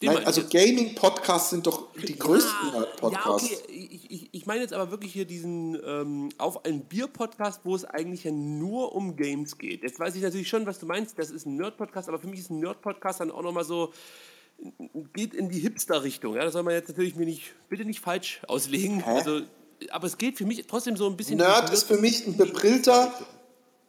[0.00, 3.50] Nein, also Gaming-Podcasts sind doch die ja, größten Nerd-Podcasts.
[3.50, 3.74] Ja, okay.
[3.90, 7.84] Ich, ich, ich meine jetzt aber wirklich hier diesen ähm, auf ein Bier-Podcast, wo es
[7.84, 9.82] eigentlich ja nur um Games geht.
[9.82, 11.18] Jetzt weiß ich natürlich schon, was du meinst.
[11.18, 13.92] Das ist ein Nerd-Podcast, aber für mich ist ein Nerd-Podcast dann auch nochmal so
[15.12, 16.34] geht in die Hipster-Richtung.
[16.34, 19.04] Ja, das soll man jetzt natürlich mir nicht, bitte nicht falsch auslegen.
[19.04, 19.10] Hä?
[19.10, 19.40] Also,
[19.90, 21.38] aber es geht für mich trotzdem so ein bisschen.
[21.38, 23.12] Nerd ist für mich ein bebrillter,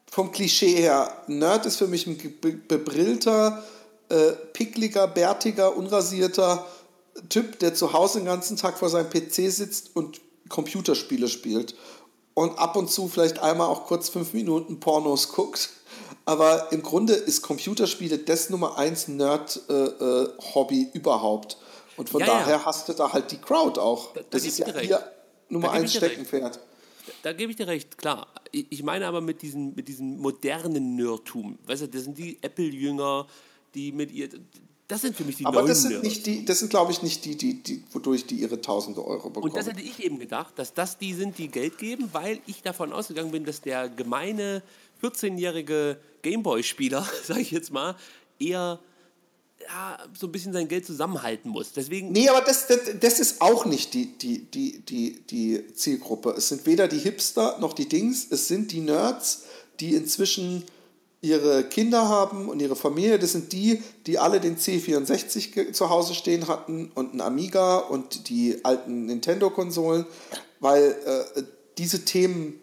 [0.10, 2.18] vom Klischee her, Nerd ist für mich ein
[2.68, 3.64] bebrillter,
[4.10, 6.65] äh, pickliger, bärtiger, unrasierter
[7.30, 11.76] Typ, der zu Hause den ganzen Tag vor seinem PC sitzt und Computerspiele spielt.
[12.34, 15.69] Und ab und zu vielleicht einmal auch kurz fünf Minuten Pornos guckt
[16.30, 21.57] aber im Grunde ist Computerspiele das Nummer eins Nerd-Hobby äh, äh, überhaupt.
[21.98, 22.65] Und von ja, daher ja.
[22.65, 24.14] hast du da halt die Crowd auch.
[24.14, 25.11] Da, das ist ja hier
[25.49, 26.57] Nummer eins Steckenpferd.
[26.57, 26.61] Da,
[27.23, 28.27] da gebe ich dir recht, klar.
[28.52, 31.57] Ich meine aber mit diesem, mit diesem modernen Nerdtum.
[31.65, 33.26] Weißt du, das sind die Apple-Jünger,
[33.75, 34.29] die mit ihr.
[34.87, 37.23] Das sind für mich die Aber das sind nicht die, das sind glaube ich nicht
[37.23, 39.51] die, die, die, wodurch die ihre Tausende Euro bekommen.
[39.51, 42.63] Und das hätte ich eben gedacht, dass das die sind, die Geld geben, weil ich
[42.63, 44.63] davon ausgegangen bin, dass der gemeine
[45.03, 47.95] 14-jährige Gameboy-Spieler, sage ich jetzt mal,
[48.39, 48.79] eher
[49.61, 51.73] ja, so ein bisschen sein Geld zusammenhalten muss.
[51.73, 56.31] Deswegen nee, aber das, das, das ist auch nicht die, die, die, die, die Zielgruppe.
[56.31, 59.43] Es sind weder die Hipster noch die Dings, es sind die Nerds,
[59.79, 60.63] die inzwischen
[61.21, 63.19] ihre Kinder haben und ihre Familie.
[63.19, 68.29] Das sind die, die alle den C64 zu Hause stehen hatten und ein Amiga und
[68.29, 70.05] die alten Nintendo-Konsolen,
[70.59, 71.43] weil äh,
[71.77, 72.59] diese Themen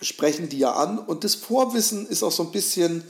[0.00, 0.98] sprechen die ja an.
[0.98, 3.02] Und das Vorwissen ist auch so ein bisschen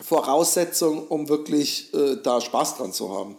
[0.00, 3.36] Voraussetzung, um wirklich äh, da Spaß dran zu haben.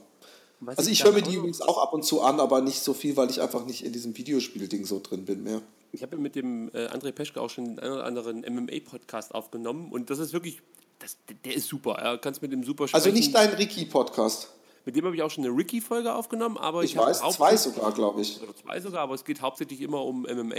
[0.59, 2.93] Was also ich höre mir die übrigens auch ab und zu an, aber nicht so
[2.93, 5.61] viel, weil ich einfach nicht in diesem Videospielding so drin bin mehr.
[5.93, 10.09] Ich habe mit dem äh, André Peschke auch schon einen oder anderen MMA-Podcast aufgenommen und
[10.09, 10.59] das ist wirklich,
[10.97, 11.93] das, der ist super.
[11.93, 13.05] Er kannst mit dem super sprechen.
[13.05, 14.49] Also nicht dein Ricky-Podcast.
[14.85, 17.93] Mit dem habe ich auch schon eine Ricky-Folge aufgenommen, aber ich, ich weiß, zwei sogar,
[17.93, 18.41] glaube ich.
[18.41, 20.55] Oder zwei sogar, aber es geht hauptsächlich immer um MMA.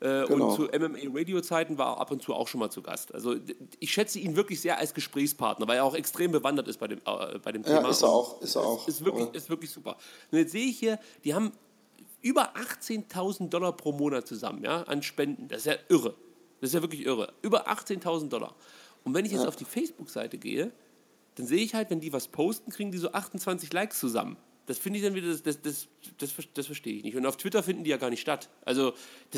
[0.00, 0.50] Äh, genau.
[0.50, 3.14] Und zu MMA-Radio-Zeiten war er ab und zu auch schon mal zu Gast.
[3.14, 3.36] Also
[3.78, 6.98] ich schätze ihn wirklich sehr als Gesprächspartner, weil er auch extrem bewandert ist bei dem,
[6.98, 7.82] äh, bei dem Thema.
[7.82, 8.42] Ja, ist er auch.
[8.42, 8.88] Ist, er auch.
[8.88, 9.96] Ist, wirklich, ist wirklich super.
[10.32, 11.52] Und jetzt sehe ich hier, die haben
[12.22, 15.48] über 18.000 Dollar pro Monat zusammen ja, an Spenden.
[15.48, 16.14] Das ist ja irre.
[16.60, 17.32] Das ist ja wirklich irre.
[17.42, 18.54] Über 18.000 Dollar.
[19.04, 20.72] Und wenn ich jetzt auf die Facebook-Seite gehe,
[21.36, 24.36] dann sehe ich halt, wenn die was posten, kriegen die so 28 Likes zusammen.
[24.66, 25.86] Das finde ich dann wieder, das, das, das,
[26.18, 27.16] das, das verstehe ich nicht.
[27.16, 28.50] Und auf Twitter finden die ja gar nicht statt.
[28.66, 28.92] Also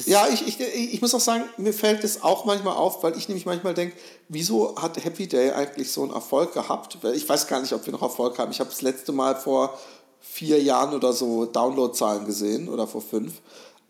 [0.06, 3.28] ja, ich, ich, ich muss auch sagen, mir fällt das auch manchmal auf, weil ich
[3.28, 3.96] nämlich manchmal denke,
[4.28, 6.98] wieso hat Happy Day eigentlich so einen Erfolg gehabt?
[7.14, 8.50] Ich weiß gar nicht, ob wir noch Erfolg haben.
[8.50, 9.78] Ich habe das letzte Mal vor
[10.20, 13.40] vier Jahren oder so Downloadzahlen gesehen oder vor fünf.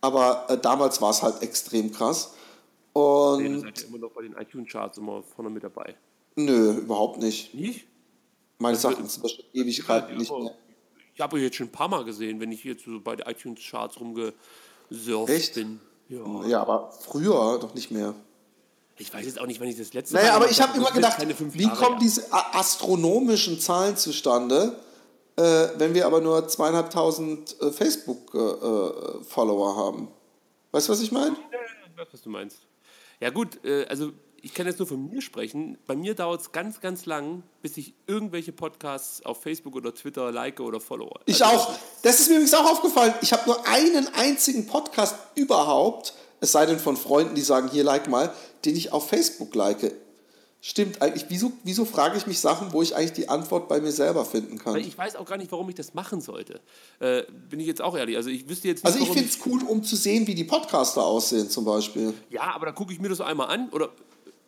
[0.00, 2.32] Aber äh, damals war es halt extrem krass.
[2.92, 5.94] Und nee, seid ihr immer noch bei den iTunes-Charts immer vorne mit dabei.
[6.36, 7.54] Nö, überhaupt nicht.
[7.54, 7.86] Nicht?
[8.58, 10.54] Meines Erachtens zum Beispiel Ewigkeit nicht mehr.
[11.14, 13.26] Ich habe euch jetzt schon ein paar Mal gesehen, wenn ich jetzt so bei den
[13.26, 15.54] iTunes-Charts rumgesurft Echt?
[15.54, 15.80] bin.
[16.08, 16.46] Ja.
[16.46, 18.14] ja, aber früher doch nicht mehr.
[18.96, 20.72] Ich weiß jetzt auch nicht, wann ich das letzte Naja, Mal aber gemacht ich habe
[20.72, 24.78] das immer gedacht, wie kommen diese astronomischen Zahlen zustande,
[25.76, 30.08] wenn wir aber nur zweieinhalbtausend äh, Facebook-Follower haben?
[30.72, 31.36] Weißt du, was ich meine?
[31.92, 32.58] Ich weiß, was du meinst.
[33.20, 34.12] Ja gut, äh, also
[34.42, 35.76] ich kann jetzt nur von mir sprechen.
[35.86, 40.32] Bei mir dauert es ganz, ganz lang, bis ich irgendwelche Podcasts auf Facebook oder Twitter
[40.32, 41.12] like oder follow.
[41.26, 41.74] Ich Also, auch.
[42.02, 43.14] Das ist mir übrigens auch aufgefallen.
[43.20, 47.84] Ich habe nur einen einzigen Podcast überhaupt, es sei denn von Freunden, die sagen, hier
[47.84, 48.32] like mal,
[48.64, 49.92] den ich auf Facebook like.
[50.62, 51.24] Stimmt eigentlich.
[51.28, 54.58] Wieso, wieso frage ich mich Sachen, wo ich eigentlich die Antwort bei mir selber finden
[54.58, 54.74] kann?
[54.74, 56.60] Weil ich weiß auch gar nicht, warum ich das machen sollte.
[56.98, 58.16] Äh, bin ich jetzt auch ehrlich.
[58.16, 60.44] Also ich wüsste jetzt nicht, Also ich finde es cool, um zu sehen, wie die
[60.44, 62.12] Podcaster aussehen zum Beispiel.
[62.28, 63.70] Ja, aber da gucke ich mir das einmal an.
[63.70, 63.88] Oder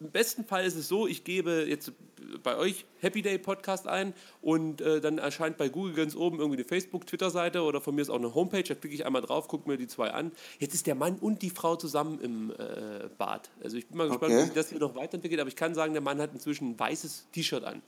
[0.00, 1.92] im besten Fall ist es so, ich gebe jetzt
[2.42, 6.58] bei euch Happy Day Podcast ein und äh, dann erscheint bei Google ganz oben irgendwie
[6.58, 8.62] eine Facebook, Twitter-Seite oder von mir ist auch eine Homepage.
[8.62, 10.32] Da klicke ich einmal drauf, gucke mir die zwei an.
[10.58, 13.50] Jetzt ist der Mann und die Frau zusammen im äh, Bad.
[13.62, 14.50] Also ich bin mal gespannt, Okay.
[14.50, 15.40] wie das hier noch weiterentwickelt.
[15.40, 17.82] Aber ich kann sagen, der Mann hat inzwischen ein weißes T-Shirt an.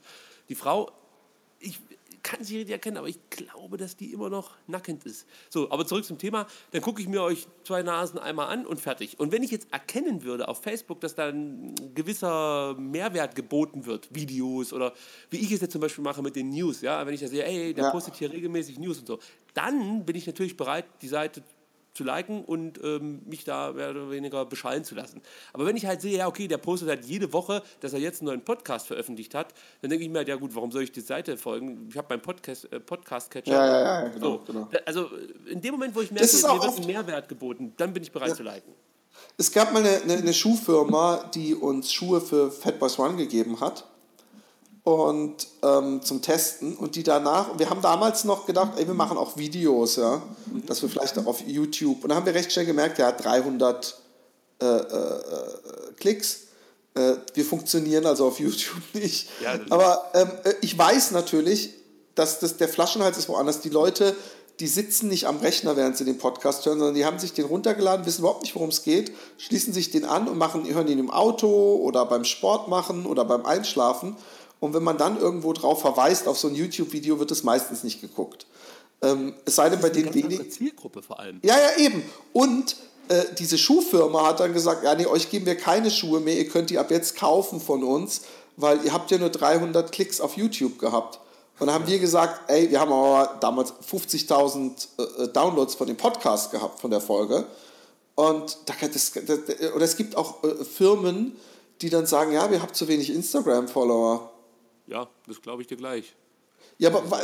[0.49, 0.91] Die Frau
[1.59, 1.79] ich
[2.25, 5.27] kann sie richtig erkennen, aber ich glaube, dass die immer noch nackend ist.
[5.51, 6.47] So, aber zurück zum Thema.
[6.71, 9.19] Dann gucke ich mir euch zwei Nasen einmal an und fertig.
[9.19, 14.13] Und wenn ich jetzt erkennen würde auf Facebook, dass da ein gewisser Mehrwert geboten wird,
[14.13, 14.93] Videos oder
[15.29, 17.45] wie ich es jetzt zum Beispiel mache mit den News, ja, wenn ich da sehe,
[17.45, 17.91] ey, der Ja.
[17.91, 19.19] postet hier regelmäßig News und so,
[19.53, 21.43] dann bin ich natürlich bereit, die Seite
[21.95, 25.21] zu liken und ähm, mich da mehr oder weniger beschallen zu lassen.
[25.53, 28.21] Aber wenn ich halt sehe, ja, okay, der postet halt jede Woche, dass er jetzt
[28.21, 30.91] einen neuen Podcast veröffentlicht hat, dann denke ich mir halt, ja gut, warum soll ich
[30.91, 31.87] die Seite folgen?
[31.89, 33.51] Ich habe meinen Podcast, äh, Podcast-Catcher.
[33.51, 34.53] Ja, ja, ja, genau, so.
[34.53, 34.69] genau.
[34.85, 38.03] Also äh, in dem Moment, wo ich merke, mir wird ein Mehrwert geboten, dann bin
[38.03, 38.73] ich bereit zu liken.
[39.37, 43.85] Es gab mal eine, eine, eine Schuhfirma, die uns Schuhe für Fatboys One gegeben hat
[44.85, 46.75] und ähm, zum Testen.
[46.75, 50.21] Und die danach, und wir haben damals noch gedacht, ey, wir machen auch Videos, ja,
[50.67, 53.25] dass wir vielleicht auch auf YouTube, und dann haben wir recht schnell gemerkt, der hat
[53.25, 53.97] 300
[54.61, 56.41] äh, äh, äh, Klicks,
[56.93, 61.73] äh, wir funktionieren also auf YouTube nicht, Ja, aber ähm, äh, ich weiß natürlich,
[62.13, 64.15] dass das, der Flaschenhals ist woanders, die Leute,
[64.59, 67.45] die sitzen nicht am Rechner, während sie den Podcast hören, sondern die haben sich den
[67.45, 70.99] runtergeladen, wissen überhaupt nicht, worum es geht, schließen sich den an und machen, hören ihn
[70.99, 74.15] im Auto oder beim Sport machen oder beim Einschlafen.
[74.59, 78.01] Und wenn man dann irgendwo drauf verweist auf so ein YouTube-Video, wird es meistens nicht
[78.01, 78.47] geguckt.
[79.01, 80.49] Ähm, es sei denn bei den wenigen.
[80.49, 81.39] Zielgruppe vor allem.
[81.43, 82.03] Ja, ja, eben.
[82.33, 82.77] Und
[83.07, 86.47] äh, diese Schuhfirma hat dann gesagt, ja, nee, euch geben wir keine Schuhe mehr, ihr
[86.47, 88.21] könnt die ab jetzt kaufen von uns,
[88.57, 91.19] weil ihr habt ja nur 300 Klicks auf YouTube gehabt.
[91.59, 95.87] Und dann haben wir gesagt, ey, wir haben aber damals 50.000 äh, äh, Downloads von
[95.87, 97.45] dem Podcast gehabt, von der Folge.
[98.15, 99.39] Und da kann das, das,
[99.73, 101.35] oder es gibt auch äh, Firmen,
[101.81, 104.31] die dann sagen, ja, wir haben zu wenig Instagram-Follower.
[104.87, 106.15] Ja, das glaube ich dir gleich.
[106.77, 107.23] Ja, aber wa-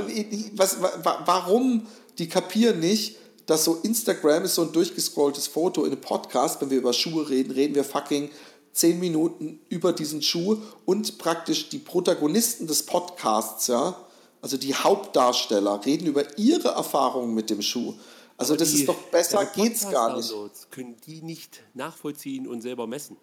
[0.53, 1.87] was, wa- warum?
[2.17, 6.61] Die kapieren nicht, dass so Instagram ist so ein durchgescrolltes Foto in einem Podcast.
[6.61, 8.29] Wenn wir über Schuhe reden, reden wir fucking
[8.73, 13.95] 10 Minuten über diesen Schuh und praktisch die Protagonisten des Podcasts, ja,
[14.41, 17.93] also die Hauptdarsteller, reden über ihre Erfahrungen mit dem Schuh.
[18.37, 20.33] Also das Die- ist doch besser, geht's gar nicht.
[20.71, 23.17] Können die nicht nachvollziehen und selber messen.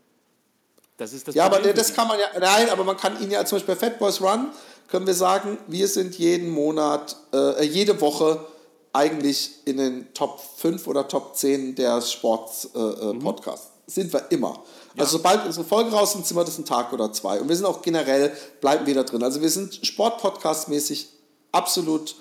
[0.99, 3.23] Das ist das Ja, aber Problem das für kann man ja, nein, aber man kann
[3.23, 4.51] ihn ja zum Beispiel bei Fat Boys Run,
[4.89, 8.45] können wir sagen, wir sind jeden Monat, äh, jede Woche
[8.93, 13.69] eigentlich in den Top 5 oder Top 10 der Sports-Podcasts.
[13.87, 14.63] Sind wir immer.
[14.99, 17.41] Also sobald unsere Folge raus sind, sind wir das einen Tag oder zwei.
[17.41, 19.23] Und wir sind auch generell, bleiben wir da drin.
[19.23, 21.07] Also wir sind Sport-Podcast-mäßig
[21.53, 22.17] absolut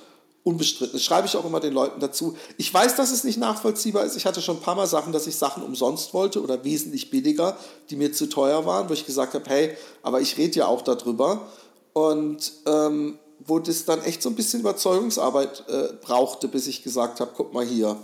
[0.48, 0.94] unbestritten.
[0.94, 2.38] Das schreibe ich auch immer den Leuten dazu.
[2.58, 4.16] Ich weiß, dass es nicht nachvollziehbar ist.
[4.16, 7.58] Ich hatte schon ein paar Mal Sachen, dass ich Sachen umsonst wollte oder wesentlich billiger,
[7.90, 10.82] die mir zu teuer waren, wo ich gesagt habe, hey, aber ich rede ja auch
[10.82, 11.48] darüber.
[11.92, 17.20] Und ähm, wo das dann echt so ein bisschen Überzeugungsarbeit äh, brauchte, bis ich gesagt
[17.20, 17.98] habe, guck mal hier.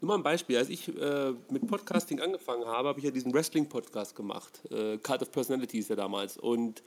[0.00, 0.56] Nur mal ein Beispiel.
[0.56, 4.60] Als ich äh, mit Podcasting angefangen habe, habe ich ja diesen Wrestling-Podcast gemacht.
[4.70, 6.38] Äh, Cult of Personality ist ja damals.
[6.38, 6.82] Und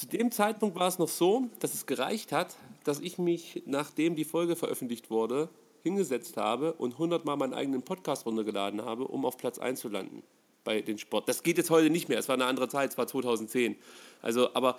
[0.00, 4.16] zu dem Zeitpunkt war es noch so, dass es gereicht hat, dass ich mich, nachdem
[4.16, 5.50] die Folge veröffentlicht wurde,
[5.82, 9.88] hingesetzt habe und 100 Mal meinen eigenen Podcast runtergeladen habe, um auf Platz 1 zu
[9.88, 10.22] landen
[10.64, 11.28] bei den Sport.
[11.28, 12.18] Das geht jetzt heute nicht mehr.
[12.18, 13.76] Es war eine andere Zeit, es war 2010.
[14.22, 14.78] Also, aber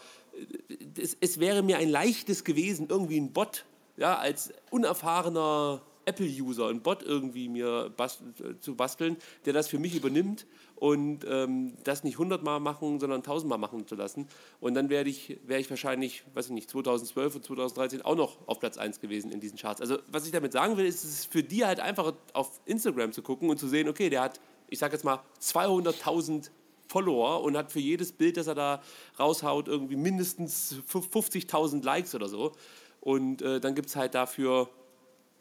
[0.69, 3.65] äh, es, es wäre mir ein leichtes gewesen, irgendwie einen Bot,
[3.97, 9.77] ja, als unerfahrener Apple-User, einen Bot irgendwie mir bast äh, zu basteln, der das für
[9.77, 10.47] mich übernimmt
[10.81, 14.27] und ähm, das nicht 100 Mal machen, sondern 1000 Mal machen zu lassen.
[14.59, 18.39] Und dann werde ich, wäre ich wahrscheinlich, weiß ich nicht, 2012 und 2013 auch noch
[18.47, 19.79] auf Platz 1 gewesen in diesen Charts.
[19.79, 23.11] Also was ich damit sagen will, ist, es ist für die halt einfach auf Instagram
[23.11, 26.49] zu gucken und zu sehen, okay, der hat, ich sage jetzt mal, 200.000
[26.87, 28.81] Follower und hat für jedes Bild, das er da
[29.19, 32.53] raushaut, irgendwie mindestens 50.000 Likes oder so.
[33.01, 34.67] Und äh, dann gibt es halt dafür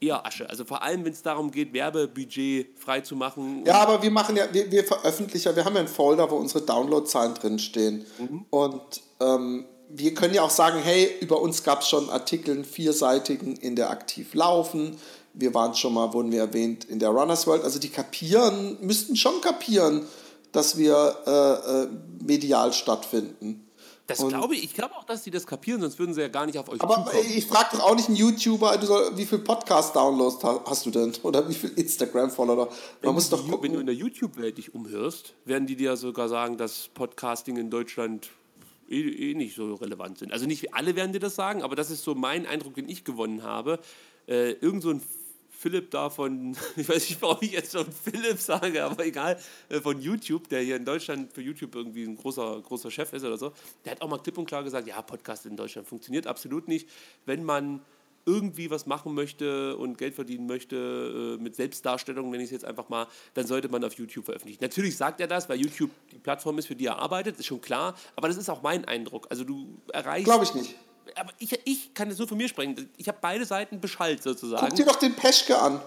[0.01, 0.49] eher Asche.
[0.49, 3.65] Also vor allem, wenn es darum geht, Werbebudget freizumachen.
[3.67, 6.37] Ja, aber wir machen ja, wir, wir veröffentlichen ja, wir haben ja einen Folder, wo
[6.37, 8.07] unsere Downloadzahlen drinstehen.
[8.51, 12.65] Und ähm, wir können ja auch sagen, hey, über uns gab es schon Artikel, einen
[12.65, 14.97] vierseitigen in der aktiv laufen.
[15.35, 17.65] Wir waren schon mal, wurden wir erwähnt, in der Runners World.
[17.65, 20.07] Also die kapieren, müssten schon kapieren,
[20.53, 21.89] dass wir äh, äh,
[22.25, 23.70] medial stattfinden.
[24.11, 24.65] Das Und- glaube ich.
[24.65, 26.81] Ich glaube auch, dass sie das kapieren, sonst würden sie ja gar nicht auf euch
[26.81, 27.25] Aber zukommen.
[27.35, 31.13] ich frage doch auch nicht einen YouTuber, soll, wie viel Podcast-Downloads ha- hast du denn?
[31.23, 32.67] Oder wie viel Instagram-Follower?
[32.67, 32.69] Man
[33.01, 33.87] Wenn muss du doch die- Wenn du in gucken.
[33.87, 38.31] der YouTube-Welt dich umhörst, werden die dir sogar sagen, dass Podcasting in Deutschland
[38.89, 40.33] eh, eh nicht so relevant sind.
[40.33, 43.05] Also nicht alle werden dir das sagen, aber das ist so mein Eindruck, den ich
[43.05, 43.79] gewonnen habe.
[44.27, 45.01] Äh, irgend so ein
[45.61, 49.39] Philipp da von, ich weiß nicht, warum ich jetzt schon Philipp sage, aber egal,
[49.69, 53.25] äh, von YouTube, der hier in Deutschland für YouTube irgendwie ein großer, großer Chef ist
[53.25, 53.53] oder so,
[53.85, 56.89] der hat auch mal klipp und klar gesagt, ja, Podcast in Deutschland funktioniert absolut nicht,
[57.27, 57.83] wenn man
[58.25, 62.65] irgendwie was machen möchte und Geld verdienen möchte äh, mit Selbstdarstellung, nenne ich es jetzt
[62.65, 64.63] einfach mal, dann sollte man auf YouTube veröffentlichen.
[64.63, 67.61] Natürlich sagt er das, weil YouTube die Plattform ist, für die er arbeitet, ist schon
[67.61, 69.27] klar, aber das ist auch mein Eindruck.
[69.29, 70.25] Also du erreichst...
[70.25, 70.75] Glaube ich nicht.
[71.17, 72.91] Aber ich, ich kann das nur von mir sprechen.
[72.97, 74.69] Ich habe beide Seiten Bescheid sozusagen.
[74.69, 75.81] Guck dir doch den Peschke an.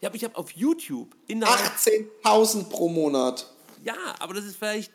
[0.00, 3.46] Ja, aber ich habe auf YouTube innerhalb 18.000 pro Monat.
[3.84, 4.92] Ja, aber das ist vielleicht.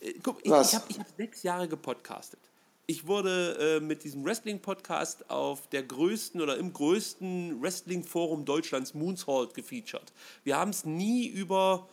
[0.00, 2.40] Äh, guck, ich, ich habe ich hab sechs Jahre gepodcastet.
[2.86, 9.54] Ich wurde äh, mit diesem Wrestling-Podcast auf der größten oder im größten Wrestling-Forum Deutschlands, Moonsault,
[9.54, 10.12] gefeatured.
[10.42, 11.88] Wir haben es nie über,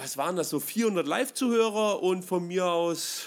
[0.00, 3.26] was waren das, so 400 Live-Zuhörer und von mir aus,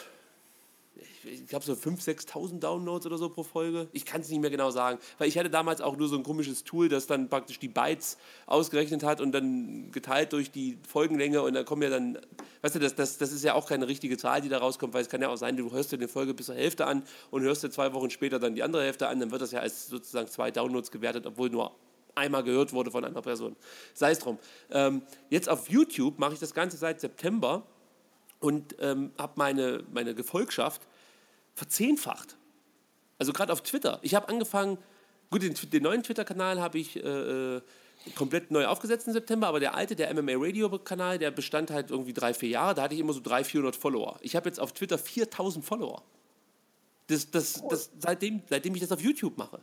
[1.26, 3.88] ich, glaube so 5.000, 6.000 Downloads oder so pro Folge.
[3.92, 6.24] Ich kann es nicht mehr genau sagen, weil ich hatte damals auch nur so ein
[6.24, 11.42] komisches Tool, das dann praktisch die Bytes ausgerechnet hat und dann geteilt durch die Folgenlänge
[11.42, 12.18] und dann kommen ja dann,
[12.62, 15.02] weißt du, das, das, das ist ja auch keine richtige Zahl, die da rauskommt, weil
[15.02, 17.44] es kann ja auch sein, du hörst dir eine Folge bis zur Hälfte an und
[17.44, 19.88] hörst dir zwei Wochen später dann die andere Hälfte an, dann wird das ja als
[19.88, 21.76] sozusagen zwei Downloads gewertet, obwohl nur
[22.16, 23.56] einmal gehört wurde von einer Person.
[23.94, 24.38] Sei es drum.
[24.72, 27.64] Ähm, jetzt auf YouTube mache ich das Ganze seit September
[28.40, 30.82] und ähm, habe meine, meine Gefolgschaft
[31.56, 32.38] verzehnfacht.
[33.20, 34.00] Also gerade auf Twitter.
[34.02, 34.78] Ich habe angefangen,
[35.30, 37.00] gut, den, den neuen Twitter-Kanal habe ich äh,
[37.56, 37.62] äh,
[38.16, 42.14] komplett neu aufgesetzt im September, aber der alte, der MMA Radio-Kanal, der bestand halt irgendwie
[42.14, 44.18] drei, vier Jahre, da hatte ich immer so 300, 400 Follower.
[44.22, 46.04] Ich habe jetzt auf Twitter 4000 Follower.
[47.08, 49.60] Das, das, das, seitdem, seitdem ich das auf YouTube mache.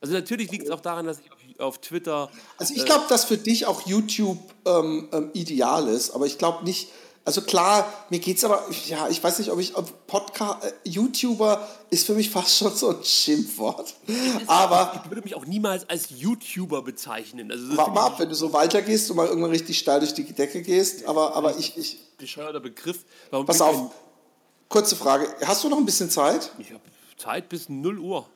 [0.00, 3.24] Also natürlich liegt es auch daran, dass ich auf, auf Twitter Also ich glaube, dass
[3.24, 6.90] für dich auch YouTube ähm, ähm, ideal ist, aber ich glaube nicht,
[7.24, 11.68] also klar, mir geht's aber, ja, ich weiß nicht, ob ich, ob Podcast, äh, YouTuber
[11.90, 13.94] ist für mich fast schon so ein Schimpfwort.
[14.46, 17.52] Aber ich würde mich auch niemals als YouTuber bezeichnen.
[17.52, 20.24] Also warte mal ab, wenn du so weitergehst und mal irgendwann richtig steil durch die
[20.24, 23.04] Decke gehst, aber, aber ich, ich, bescheuerter Begriff.
[23.30, 23.90] Warum pass auf,
[24.68, 26.50] kurze Frage, hast du noch ein bisschen Zeit?
[26.58, 26.80] Ich habe
[27.18, 28.26] Zeit bis 0 Uhr.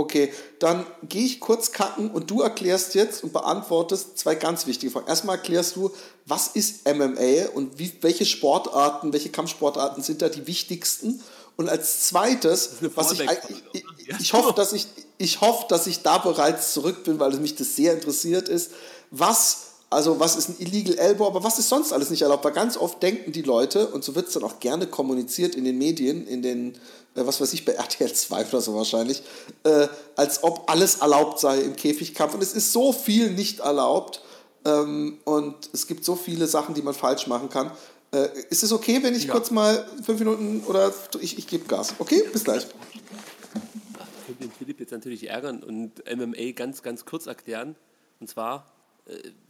[0.00, 4.90] Okay, dann gehe ich kurz kacken und du erklärst jetzt und beantwortest zwei ganz wichtige
[4.90, 5.06] Fragen.
[5.08, 5.90] Erstmal erklärst du,
[6.24, 11.22] was ist MMA und wie, welche Sportarten, welche Kampfsportarten sind da die wichtigsten?
[11.58, 14.86] Und als zweites, was ich, ich, ich hoffe, dass ich,
[15.18, 18.70] ich hoffe, dass ich da bereits zurück bin, weil mich das sehr interessiert ist.
[19.10, 22.44] Was also was ist ein Illegal Elbow, aber was ist sonst alles nicht erlaubt?
[22.44, 25.64] Weil ganz oft denken die Leute, und so wird es dann auch gerne kommuniziert in
[25.64, 26.74] den Medien, in den,
[27.16, 29.22] äh, was weiß ich, bei RTL 2 oder so wahrscheinlich,
[29.64, 32.34] äh, als ob alles erlaubt sei im Käfigkampf.
[32.34, 34.22] Und es ist so viel nicht erlaubt
[34.64, 37.72] ähm, und es gibt so viele Sachen, die man falsch machen kann.
[38.12, 39.32] Äh, ist es okay, wenn ich Ja.
[39.32, 41.94] kurz mal fünf Minuten oder ich, ich gebe Gas?
[41.98, 42.66] Okay, bis gleich.
[42.92, 47.74] Ich könnte den Philipp jetzt natürlich ärgern und MMA ganz, ganz kurz erklären.
[48.20, 48.66] Und zwar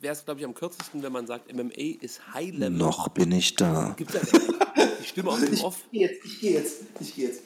[0.01, 2.71] wäre es, glaube ich, am kürzesten, wenn man sagt, MMA ist High Level.
[2.71, 3.95] Noch bin ich da.
[3.97, 4.31] Gibt es
[5.01, 5.79] die Stimme aus dem Off?
[5.91, 7.43] gehe jetzt, ich gehe jetzt, ich gehe jetzt.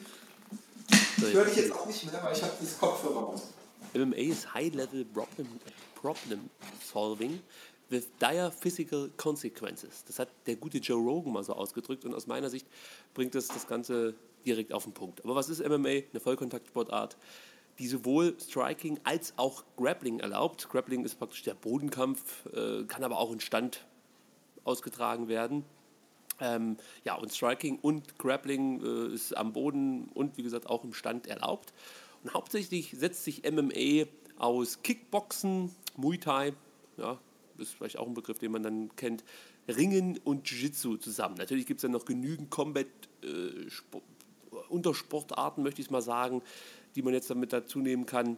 [1.19, 3.43] So, Ich höre dich jetzt auch nicht mehr, weil ich habe das Kopfhörer raus.
[3.93, 5.47] MMA is high level problem,
[5.95, 6.49] problem
[6.83, 7.39] solving
[7.89, 10.03] with dire physical consequences.
[10.05, 12.67] Das hat der gute Joe Rogan mal so ausgedrückt und aus meiner Sicht
[13.13, 14.15] bringt es das Ganze
[14.45, 15.23] direkt auf den Punkt.
[15.23, 15.89] Aber was ist MMA?
[15.89, 17.17] Eine Vollkontaktsportart,
[17.79, 20.69] die sowohl Striking als auch Grappling erlaubt.
[20.69, 23.85] Grappling ist praktisch der Bodenkampf, äh, kann aber auch in Stand
[24.63, 25.65] ausgetragen werden.
[26.39, 30.93] Ähm, ja, und Striking und Grappling äh, ist am Boden und wie gesagt auch im
[30.93, 31.73] Stand erlaubt.
[32.23, 34.05] Und hauptsächlich setzt sich MMA
[34.37, 36.53] aus Kickboxen, Muay Thai,
[36.97, 37.19] ja,
[37.57, 39.23] ist vielleicht auch ein Begriff, den man dann kennt,
[39.67, 41.35] Ringen und Jiu-Jitsu zusammen.
[41.37, 42.87] Natürlich gibt es dann noch genügend Combat
[43.23, 43.67] äh,
[45.63, 46.41] möchte ich mal sagen,
[46.95, 48.37] die man jetzt damit dazu nehmen kann.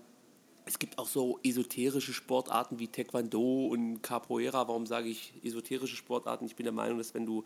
[0.66, 4.68] Es gibt auch so esoterische Sportarten wie Taekwondo und Capoeira.
[4.68, 6.46] Warum sage ich esoterische Sportarten?
[6.46, 7.46] Ich bin der Meinung, dass wenn du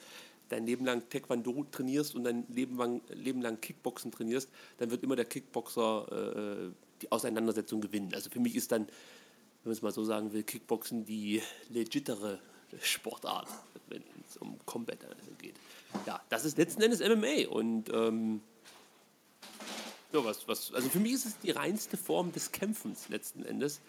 [0.50, 5.04] dein Leben lang Taekwondo trainierst und dein Leben lang, Leben lang Kickboxen trainierst, dann wird
[5.04, 6.72] immer der Kickboxer äh,
[7.02, 8.12] die Auseinandersetzung gewinnen.
[8.14, 8.88] Also für mich ist dann
[9.64, 12.40] man es mal so sagen will, Kickboxen die legitere
[12.82, 13.48] Sportart,
[13.90, 15.00] wenn es um Combat
[15.38, 15.56] geht.
[16.06, 18.42] Ja, das ist letzten Endes MMA und ähm,
[20.14, 23.82] ja, was, was, also für mich ist es die reinste Form des Kämpfens letzten Endes.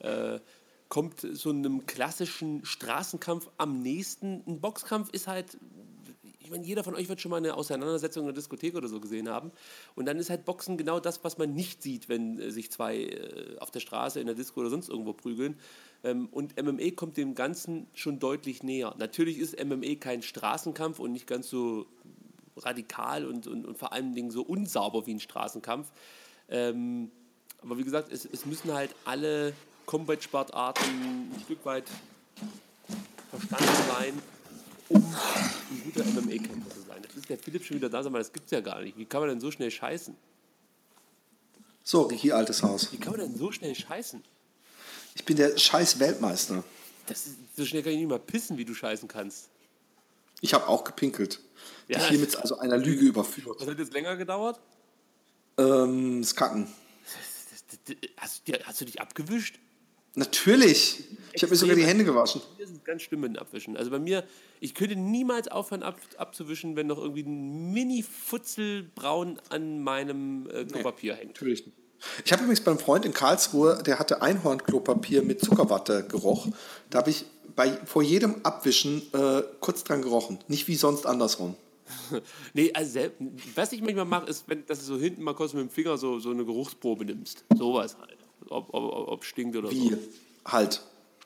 [0.00, 0.40] Äh,
[0.88, 4.42] kommt so einem klassischen Straßenkampf am nächsten.
[4.46, 5.58] Ein Boxkampf ist halt,
[6.40, 9.00] ich meine, jeder von euch wird schon mal eine Auseinandersetzung in der Diskothek oder so
[9.00, 9.52] gesehen haben.
[9.94, 13.02] Und dann ist halt Boxen genau das, was man nicht sieht, wenn äh, sich zwei
[13.02, 15.58] äh, auf der Straße, in der Disco oder sonst irgendwo prügeln.
[16.04, 18.94] Ähm, und MMA kommt dem Ganzen schon deutlich näher.
[18.98, 21.86] Natürlich ist MMA kein Straßenkampf und nicht ganz so
[22.58, 25.90] radikal und, und, und vor allen Dingen so unsauber wie ein Straßenkampf.
[26.48, 27.10] Ähm,
[27.62, 29.52] aber wie gesagt, es, es müssen halt alle
[29.86, 31.84] Combat-Sportarten ein Stück weit
[33.30, 34.22] verstanden sein,
[34.88, 37.02] um ein guter MMA-Kämpfer zu sein.
[37.02, 38.96] Jetzt ist der Philipp schon wieder da, sag mal, das gibt's ja gar nicht.
[38.96, 40.14] Wie kann man denn so schnell scheißen?
[41.82, 42.92] So, Ricky, altes Haus.
[42.92, 44.22] Wie kann man denn so schnell scheißen?
[45.14, 46.62] Ich bin der scheiß Weltmeister.
[47.06, 49.48] Das ist, so schnell kann ich nicht mal pissen, wie du scheißen kannst.
[50.40, 51.40] Ich habe auch gepinkelt.
[51.88, 51.98] Ja.
[51.98, 52.08] Ja.
[52.08, 53.56] Hiermit also einer Lüge überführt.
[53.60, 54.60] Was hat jetzt länger gedauert?
[55.56, 56.68] Ähm, das Kacken.
[58.16, 59.58] Hast, du hast du dich abgewischt?
[60.14, 61.04] Natürlich.
[61.32, 62.40] Ich habe mir sogar die Hände gewaschen.
[62.56, 63.76] Mir es ganz schlimm mit dem Abwischen.
[63.76, 64.24] Also bei mir,
[64.60, 70.64] ich könnte niemals aufhören ab, abzuwischen, wenn noch irgendwie ein Mini-Futzel braun an meinem äh,
[70.64, 71.34] Klopapier hängt.
[71.34, 71.78] Natürlich nicht.
[72.24, 76.46] Ich habe übrigens beim Freund in Karlsruhe, der hatte Einhornklopapier mit Zuckerwatte geroch.
[76.90, 77.24] Da habe ich
[77.56, 80.38] bei, vor jedem Abwischen äh, kurz dran gerochen.
[80.48, 81.54] Nicht wie sonst andersrum.
[82.52, 83.00] Nee, also
[83.54, 85.96] was ich manchmal mache, ist, wenn, dass du so hinten mal kurz mit dem Finger
[85.96, 87.44] so, so eine Geruchsprobe nimmst.
[87.56, 88.18] Sowas halt.
[88.50, 89.90] Ob, ob, ob stinkt oder Wie?
[89.90, 89.98] so.
[90.46, 90.82] Halt.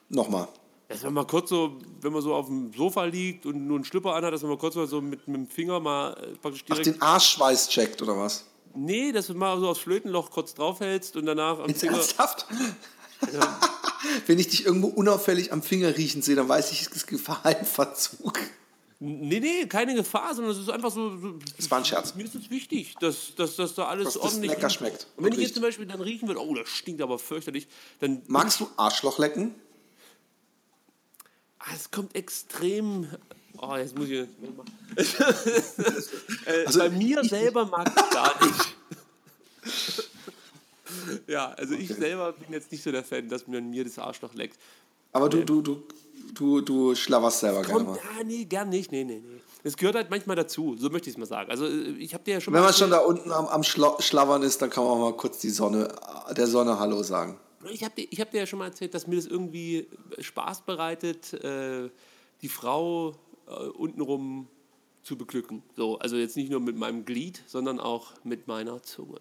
[0.09, 0.47] Nochmal.
[0.87, 3.85] Dass man mal kurz so, wenn man so auf dem Sofa liegt und nur einen
[3.85, 6.63] Schlüpper anhat, dass man mal kurz mal so mit, mit dem Finger mal äh, praktisch
[6.69, 6.85] Ach, direkt.
[6.85, 8.45] den Arschschweiß checkt oder was?
[8.75, 11.93] nee, dass du mal so aufs Flötenloch kurz draufhältst und danach am Jetzt Finger.
[11.97, 12.47] ernsthaft?
[14.27, 17.41] Wenn ich dich irgendwo unauffällig am Finger riechen sehe, dann weiß ich, es ist Gefahr
[17.59, 18.39] im Verzug.
[18.99, 21.17] Nee, nee, keine Gefahr, sondern es ist einfach so.
[21.19, 22.15] so Das war ein Scherz.
[22.15, 24.77] Mir ist es wichtig, dass, dass, dass da alles Dass das ordentlich lecker riecht.
[24.77, 25.53] schmeckt Und wenn und ich jetzt riecht.
[25.55, 27.67] zum Beispiel dann riechen würde, oh, das stinkt aber fürchterlich,
[27.99, 28.21] dann.
[28.27, 29.55] Magst du Arschloch lecken?
[31.59, 33.07] Ah, es kommt extrem.
[33.61, 34.19] Oh, jetzt muss ich.
[36.45, 38.75] äh, Also bei mir selber mag ich gar nicht.
[41.27, 44.33] ja, also ich selber bin jetzt nicht so der Fan, dass man mir das Arschloch
[44.33, 44.57] leckt.
[45.11, 45.83] Aber du, du, du,
[46.33, 47.99] du, du schlabberst selber gerne mal.
[48.17, 49.41] ah, nee, gern nicht, nee, nee, nee.
[49.63, 51.49] Das gehört halt manchmal dazu, so möchte ich es mal sagen.
[51.49, 53.95] Also äh, ich habe dir ja schon Wenn man schon da unten am, am Schla
[53.99, 55.93] Schlabbern ist, dann kann man auch mal kurz die Sonne,
[56.35, 57.39] der Sonne Hallo sagen.
[57.71, 59.87] Ich habe dir, ich hab dir ja schon mal erzählt, dass mir das irgendwie
[60.19, 61.89] Spaß bereitet, äh,
[62.41, 63.15] die Frau
[63.47, 64.47] äh, untenrum
[65.01, 65.63] zu beglücken.
[65.75, 69.19] So, also jetzt nicht nur mit meinem Glied, sondern auch mit meiner Zunge.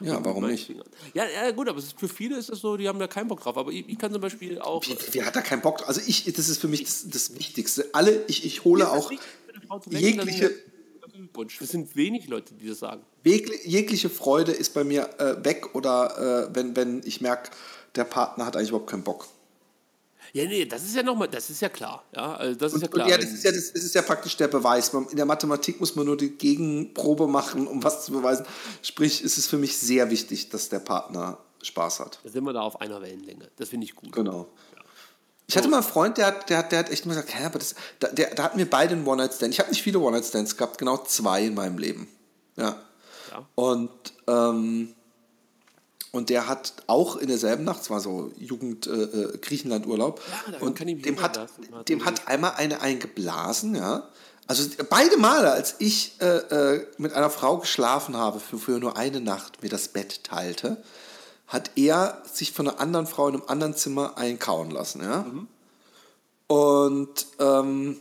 [0.00, 0.70] Ja, warum nicht?
[1.14, 3.28] Ja, ja, gut, aber es ist, für viele ist das so, die haben da keinen
[3.28, 3.56] Bock drauf.
[3.56, 4.82] Aber ich, ich kann zum Beispiel auch.
[4.86, 5.86] Wie, wie hat er keinen Bock?
[5.86, 7.86] Also ich, das ist für mich das, das Wichtigste.
[7.92, 9.10] Alle, ich, ich hole auch
[9.90, 10.54] jegliche,
[11.12, 11.60] Glückwunsch.
[11.60, 13.02] Es sind wenig Leute, die das sagen.
[13.24, 17.50] jegli- jegliche Freude ist bei mir äh, weg oder äh, wenn, wenn ich merke,
[17.94, 19.26] der Partner hat eigentlich überhaupt keinen Bock.
[20.32, 22.04] Ja, nee, das ist ja nochmal, das ist ja klar.
[22.14, 23.06] Ja, also das ist ja Und, klar.
[23.06, 24.88] und ja, das ist ja, das, das ist ja praktisch der Beweis.
[24.94, 28.46] In der Mathematik muss man nur die Gegenprobe machen, um was zu beweisen.
[28.82, 32.20] Sprich, es ist für mich sehr wichtig, dass der Partner Spaß hat.
[32.22, 33.50] da sind wir da auf einer Wellenlänge.
[33.56, 34.12] Das finde ich gut.
[34.12, 34.46] Genau.
[35.46, 37.44] Ich hatte mal einen Freund, der hat, der hat, der hat echt immer gesagt, hä,
[37.44, 39.52] aber das, da, der, da hatten wir beide einen One-Night-Stand.
[39.52, 42.06] Ich habe nicht viele One-Night-Stands gehabt, genau zwei in meinem Leben.
[42.56, 42.80] Ja.
[43.32, 43.48] Ja.
[43.56, 43.90] Und,
[44.28, 44.94] ähm,
[46.12, 50.52] und der hat auch in derselben Nacht, es war so Jugend äh, äh, Griechenland-Urlaub, Ja,
[50.52, 51.36] daran und dem, hat,
[51.70, 54.08] mal dem so hat einmal eine eingeblasen, ja.
[54.46, 58.96] Also beide Male, als ich äh, äh, mit einer Frau geschlafen habe, für, für nur
[58.96, 60.82] eine Nacht mir das Bett teilte,
[61.46, 65.24] hat er sich von einer anderen Frau in einem anderen Zimmer einkauen lassen, ja.
[66.48, 68.00] Und, ähm,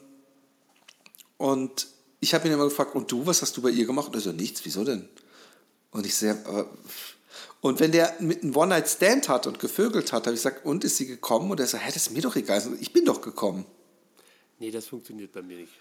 [1.38, 1.88] und
[2.20, 4.08] ich habe ihn immer gefragt, und du, was hast du bei ihr gemacht?
[4.08, 5.08] Und er so, nichts, wieso denn?
[5.92, 6.66] Und ich sehr, aber,
[7.62, 10.98] und wenn der mit einem One-Night-Stand hat und gevögelt hat, habe ich gesagt, und ist
[10.98, 11.50] sie gekommen?
[11.52, 12.62] Und er so, hä, das ist mir doch egal.
[12.80, 13.66] Ich bin doch gekommen.
[14.60, 15.74] Nee, das funktioniert bei mir nicht.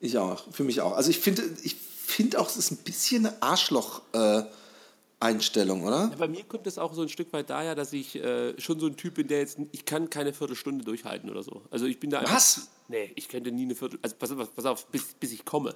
[0.00, 0.92] Ich auch, für mich auch.
[0.96, 6.08] Also ich finde, ich finde auch, es ist ein bisschen eine Arschloch-Einstellung, oder?
[6.10, 8.80] Ja, bei mir kommt es auch so ein Stück weit daher, dass ich äh, schon
[8.80, 11.62] so ein Typ bin, der jetzt, ich kann keine Viertelstunde durchhalten oder so.
[11.70, 12.68] Also ich bin da einfach- Was?
[12.88, 15.74] Nee, ich könnte nie eine Viertelstunde, also pass auf, pass auf bis, bis ich komme.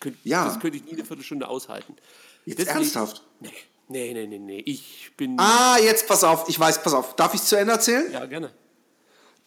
[0.00, 0.44] Könnt, Ja.
[0.44, 1.94] Das könnte ich nie eine Viertelstunde aushalten.
[2.44, 3.22] Jetzt Deswegen- ernsthaft?
[3.40, 3.50] Nee,
[3.88, 4.62] nee, nee, nee, nee.
[4.64, 5.38] Ich bin...
[5.38, 7.16] Ah, jetzt pass auf, ich weiß, pass auf.
[7.16, 8.10] Darf ich es zu Ende erzählen?
[8.12, 8.52] Ja, gerne.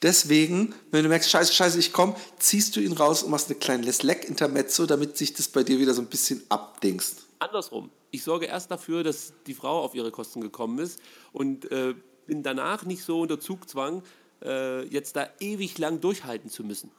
[0.02, 3.60] Deswegen, wenn du merkst, scheiße, scheiße, ich komme, ziehst du ihn raus und machst eine
[3.60, 7.28] kleine Leck-Intermezzo, damit sich das bei dir wieder so ein bisschen abdingst.
[7.38, 7.92] Andersrum.
[8.10, 11.00] Ich sorge erst dafür, dass die Frau auf ihre Kosten gekommen ist
[11.32, 11.94] und äh,
[12.26, 14.04] bin danach nicht so unter Zugzwang,
[14.44, 16.92] äh, jetzt da ewig lang durchhalten zu müssen.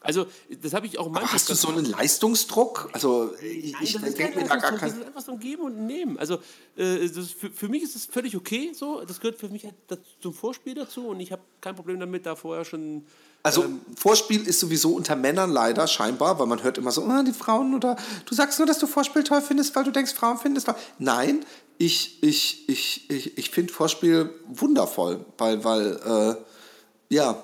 [0.00, 0.26] Also,
[0.62, 1.32] das habe ich auch manchmal.
[1.32, 2.88] hast du so einen Leistungsdruck?
[2.92, 5.00] Also ich, Nein, ich das, denke kein mir da gar Leistungsdruck, das kein...
[5.00, 6.18] ist einfach so ein Geben und Nehmen.
[6.18, 6.34] Also
[6.76, 9.04] äh, das für, für mich ist es völlig okay so.
[9.04, 12.26] Das gehört für mich halt dazu- zum Vorspiel dazu und ich habe kein Problem damit,
[12.26, 13.04] da vorher schon.
[13.42, 17.22] Also ähm, Vorspiel ist sowieso unter Männern leider scheinbar, weil man hört immer so, ah,
[17.22, 20.38] die Frauen oder du sagst nur, dass du Vorspiel toll findest, weil du denkst, Frauen
[20.38, 20.76] finden es toll.
[20.98, 21.44] Nein,
[21.76, 26.36] ich, ich, ich, ich, ich finde Vorspiel wundervoll, weil, weil
[27.10, 27.42] äh, ja,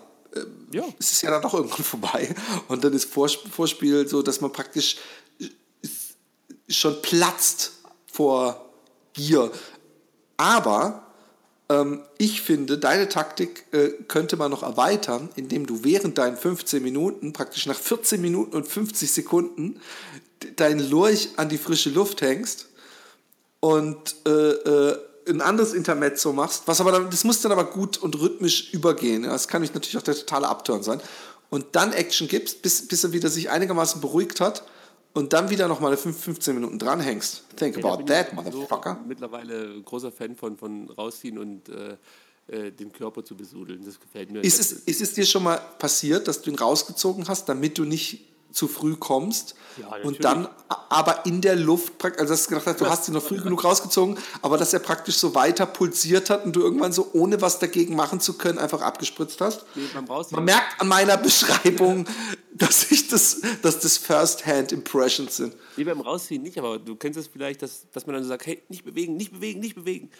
[0.73, 0.85] ja.
[0.99, 2.35] es ist ja dann doch irgendwann vorbei.
[2.69, 4.97] Und dann ist Vorsp- Vorspiel so, dass man praktisch
[6.69, 7.73] schon platzt
[8.11, 8.73] vor
[9.13, 9.51] Gier.
[10.37, 11.05] Aber
[11.69, 16.83] ähm, ich finde, deine Taktik äh, könnte man noch erweitern, indem du während deinen 15
[16.83, 19.81] Minuten, praktisch nach 14 Minuten und 50 Sekunden,
[20.57, 22.69] deinen Lurch an die frische Luft hängst
[23.61, 24.99] und äh, äh,
[25.29, 29.23] ein anderes Intermezzo machst, was aber dann, das muss dann aber gut und rhythmisch übergehen.
[29.23, 31.01] Das kann natürlich auch der totale Upturn sein.
[31.51, 34.65] Und dann Action gibst, bis, bis er wieder sich einigermaßen beruhigt hat
[35.13, 37.45] und dann wieder nochmal 15 Minuten dranhängst.
[37.57, 38.99] Think da about that, ich motherfucker.
[39.01, 41.97] So mittlerweile großer Fan von, von rausziehen und äh,
[42.49, 43.85] äh, den Körper zu besudeln.
[43.85, 44.43] Das gefällt mir.
[44.43, 47.85] Ist es, ist es dir schon mal passiert, dass du ihn rausgezogen hast, damit du
[47.85, 50.49] nicht zu früh kommst Ja, und dann
[50.89, 53.65] aber in der Luft, also dass du gedacht hast, du hast ihn noch früh genug
[53.65, 57.59] rausgezogen, aber dass er praktisch so weiter pulsiert hat und du irgendwann so ohne was
[57.59, 59.65] dagegen machen zu können einfach abgespritzt hast?
[59.75, 62.07] Nee, Rausziehen- Man merkt an meiner Beschreibung,
[62.55, 65.57] dass ich das, dass das First-Hand-Impressions sind.
[65.77, 68.47] Nee, beim Rausziehen nicht, aber du kennst es vielleicht, dass, dass man dann so sagt,
[68.47, 70.11] hey, nicht bewegen, nicht bewegen, nicht bewegen.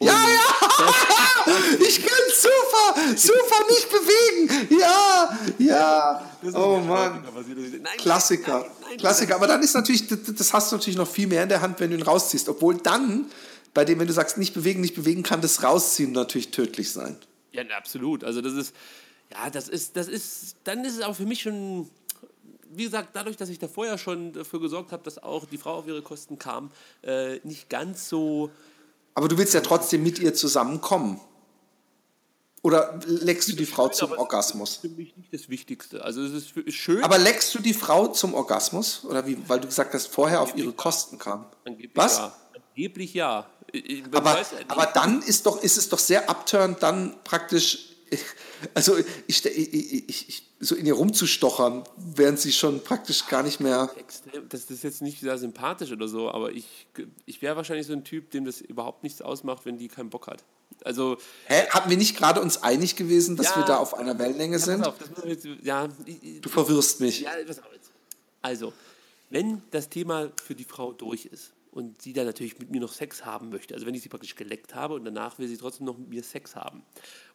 [0.00, 0.38] Ja, ja!
[1.80, 3.16] Ich kann super!
[3.16, 4.78] Super nicht bewegen!
[4.78, 5.38] Ja!
[5.58, 6.30] Ja!
[6.54, 7.24] Oh Mann!
[7.96, 8.66] Klassiker.
[8.98, 9.34] Klassiker.
[9.36, 11.90] Aber dann ist natürlich, das, hast du natürlich noch viel mehr in der Hand, wenn
[11.90, 12.48] du ihn rausziehst.
[12.48, 13.26] Obwohl dann,
[13.74, 17.16] bei dem, wenn du sagst, nicht bewegen, nicht bewegen, kann das Rausziehen natürlich tödlich sein.
[17.52, 18.24] Ja, absolut.
[18.24, 18.74] Also das ist,
[19.32, 21.88] ja, das ist, das ist, dann ist es auch für mich schon,
[22.70, 25.76] wie gesagt, dadurch, dass ich da vorher schon dafür gesorgt habe, dass auch die Frau
[25.78, 26.70] auf ihre Kosten kam,
[27.02, 28.50] äh, nicht ganz so.
[29.18, 31.20] Aber du willst ja trotzdem mit ihr zusammenkommen.
[32.62, 34.76] Oder leckst du die Frau zum Orgasmus?
[34.76, 36.04] Für mich nicht das Wichtigste.
[36.04, 37.02] Also es ist, ist schön.
[37.02, 39.04] Aber leckst du die Frau zum Orgasmus?
[39.04, 41.46] Oder wie, weil du gesagt hast, vorher auf ihre Kosten kam?
[41.64, 42.18] Angeblich Was?
[42.18, 42.32] Ja.
[42.76, 43.50] Angeblich ja.
[44.12, 47.87] Aber, weiß aber dann ist, doch, ist es doch sehr abturnt, dann praktisch,
[48.74, 53.90] also ich, ich, ich, so in ihr rumzustochern, während sie schon praktisch gar nicht mehr.
[54.48, 56.86] das ist jetzt nicht sehr sympathisch oder so, aber ich,
[57.26, 60.26] ich wäre wahrscheinlich so ein Typ, dem das überhaupt nichts ausmacht, wenn die keinen Bock
[60.26, 60.44] hat.
[60.84, 61.16] Also,
[61.46, 63.56] Hä, hatten wir nicht gerade uns einig gewesen, dass Ja.
[63.58, 64.86] wir da auf einer Wellenlänge sind?
[64.86, 64.94] auf,
[65.24, 67.20] jetzt, ja, ich- Du verwirrst mich.
[67.20, 67.30] ja.
[68.42, 68.72] Also,
[69.30, 72.92] wenn das Thema für die Frau durch ist und sie dann natürlich mit mir noch
[72.92, 75.86] Sex haben möchte, also wenn ich sie praktisch geleckt habe und danach will sie trotzdem
[75.86, 76.82] noch mit mir Sex haben.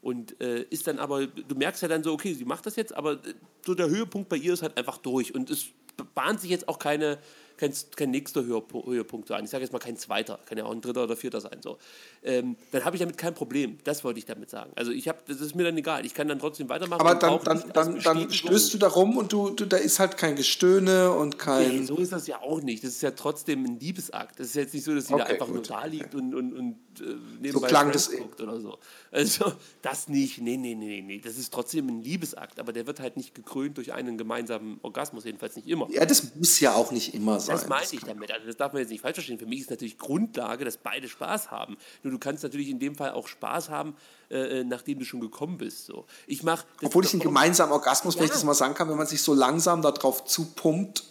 [0.01, 2.93] Und äh, ist dann aber, du merkst ja dann so, okay, sie macht das jetzt,
[2.93, 5.33] aber äh, so der Höhepunkt bei ihr ist halt einfach durch.
[5.33, 5.67] Und es
[6.13, 7.19] bahnt sich jetzt auch keine,
[7.57, 9.43] kein, kein nächster Höhepu- Höhepunkt so an.
[9.43, 11.57] Ich sage jetzt mal kein zweiter, kann ja auch ein dritter oder vierter sein.
[11.61, 11.77] So.
[12.23, 13.77] Ähm, dann habe ich damit kein Problem.
[13.83, 14.71] Das wollte ich damit sagen.
[14.75, 16.05] Also ich habe, das ist mir dann egal.
[16.05, 17.01] Ich kann dann trotzdem weitermachen.
[17.01, 20.17] Aber dann, dann, dann, dann stößt du da rum und du, du, da ist halt
[20.17, 21.85] kein Gestöhne und Nee, kein.
[21.85, 22.83] so ist das ja auch nicht.
[22.83, 24.39] Das ist ja trotzdem ein Liebesakt.
[24.39, 25.69] Das ist jetzt nicht so, dass sie da Okay, einfach nur gut.
[25.69, 28.77] da liegt und, und, und äh, nebenbei klang Friends das guckt oder so.
[29.11, 29.51] Also
[29.81, 30.39] das nicht.
[30.41, 31.19] Nee, nee, nee, nee, nee.
[31.23, 35.23] Das ist trotzdem ein Liebesakt, aber der wird halt nicht gekrönt durch einen gemeinsamen Orgasmus,
[35.23, 35.87] jedenfalls nicht immer.
[35.91, 37.55] Ja, das muss ja auch nicht immer sein.
[37.55, 38.31] Das meine ich damit.
[38.31, 39.39] Also das darf man jetzt nicht falsch verstehen.
[39.39, 41.77] Für mich ist natürlich Grundlage, dass beide Spaß haben.
[42.01, 43.95] Nur du kannst natürlich in dem Fall auch Spaß haben,
[44.29, 45.85] äh, äh, nachdem du schon gekommen bist.
[45.85, 46.05] So.
[46.27, 48.35] Ich mach, Obwohl ich einen gemeinsamen Orgasmus, wenn ich Ja.
[48.35, 51.03] das mal sagen kann, wenn man sich so langsam darauf zupumpt,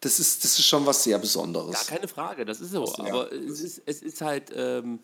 [0.00, 1.72] das ist, das ist schon was sehr Besonderes.
[1.72, 2.84] Gar keine Frage, das ist so.
[2.98, 3.06] ja.
[3.06, 5.00] Aber es ist, es ist halt, ähm,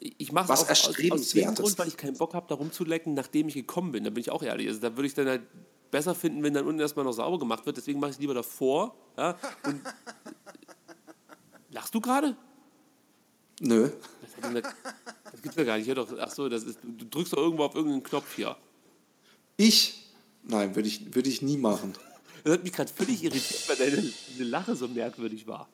[0.00, 1.54] ich mache es aus, aus, dem.
[1.54, 4.04] Grund, weil ich keinen Bock habe, da rumzulecken, nachdem ich gekommen bin.
[4.04, 4.68] Da bin ich auch ehrlich.
[4.68, 5.42] Also da würde ich dann halt
[5.94, 7.76] besser finden, wenn dann unten erstmal noch sauber gemacht wird.
[7.76, 8.96] Deswegen mache ich es lieber davor.
[9.16, 9.38] Ja?
[9.64, 9.80] Und
[11.70, 12.36] Lachst du gerade?
[13.60, 13.90] Nö.
[14.40, 15.96] Das, gibt's ja gar nicht.
[15.96, 18.56] Doch, ach so, das ist, du drückst doch irgendwo auf irgendeinen Knopf hier.
[19.56, 20.04] Ich?
[20.42, 21.92] Nein, würde ich, würde ich nie machen.
[22.42, 25.68] Das hat mich gerade völlig irritiert, weil deine, deine Lache so merkwürdig war.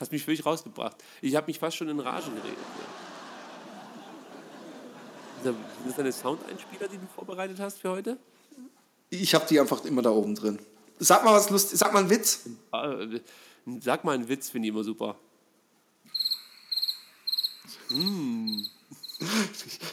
[0.00, 0.96] Hast mich völlig rausgebracht.
[1.20, 2.58] Ich habe mich fast schon in Rage geredet.
[5.42, 5.56] Sind
[5.86, 8.18] das deine Soundeinspieler, die du vorbereitet hast für heute?
[9.10, 10.58] Ich habe die einfach immer da oben drin.
[10.98, 12.40] Sag mal was lustig, sag mal einen Witz.
[12.72, 12.96] Ah,
[13.80, 15.16] Sag mal einen Witz, finde ich immer super.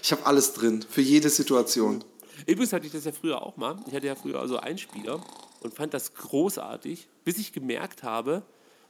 [0.02, 2.04] Ich habe alles drin, für jede Situation.
[2.46, 3.78] Übrigens hatte ich das ja früher auch mal.
[3.88, 5.24] Ich hatte ja früher also Einspieler
[5.62, 8.44] und fand das großartig, bis ich gemerkt habe,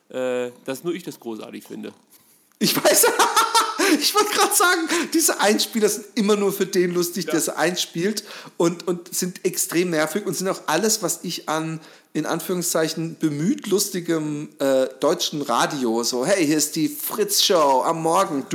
[0.10, 1.94] äh, dass nur ich das großartig finde.
[2.60, 3.06] Ich weiß,
[4.04, 4.82] Ich wollte gerade sagen,
[5.14, 8.26] diese Einspieler sind immer nur für den lustig, der sie einspielt
[8.58, 11.80] und, und sind extrem nervig und sind auch alles, was ich an
[12.12, 18.46] in Anführungszeichen bemüht lustigem äh, deutschen Radio, so hey, hier ist die Fritz-Show am Morgen,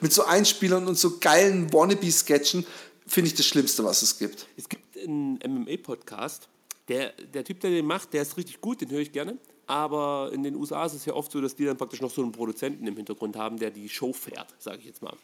[0.00, 2.66] mit so Einspielern und so geilen Wannabe-Sketchen,
[3.06, 4.48] finde ich das Schlimmste, was es gibt.
[4.56, 6.48] Es gibt einen MMA-Podcast,
[6.88, 9.38] der, der Typ, der den macht, der ist richtig gut, den höre ich gerne.
[9.66, 12.22] Aber in den USA ist es ja oft so, dass die dann praktisch noch so
[12.22, 15.14] einen Produzenten im Hintergrund haben, der die Show fährt, sage ich jetzt mal.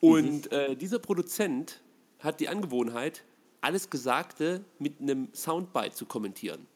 [0.00, 1.80] Und äh, dieser Produzent
[2.20, 3.24] hat die Angewohnheit,
[3.60, 6.66] alles Gesagte mit einem Soundbite zu kommentieren.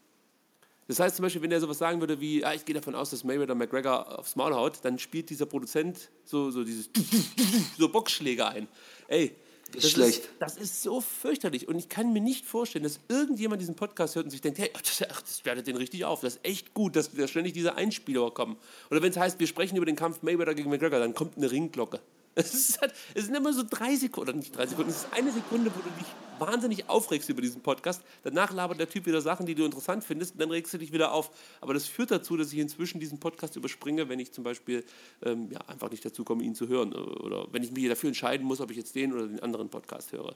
[0.88, 3.10] Das heißt zum Beispiel, wenn er sowas sagen würde wie, ah, ich gehe davon aus,
[3.10, 6.90] dass Mayweather McGregor aufs Maul haut, dann spielt dieser Produzent so, so dieses
[7.78, 8.68] so Boxschläge ein.
[9.06, 9.36] Ey,
[9.80, 10.18] das schlecht.
[10.18, 14.16] Ist, das ist so fürchterlich und ich kann mir nicht vorstellen, dass irgendjemand diesen Podcast
[14.16, 16.74] hört und sich denkt, hey, das, ach, das wertet den richtig auf, das ist echt
[16.74, 18.56] gut, dass da ständig diese Einspieler kommen.
[18.90, 21.50] Oder wenn es heißt, wir sprechen über den Kampf Mayweather gegen McGregor, dann kommt eine
[21.50, 22.00] Ringglocke.
[22.34, 25.12] Es, ist halt, es sind immer so drei Sekunden, oder nicht drei Sekunden, es ist
[25.12, 26.06] eine Sekunde, wo du dich
[26.38, 28.02] wahnsinnig aufregst über diesen Podcast.
[28.22, 30.92] Danach labert der Typ wieder Sachen, die du interessant findest, und dann regst du dich
[30.92, 31.30] wieder auf.
[31.60, 34.84] Aber das führt dazu, dass ich inzwischen diesen Podcast überspringe, wenn ich zum Beispiel
[35.24, 36.92] ähm, ja, einfach nicht dazu komme, ihn zu hören.
[36.92, 40.12] Oder wenn ich mich dafür entscheiden muss, ob ich jetzt den oder den anderen Podcast
[40.12, 40.34] höre.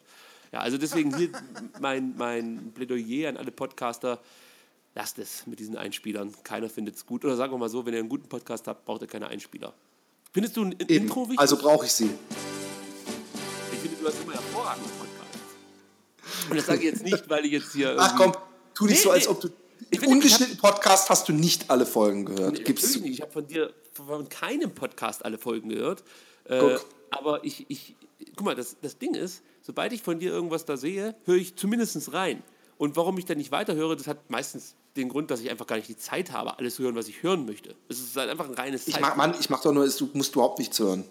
[0.52, 1.30] Ja, also deswegen hier
[1.80, 4.20] mein, mein Plädoyer an alle Podcaster.
[4.94, 6.34] Lasst es mit diesen Einspielern.
[6.42, 7.24] Keiner findet es gut.
[7.24, 9.74] Oder sagen wir mal so, wenn ihr einen guten Podcast habt, braucht ihr keine Einspieler.
[10.36, 11.04] Findest du ein In- Eben.
[11.06, 11.38] Intro wichtig?
[11.38, 12.10] Also brauche ich sie.
[13.72, 16.50] ich finde, du hast immer hervorragende Podcasts.
[16.50, 17.96] Und das sage ich jetzt nicht, weil ich jetzt hier.
[17.98, 18.32] Ach komm,
[18.74, 19.30] tu nicht Nee, so, als nee.
[19.30, 19.48] ob du.
[19.90, 22.52] Finde, ungeschnittenen Podcast hast du nicht alle Folgen gehört.
[22.52, 23.14] Nee, Gibst nicht.
[23.14, 26.04] Ich habe von dir von keinem Podcast alle Folgen gehört.
[26.44, 26.76] Äh,
[27.10, 27.96] aber ich, ich,
[28.36, 31.56] guck mal, das, das Ding ist, sobald ich von dir irgendwas da sehe, höre ich
[31.56, 32.42] zumindest rein.
[32.76, 35.76] Und warum ich dann nicht weiterhöre, das hat meistens den Grund, dass ich einfach gar
[35.76, 37.74] nicht die Zeit habe, alles zu hören, was ich hören möchte.
[37.88, 40.34] Es ist halt einfach ein reines Ich mach, Mann, ich mach doch nur, du musst
[40.34, 41.04] überhaupt nichts hören.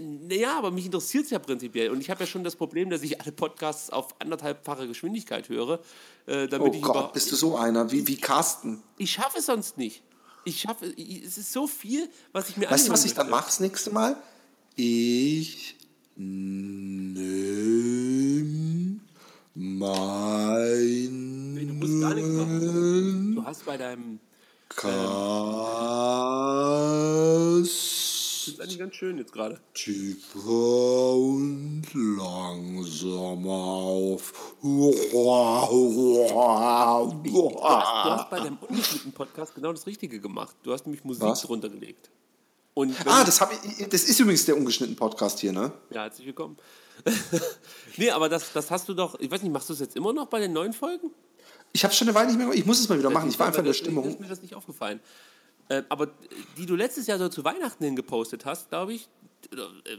[0.00, 1.90] Naja, aber mich interessiert es ja prinzipiell.
[1.90, 5.80] Und ich habe ja schon das Problem, dass ich alle Podcasts auf anderthalbfache Geschwindigkeit höre.
[6.26, 8.82] Äh, damit Oh ich Gott, bist du so einer, wie, wie Carsten.
[8.98, 10.02] ich schaffe es sonst nicht.
[10.44, 13.46] Ich schaffe, es ist so viel, was ich mir Weißt du, was ich dann mache
[13.46, 14.16] das nächste Mal?
[14.74, 15.76] Ich
[16.16, 17.26] nehme
[19.58, 23.34] mein Nee, du musst gar nichts machen.
[23.36, 24.20] Du hast bei deinem.
[24.68, 24.92] Cast
[27.66, 29.58] Das ist eigentlich ganz schön jetzt gerade.
[29.74, 34.56] tiefer und langsamer auf.
[34.62, 34.92] Du
[37.62, 40.54] hast, du hast bei deinem ungeschnittenen Podcast genau das Richtige gemacht.
[40.62, 41.42] Du hast nämlich Musik Was?
[41.42, 42.10] drunter gelegt.
[43.06, 43.40] Ah, das,
[43.78, 45.72] ich, das ist übrigens der ungeschnittene Podcast hier, ne?
[45.90, 46.58] Ja, herzlich willkommen.
[47.96, 50.12] nee, aber das, das hast du doch, ich weiß nicht, machst du es jetzt immer
[50.12, 51.10] noch bei den neuen Folgen?
[51.72, 52.58] Ich habe schon eine Weile nicht mehr gemacht.
[52.58, 53.30] Ich muss es mal wieder machen.
[53.30, 54.04] Ich war einfach in der Das- Stimmung.
[54.06, 55.00] Ist mir das nicht aufgefallen.
[55.68, 56.08] Äh, aber
[56.58, 59.08] die du letztes Jahr so zu Weihnachten hin gepostet hast, glaube ich,
[59.52, 59.56] äh,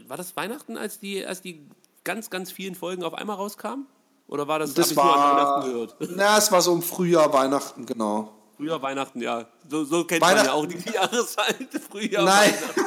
[0.08, 1.66] war das Weihnachten, als die, als die
[2.04, 3.86] ganz, ganz vielen Folgen auf einmal rauskamen?
[4.28, 5.96] Oder war das, Das ich's nur an war, Weihnachten gehört?
[6.16, 8.34] na, es war so im Frühjahr, Weihnachten, genau.
[8.58, 9.46] Früher Weihnachten, ja.
[9.70, 11.56] So, so kennt Weihnachten- man ja auch die Jahreszeit.
[11.90, 12.52] Frühjahr, Nein.
[12.52, 12.80] Weihnachten.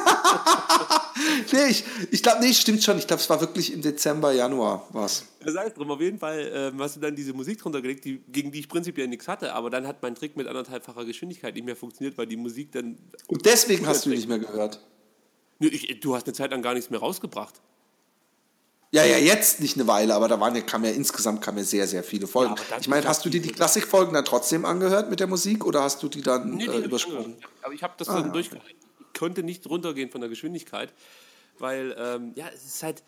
[1.52, 2.98] nee, ich, ich glaube, nee, stimmt schon.
[2.98, 5.24] Ich glaube, es war wirklich im Dezember, Januar was.
[5.44, 8.04] Ja, sei es drum, auf jeden Fall ähm, hast du dann diese Musik drunter gelegt,
[8.04, 11.54] die, gegen die ich prinzipiell nichts hatte, aber dann hat mein Trick mit anderthalbfacher Geschwindigkeit
[11.54, 12.98] nicht mehr funktioniert, weil die Musik dann.
[13.28, 14.78] Und deswegen hast du nicht mehr gehört.
[15.58, 17.60] Nö, ich, du hast eine Zeit lang gar nichts mehr rausgebracht.
[18.94, 21.64] Ja, ja, jetzt nicht eine Weile, aber da waren ja, kam ja insgesamt kamen ja
[21.64, 22.54] sehr, sehr viele Folgen.
[22.70, 25.82] Ja, ich meine, hast du dir die Klassikfolgen dann trotzdem angehört mit der Musik oder
[25.82, 27.36] hast du die dann Nee, die äh, übersprungen?
[27.62, 28.40] Aber ich habe das Ah, dann ja.
[28.40, 28.50] Ich
[29.18, 30.92] konnte nicht runtergehen von der Geschwindigkeit,
[31.58, 33.02] weil, ähm, ja, es ist halt.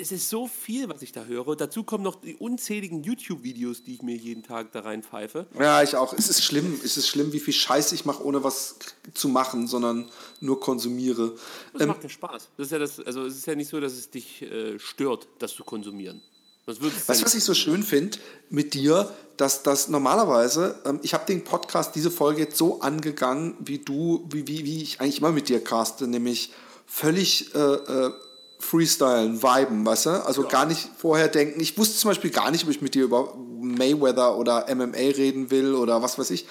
[0.00, 1.56] Es ist so viel, was ich da höre.
[1.56, 5.46] Dazu kommen noch die unzähligen YouTube-Videos, die ich mir jeden Tag da reinpfeife.
[5.58, 6.14] Ja, ich auch.
[6.14, 6.80] Es ist schlimm.
[6.82, 8.76] Es ist schlimm, wie viel Scheiß ich mache, ohne was
[9.12, 10.10] zu machen, sondern
[10.40, 11.34] nur konsumiere.
[11.72, 12.48] Das Ähm, macht ja Spaß.
[12.56, 15.28] Das ist ja das, also es ist ja nicht so, dass es dich äh, stört,
[15.38, 16.22] das zu konsumieren.
[16.66, 18.18] Du Weißt du, was ich so schön finde
[18.48, 23.56] mit dir, dass das normalerweise, ähm, ich habe den Podcast, diese Folge jetzt so angegangen,
[23.58, 26.52] wie du, wie, wie, wie ich eigentlich immer mit dir caste, nämlich
[26.86, 28.12] völlig äh, äh,
[28.60, 30.10] freestylen, viben, weißt du?
[30.24, 31.60] Also gar nicht vorher denken.
[31.60, 35.50] Ich wusste zum Beispiel gar nicht, ob ich mit dir über Mayweather oder MMA reden
[35.50, 36.46] will oder was weiß ich.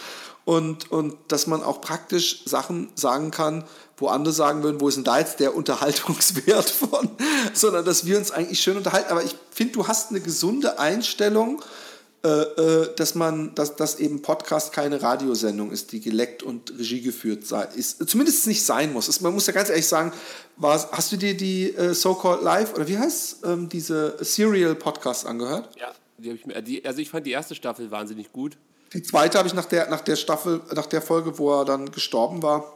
[0.46, 3.66] Und, und dass man auch praktisch Sachen sagen kann,
[3.98, 7.10] wo andere sagen würden, wo ist denn da jetzt der Unterhaltungswert von?
[7.54, 9.12] Sondern dass wir uns eigentlich schön unterhalten.
[9.12, 11.62] Aber ich finde, du hast eine gesunde Einstellung,
[12.22, 17.64] dass man, dass, dass eben Podcast keine Radiosendung ist, die geleckt und Regie geführt sei,
[17.76, 18.10] ist.
[18.10, 19.08] Zumindest nicht sein muss.
[19.08, 20.12] Es, man muss ja ganz ehrlich sagen,
[20.58, 25.26] war, hast du dir die äh, So-Called Live oder wie heißt ähm, diese Serial Podcast
[25.26, 25.70] angehört?
[25.80, 28.58] Ja, die ich mir, die, also ich fand die erste Staffel wahnsinnig gut.
[28.94, 31.90] Die zweite habe ich nach der, nach der Staffel, nach der Folge, wo er dann
[31.92, 32.76] gestorben war,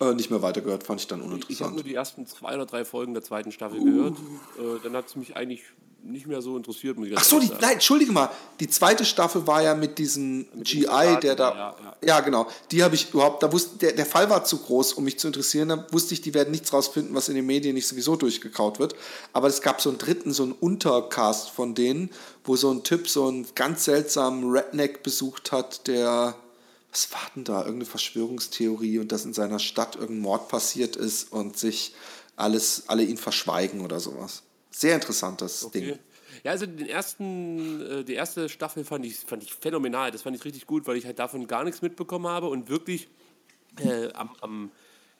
[0.00, 1.74] Äh, nicht mehr weitergehört, fand ich dann Ich habe uninteressant.
[1.74, 4.14] nur die ersten zwei oder drei Folgen der zweiten Staffel gehört.
[4.58, 5.62] Äh, dann hat es mich eigentlich
[6.12, 8.30] nicht mehr so interessiert, muss ich Ach so, die, nein, entschuldige mal.
[8.60, 11.50] Die zweite Staffel war ja mit diesem GI, Soldaten, der da.
[11.50, 11.96] ja, ja.
[12.02, 12.46] Ja, genau.
[12.70, 15.26] Die habe ich überhaupt, da wusste, der, der Fall war zu groß, um mich zu
[15.26, 15.68] interessieren.
[15.68, 18.94] Da wusste ich, die werden nichts rausfinden, was in den Medien nicht sowieso durchgekaut wird.
[19.32, 22.10] Aber es gab so einen dritten, so einen Untercast von denen,
[22.44, 26.34] wo so ein Typ so einen ganz seltsamen Redneck besucht hat, der.
[26.92, 27.58] Was war denn da?
[27.58, 31.92] Irgendeine Verschwörungstheorie und dass in seiner Stadt irgendein Mord passiert ist und sich
[32.36, 34.42] alles, alle ihn verschweigen oder sowas.
[34.78, 35.90] Sehr interessantes Ding.
[35.92, 35.98] Okay.
[36.44, 40.10] Ja, also den ersten, äh, die erste Staffel fand ich, fand ich phänomenal.
[40.10, 43.08] Das fand ich richtig gut, weil ich halt davon gar nichts mitbekommen habe und wirklich
[43.80, 44.70] äh, am, am.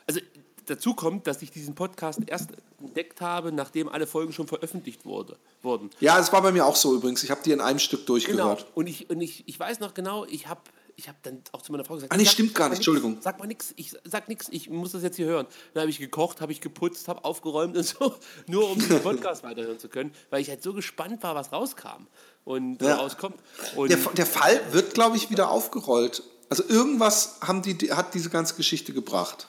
[0.07, 0.21] Also
[0.67, 2.51] dazu kommt, dass ich diesen Podcast erst
[2.81, 5.89] entdeckt habe, nachdem alle Folgen schon veröffentlicht wurde, wurden.
[6.01, 7.23] Ja, es war bei mir auch so übrigens.
[7.23, 8.07] Ich habe die in einem Stück Genau.
[8.09, 8.67] durchgehört.
[8.75, 10.61] Und ich, und ich, ich weiß noch genau, ich habe
[10.99, 13.19] ich hab dann auch zu meiner Frau gesagt: Ah, nee, stimmt gar nicht, nix, Entschuldigung.
[13.21, 15.47] Sag mal nichts, ich sag nichts, ich muss das jetzt hier hören.
[15.75, 18.15] Dann habe ich gekocht, habe ich geputzt, habe aufgeräumt und so,
[18.47, 22.07] nur um den Podcast weiterhören zu können, weil ich halt so gespannt war, was rauskam
[22.45, 22.97] und Ja.
[22.97, 23.37] rauskommt.
[23.77, 26.23] Und Der, der Fall wird, glaube ich, wieder aufgerollt.
[26.49, 29.49] Also irgendwas haben die- hat diese ganze Geschichte gebracht.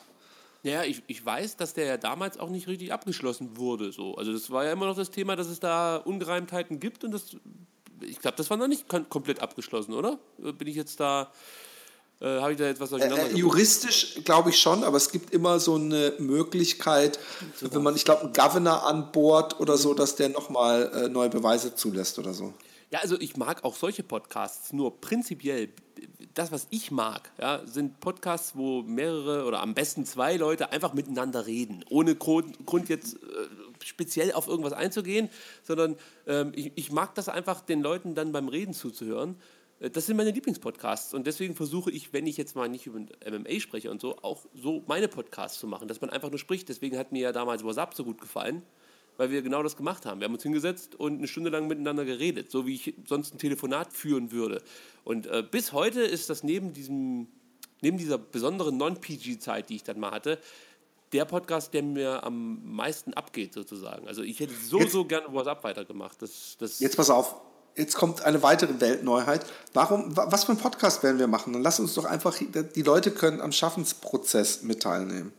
[0.64, 3.92] ja, ich, ich weiß, dass der ja damals auch nicht richtig abgeschlossen wurde.
[3.92, 4.16] So.
[4.16, 7.36] Also das war ja immer noch das Thema, dass es da Ungereimtheiten gibt und das,
[8.02, 10.18] ich glaube, das war noch nicht kom komplett abgeschlossen, oder?
[10.44, 11.30] Äh, Bin ich jetzt da,
[12.20, 13.38] äh, habe ich da jetzt was durcheinander Äh, gebracht?
[13.38, 17.18] juristisch glaube ich schon, aber es gibt immer so eine Möglichkeit,
[17.60, 21.28] wenn man, ich glaube, einen Governor an Bord oder so, dass der nochmal äh, neue
[21.30, 22.52] Beweise zulässt oder so.
[22.90, 25.68] Ja, also ich mag auch solche Podcasts, nur prinzipiell,
[26.32, 30.94] das, was ich mag, ja, sind Podcasts, wo mehrere oder am besten zwei Leute einfach
[30.94, 33.18] miteinander reden, ohne Grund, jetzt äh,
[33.84, 35.28] speziell auf irgendwas einzugehen,
[35.64, 35.96] sondern
[36.26, 39.36] ähm, ich, ich mag das einfach, den Leuten dann beim Reden zuzuhören.
[39.80, 43.00] Äh, Das sind meine Lieblingspodcasts und deswegen versuche ich, wenn ich jetzt mal nicht über
[43.00, 46.68] MMA spreche und so, auch so meine Podcasts zu machen, dass man einfach nur spricht.
[46.70, 48.62] Deswegen hat mir ja damals WhatsApp so gut gefallen,
[49.18, 50.20] weil wir genau das gemacht haben.
[50.20, 53.38] Wir haben uns hingesetzt und eine Stunde lang miteinander geredet, so wie ich sonst ein
[53.38, 54.62] Telefonat führen würde.
[55.04, 57.28] Und äh, bis heute ist das neben, diesem,
[57.82, 60.38] neben dieser besonderen Non-PG-Zeit, die ich dann mal hatte,
[61.12, 64.06] der Podcast, der mir am meisten abgeht, sozusagen.
[64.08, 66.20] Also ich hätte so, Jetzt- so gerne WhatsApp weitergemacht.
[66.22, 67.34] Das, das, Jetzt pass auf,
[67.76, 69.46] jetzt kommt eine weitere Weltneuheit.
[69.72, 71.54] Warum, wa- was für einen Podcast werden wir machen?
[71.54, 75.32] Dann lass uns doch einfach, die Leute können am Schaffensprozess mit teilnehmen.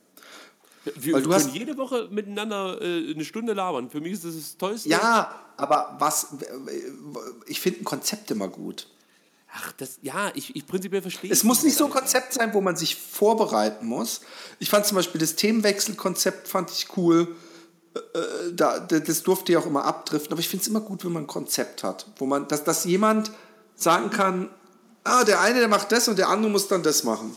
[0.96, 3.90] Wir weil du können hast- jede Woche miteinander äh, eine Stunde labern.
[3.90, 4.90] Für mich ist das das Tollste.
[4.90, 6.28] Ja, aber was,
[7.48, 8.88] ich finde ein Konzept immer gut.
[9.52, 12.62] Ach, das, ja, ich, ich prinzipiell verstehe Es muss nicht so ein Konzept sein, wo
[12.62, 14.22] man sich vorbereiten muss.
[14.60, 17.36] Ich fand zum Beispiel das Themenwechselkonzept fand ich cool.
[17.96, 21.12] Äh, da, das durfte ja auch immer abdriften, aber ich finde es immer gut, wenn
[21.14, 23.32] man ein Konzept hat, wo man, dass, dass jemand
[23.76, 24.50] sagen kann,
[25.04, 27.36] ah, der eine, der macht das und der andere muss dann das machen.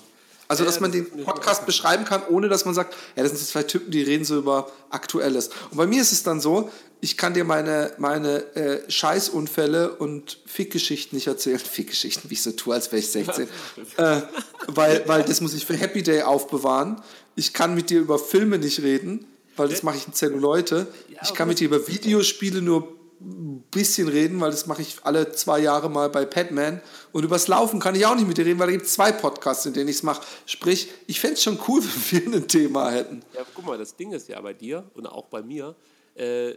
[0.52, 3.62] Also, dass man den Podcast beschreiben kann, ohne dass man sagt, ja, das sind zwei
[3.62, 5.48] Typen, die reden so über Aktuelles.
[5.70, 6.68] Und bei mir ist es dann so,
[7.00, 11.58] ich kann dir meine, meine äh, Scheißunfälle und Fickgeschichten nicht erzählen.
[11.72, 13.48] Fickgeschichten, wie ich so tue, als wäre ich 16.
[13.96, 14.20] äh,
[14.66, 17.00] weil, weil das muss ich für Happy Day aufbewahren.
[17.34, 19.24] Ich kann mit dir über Filme nicht reden,
[19.56, 20.86] weil das mache ich in Zelluleute.
[21.22, 25.32] Ich kann mit dir über Videospiele nur ein bisschen reden, weil das mache ich alle
[25.32, 26.80] zwei Jahre mal bei Padman.
[27.12, 29.12] Und übers Laufen kann ich auch nicht mit dir reden, weil da gibt es zwei
[29.12, 30.22] Podcasts, in denen ich es mache.
[30.46, 33.22] Sprich, ich fände es schon cool, wenn wir ein Thema hätten.
[33.34, 35.74] Ja, guck mal, das Ding ist ja bei dir und auch bei mir,
[36.14, 36.54] äh,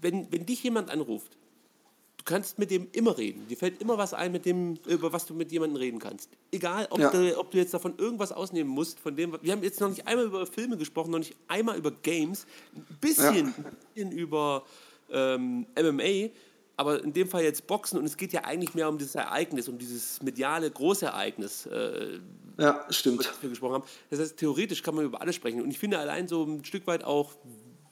[0.00, 1.36] wenn, wenn dich jemand anruft,
[2.16, 3.46] du kannst mit dem immer reden.
[3.48, 6.30] Dir fällt immer was ein, mit dem, über was du mit jemandem reden kannst.
[6.50, 7.10] Egal, ob, Ja.
[7.10, 10.06] du, ob du jetzt davon irgendwas ausnehmen musst, von dem, wir haben jetzt noch nicht
[10.06, 14.64] einmal über Filme gesprochen, noch nicht einmal über Games, ein bisschen, ein bisschen über
[15.10, 16.30] ähm, MMA,
[16.76, 19.68] aber in dem Fall jetzt Boxen und es geht ja eigentlich mehr um dieses Ereignis,
[19.68, 22.18] um dieses mediale Großereignis, äh,
[22.58, 23.20] Ja, stimmt.
[23.20, 23.84] was wir gesprochen haben.
[24.10, 25.62] Das heißt, theoretisch kann man über alles sprechen.
[25.62, 27.32] Und ich finde allein so ein Stück weit auch,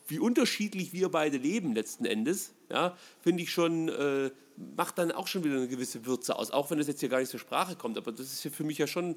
[0.08, 4.30] wie unterschiedlich wir beide leben letzten Endes, ja, finde ich schon, äh,
[4.76, 6.50] macht dann auch schon wieder eine gewisse Würze aus.
[6.50, 7.96] Auch wenn das jetzt hier gar nicht zur Sprache kommt.
[7.98, 9.16] Aber das ist hier für mich ja schon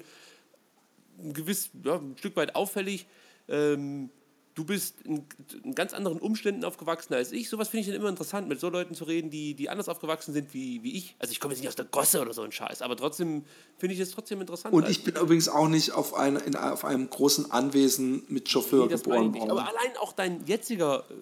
[1.18, 3.06] ein gewiss, ja, ein Stück weit auffällig.
[3.48, 4.10] Ähm,
[4.56, 5.24] du bist in,
[5.62, 7.48] in ganz anderen Umständen aufgewachsen als ich.
[7.48, 10.32] Sowas finde ich dann immer interessant, mit so Leuten zu reden, die, die anders aufgewachsen
[10.32, 11.14] sind wie, wie ich.
[11.18, 13.44] Also ich komme jetzt nicht aus der Gosse oder so ein Scheiß, aber trotzdem
[13.76, 14.74] finde ich es trotzdem interessant.
[14.74, 18.86] Und ich bin übrigens auch nicht auf, ein, in, auf einem großen Anwesen mit Chauffeur
[18.86, 19.50] Nee, geboren worden.
[19.50, 21.14] Aber allein auch dein jetziger, äh,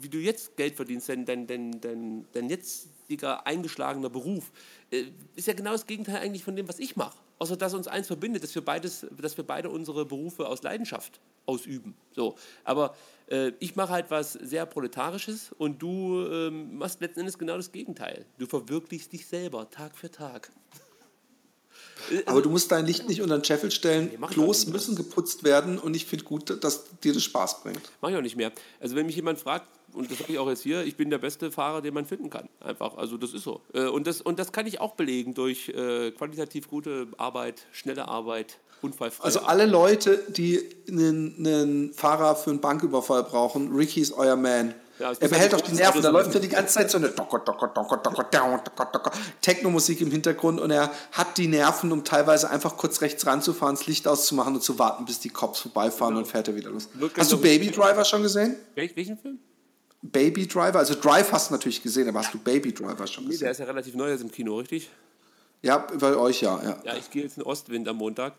[0.00, 4.50] wie du jetzt Geld verdienst, dein, dein, dein, dein, dein jetziger eingeschlagener Beruf,
[4.90, 5.04] äh,
[5.36, 7.18] ist ja genau das Gegenteil eigentlich von dem, was ich mache.
[7.40, 11.20] Außer dass uns eins verbindet, dass wir, beides, dass wir beide unsere Berufe aus Leidenschaft
[11.46, 11.94] ausüben.
[12.14, 12.36] So.
[12.64, 12.94] Aber
[13.30, 17.72] äh, ich mache halt was sehr Proletarisches und du ähm, machst letzten Endes genau das
[17.72, 18.26] Gegenteil.
[18.36, 20.52] Du verwirklichst dich selber Tag für Tag.
[22.26, 24.10] Aber du musst dein Licht nicht unter den Scheffel stellen.
[24.18, 27.80] mach ich Klos müssen geputzt werden und ich finde gut, dass dir das Spaß bringt.
[28.02, 28.52] Mache ich auch nicht mehr.
[28.80, 31.18] Also wenn mich jemand fragt, und das sage ich auch jetzt hier, ich bin der
[31.18, 32.48] beste Fahrer, den man finden kann.
[32.60, 33.60] Einfach, also das ist so.
[33.72, 38.08] Äh, Und das, und das kann ich auch belegen durch äh, qualitativ gute Arbeit, schnelle
[38.08, 39.24] Arbeit, unfallfrei.
[39.24, 44.74] Also alle Leute, die einen, einen Fahrer für einen Banküberfall brauchen, Ricky ist euer Man.
[44.98, 47.10] Ja, er behält nicht die Nerven, da läuft ja die ganze Zeit so eine
[49.40, 53.86] Techno-Musik im Hintergrund und er hat die Nerven, um teilweise einfach kurz rechts ranzufahren, das
[53.86, 56.90] Licht auszumachen und zu warten, bis die Cops vorbeifahren und fährt er wieder los.
[56.92, 58.56] Wird Hast du Baby Driver schon gesehen?
[58.74, 59.38] Wel welchen Film?
[60.02, 63.30] Baby Driver, also Drive hast du natürlich gesehen, aber hast du Baby Driver schon Nee,
[63.30, 63.50] der gesehen?
[63.50, 64.90] ist ja relativ neu jetzt im Kino, richtig?
[65.62, 66.78] Ja, bei euch ja, ja.
[66.84, 68.32] Ja, ich gehe jetzt in Ostwind am Montag.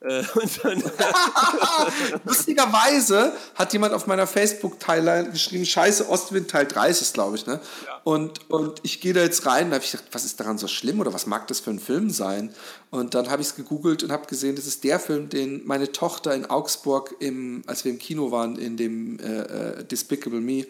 [0.00, 0.84] Äh, und
[2.24, 7.46] Lustigerweise hat jemand auf meiner Facebook-Timeline geschrieben, scheiße, Ostwind Teil 3 ist es, glaube ich,
[7.46, 7.60] ne?
[8.02, 10.68] Und, und ich gehe da jetzt rein, da habe ich gedacht, was ist daran so
[10.68, 12.54] schlimm oder was mag das für ein Film sein?
[12.90, 15.92] Und dann habe ich es gegoogelt und habe gesehen, das ist der Film, den meine
[15.92, 20.64] Tochter in Augsburg, im, als wir im Kino waren, in dem äh, äh, Despicable Me,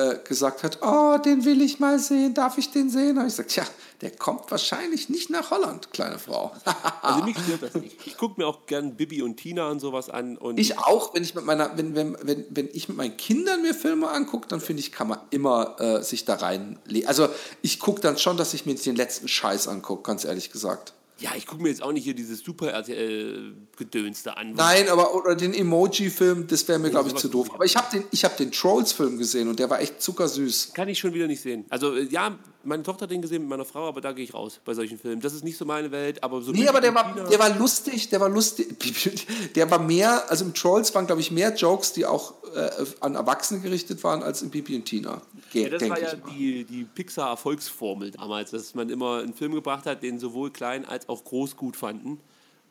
[0.00, 3.18] äh, gesagt hat, oh, den will ich mal sehen, darf ich den sehen?
[3.18, 3.64] Habe ich gesagt, ja,
[4.00, 6.52] der kommt wahrscheinlich nicht nach Holland, kleine Frau.
[7.02, 7.96] also mich stört das nicht.
[8.06, 10.36] Ich gucke mir auch gern Bibi und Tina und sowas an.
[10.36, 13.62] Und Ich auch, wenn ich mit meiner, wenn, wenn, wenn, wenn ich mit meinen Kindern
[13.62, 17.08] mir Filme angucke, dann finde ich, kann man immer äh, sich da reinlegen.
[17.08, 17.28] Also
[17.62, 20.94] ich gucke dann schon, dass ich mir den letzten Scheiß angucke, ganz ehrlich gesagt.
[21.20, 24.54] Ja, ich gucke mir jetzt auch nicht hier dieses super RTL-Gedöns da an.
[24.54, 27.52] Nein, aber oder den Emoji-Film, das wäre mir, glaube ich, zu doof.
[27.52, 30.72] Aber ich habe den, ich hab den Trolls-Film gesehen und der war echt zuckersüß.
[30.74, 31.66] Kann ich schon wieder nicht sehen.
[31.68, 34.34] Also äh, ja, meine Tochter hat den gesehen mit meiner Frau, aber da gehe ich
[34.34, 35.20] raus bei solchen Filmen.
[35.20, 38.08] Das ist nicht so meine Welt, aber so Nee, aber der war, der war lustig,
[38.08, 38.76] der war lustig.
[39.54, 42.70] Der war mehr, also im Trolls waren, glaube ich, mehr Jokes, die auch äh,
[43.00, 45.20] an Erwachsene gerichtet waren, als in Bibi und Tina.
[45.52, 49.86] Ja, das war ich ja die, die Pixar-Erfolgsformel damals, dass man immer einen Film gebracht
[49.86, 52.20] hat, den sowohl klein als auch groß gut fanden.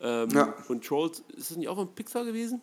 [0.00, 0.54] Ähm, Ja.
[0.68, 2.62] Und Trolls, ist das nicht auch von Pixar gewesen?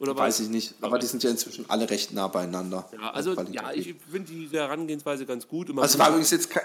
[0.00, 2.88] Oder Weiß es- ich nicht, aber die sind ja inzwischen alle recht nah beieinander.
[2.92, 5.76] Ja, also ja, ich finde die Herangehensweise ganz gut.
[5.76, 6.62] Also war übrigens jetzt kein,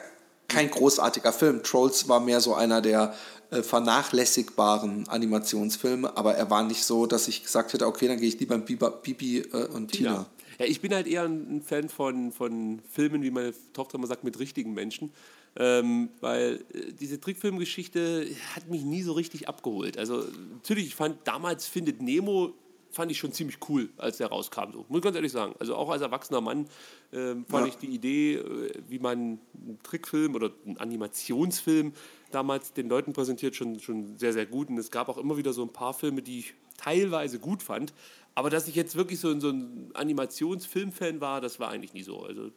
[0.47, 1.63] kein großartiger Film.
[1.63, 3.15] Trolls war mehr so einer der
[3.49, 8.27] äh, vernachlässigbaren Animationsfilme, aber er war nicht so, dass ich gesagt hätte, okay, dann gehe
[8.27, 10.11] ich lieber in Bibi, Bibi äh, und Tina.
[10.13, 10.25] Ja.
[10.59, 14.23] ja, ich bin halt eher ein Fan von, von Filmen, wie meine Tochter immer sagt,
[14.23, 15.11] mit richtigen Menschen.
[15.55, 19.97] Ähm, weil äh, diese Trickfilmgeschichte hat mich nie so richtig abgeholt.
[19.99, 20.23] Also
[20.53, 22.53] natürlich, ich fand damals Findet Nemo
[22.93, 24.71] fand ich schon ziemlich cool, als der rauskam.
[24.71, 24.85] So.
[24.87, 25.55] Muss ich ganz ehrlich sagen.
[25.59, 26.67] Also auch als erwachsener Mann
[27.11, 27.73] ähm, fand Ja.
[27.73, 31.93] ich die Idee, äh, wie man einen Trickfilm oder einen Animationsfilm
[32.31, 34.69] damals den Leuten präsentiert, schon, schon sehr, sehr gut.
[34.69, 37.93] Und es gab auch immer wieder so ein paar Filme, die ich teilweise gut fand.
[38.35, 42.21] Aber dass ich jetzt wirklich so, so ein Animationsfilmfan war, das war eigentlich nie so.
[42.23, 42.51] Also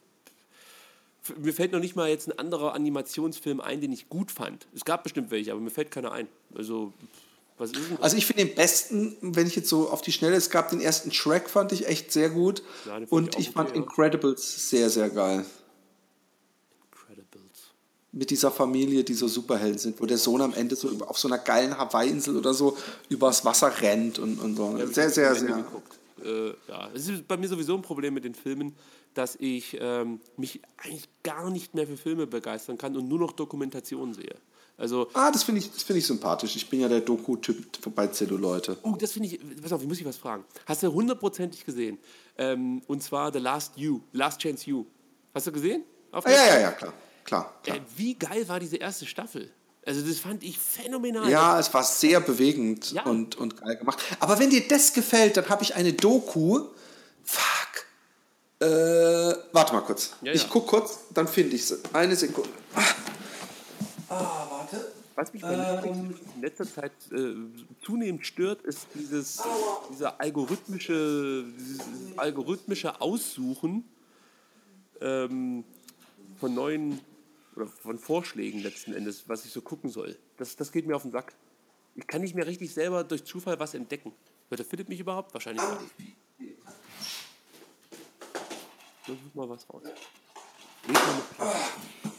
[1.37, 4.67] mir fällt noch nicht mal jetzt ein anderer Animationsfilm ein, den ich gut fand.
[4.73, 6.27] Es gab bestimmt welche, aber mir fällt keiner ein.
[6.55, 6.93] Also,
[7.59, 10.79] Also ich finde den besten, wenn ich jetzt so auf die Schnelle, es gab den
[10.79, 12.61] ersten Shrek, fand ich echt sehr gut.
[12.85, 13.83] Ja, und ich ich fand okay, ja.
[13.83, 15.43] Incredibles sehr, sehr geil.
[16.91, 17.71] Incredibles.
[18.11, 21.27] Mit dieser Familie, die so Superhelden sind, wo der Sohn am Ende so auf so
[21.27, 22.77] einer geilen Hawaii-Insel oder so
[23.09, 24.77] übers Wasser rennt und, und so.
[24.91, 25.55] Sehr, sehr, sehr.
[25.55, 25.97] geguckt.
[26.23, 28.75] Äh, ja, es ist bei mir sowieso ein Problem mit den Filmen,
[29.15, 33.31] dass ich ähm, mich eigentlich gar nicht mehr für Filme begeistern kann und nur noch
[33.31, 34.35] Dokumentationen sehe.
[34.77, 36.55] Also, Ah, das finde ich, das finde ich sympathisch.
[36.55, 38.77] Ich bin ja der Doku-Typ bei Zelluleute.
[38.83, 40.45] oh, das finde ich, pass auf, ich muss dich was fragen.
[40.67, 41.97] Hast du hundertprozentig gesehen?
[42.37, 44.85] Ähm, und zwar The Last You, The Last Chance You.
[45.33, 45.83] Hast du gesehen?
[46.11, 46.93] Ah, ja, ja, ja, klar.
[47.23, 47.77] Klar, klar.
[47.77, 49.51] Äh, wie geil war diese erste Staffel?
[49.85, 51.29] Also das fand ich phänomenal.
[51.29, 53.03] Ja, es war sehr bewegend Ja.
[53.03, 53.99] und, und geil gemacht.
[54.19, 56.67] Aber wenn dir das gefällt, dann habe ich eine Doku.
[57.23, 57.85] Fuck.
[58.59, 58.65] Äh,
[59.53, 60.11] warte mal kurz.
[60.21, 60.49] Ja, ich ja.
[60.51, 61.77] guck kurz, dann finde ich sie.
[61.93, 62.49] Eine Sekunde.
[62.75, 62.83] Ah.
[64.09, 64.56] ah.
[65.17, 65.97] Was mich bei Netflix
[66.35, 67.33] in letzter Zeit äh,
[67.83, 69.41] zunehmend stört, ist dieses,
[69.91, 71.81] dieser algorithmische, dieses
[72.17, 73.83] algorithmische Aussuchen
[75.01, 75.63] ähm,
[76.39, 77.01] von neuen
[77.55, 80.15] oder von Vorschlägen letzten Endes, was ich so gucken soll.
[80.37, 81.33] Das, das geht mir auf den Sack.
[81.95, 84.13] Ich kann nicht mehr richtig selber durch Zufall was entdecken.
[84.49, 85.33] Hört der Philipp mich überhaupt?
[85.33, 86.15] Wahrscheinlich gar nicht.
[89.07, 89.81] So, such mal was raus.
[90.85, 92.16] Leg mal eine Platte.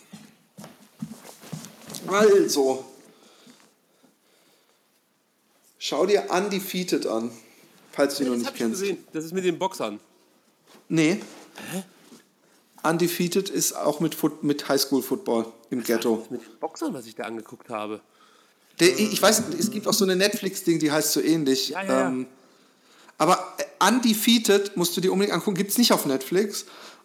[2.06, 2.84] Also.
[5.78, 7.30] Schau dir Undefeated an,
[7.92, 8.80] falls du ihn noch nicht kennst.
[8.80, 9.04] gesehen.
[9.12, 10.00] Das ist mit den Boxern.
[10.88, 11.20] Nee.
[12.82, 16.26] Undefeated ist auch mit, Foot, mit Highschool-Football im Ghetto.
[16.30, 18.00] Mit Boxern, was ich da angeguckt habe.
[18.80, 21.70] Der, ich weiß, es gibt auch so eine Netflix-Ding, die heißt so ähnlich.
[21.70, 22.08] Ja, ja.
[22.08, 22.26] Ähm,
[23.18, 25.56] aber Undefeated musst du dir unbedingt angucken.
[25.56, 26.64] Gibt es nicht auf Netflix,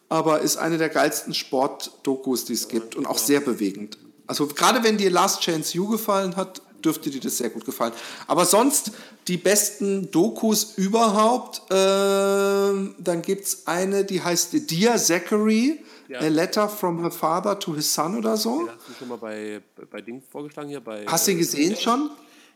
[0.10, 3.98] aber ist eine der geilsten Sport-Dokus, die es gibt und auch sehr bewegend.
[4.28, 7.94] Also gerade wenn dir Last Chance You gefallen hat, dürfte dir das sehr gut gefallen.
[8.28, 8.92] Aber sonst
[9.28, 11.62] die besten Dokus überhaupt.
[11.72, 16.20] ähm, dann gibt es eine, die heißt Dear Zachary, Ja.
[16.20, 18.60] A Letter from Her Father to His Son oder so.
[18.66, 21.06] Den hast du schon mal bei, bei Ding vorgeschlagen hier bei.
[21.08, 22.10] Hast du ihn gesehen schon?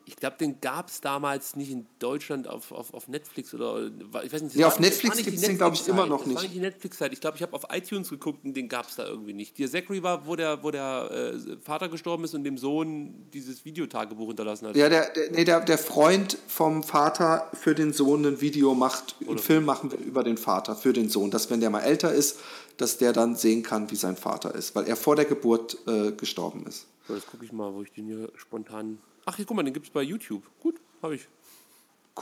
[0.10, 3.88] Ich glaube, den gab es damals nicht in Deutschland auf, auf, auf Netflix oder
[4.24, 4.56] ich weiß nicht.
[4.56, 6.34] das war- auf das Netflix nicht die gibt's den, glaub ich, immer noch Das war
[6.34, 6.42] nicht.
[6.44, 7.12] nicht die Netflix-Zeit.
[7.12, 9.58] Ich glaube, ich habe auf iTunes geguckt und den gab es da irgendwie nicht.
[9.60, 13.66] Der Zachary war, wo der, wo der äh, Vater gestorben ist und dem Sohn dieses
[13.66, 14.76] Videotagebuch hinterlassen hat.
[14.78, 19.16] Ja, der, der, nee, der, der Freund vom Vater für den Sohn ein Video macht,
[19.28, 22.14] einen Film machen will über den Vater für den Sohn, dass wenn der mal älter
[22.14, 22.40] ist,
[22.78, 26.12] dass der dann sehen kann, wie sein Vater ist, weil er vor der Geburt äh,
[26.14, 26.86] gestorben ist.
[27.08, 29.00] So, jetzt gucke ich mal, wo ich den hier spontan.
[29.30, 30.42] Ach, hier, guck mal, den gibt es bei YouTube.
[30.62, 31.28] Gut, habe ich.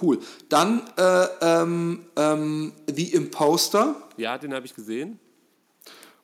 [0.02, 0.19] Cool.
[0.49, 5.19] Dann äh, ähm, ähm, The Imposter Ja, den habe ich gesehen.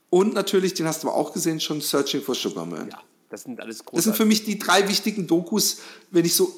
[0.10, 2.90] und natürlich, den hast du aber auch gesehen, schon Searching for Sugar Man.
[2.90, 3.00] Ja,
[3.30, 3.96] das sind alles große.
[3.96, 6.54] Das sind für mich die drei wichtigen Dokus, wenn ich so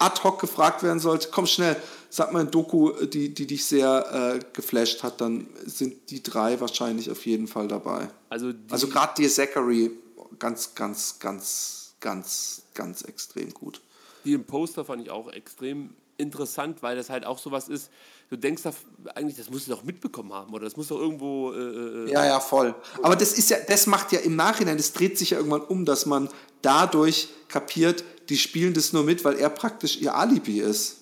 [0.00, 1.76] ad hoc gefragt werden sollte, komm schnell,
[2.10, 6.60] sag mal eine Doku, die, die dich sehr äh, geflasht hat, dann sind die drei
[6.60, 8.08] wahrscheinlich auf jeden Fall dabei.
[8.28, 9.92] also, Also gerade dir Zachary,
[10.40, 13.80] ganz, ganz, ganz, ganz, ganz extrem gut.
[14.26, 17.90] die im Poster fand ich auch extrem interessant, weil das halt auch sowas ist.
[18.28, 18.72] Du denkst da
[19.14, 21.52] eigentlich, das musst du doch mitbekommen haben oder das muss doch irgendwo.
[21.52, 22.74] Äh, äh, Ja, ja, voll.
[23.02, 25.86] Aber das ist ja, das macht ja im Nachhinein, das dreht sich ja irgendwann um,
[25.86, 26.28] dass man
[26.60, 30.98] dadurch kapiert, die spielen das nur mit, weil er praktisch ihr Alibi ist.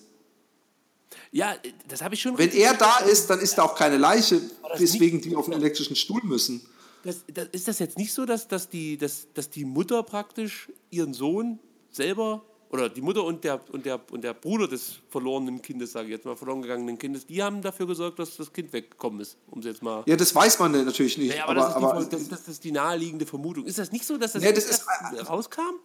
[1.31, 1.53] ja,
[1.89, 2.37] das habe ich schon.
[2.37, 4.41] Wenn er da ist, dann ist da auch keine Leiche,
[4.77, 6.65] weswegen die auf einen elektrischen Stuhl müssen.
[7.03, 10.69] Das, das, ist das jetzt nicht so, dass, dass, die, dass, dass die Mutter praktisch
[10.89, 11.59] ihren Sohn
[11.89, 16.07] selber oder die Mutter und der, und der, und der Bruder des verlorenen Kindes, sage
[16.07, 19.37] ich jetzt mal, verloren gegangenen Kindes, die haben dafür gesorgt, dass das Kind weggekommen ist,
[19.51, 20.03] um es jetzt mal.
[20.07, 21.35] Ja, das weiß man natürlich nicht.
[21.35, 23.65] Ja, aber, aber, das, ist die, das, das ist die naheliegende Vermutung.
[23.65, 24.85] Ist das nicht so, dass das, Nee, das ist-
[25.29, 25.75] rauskam?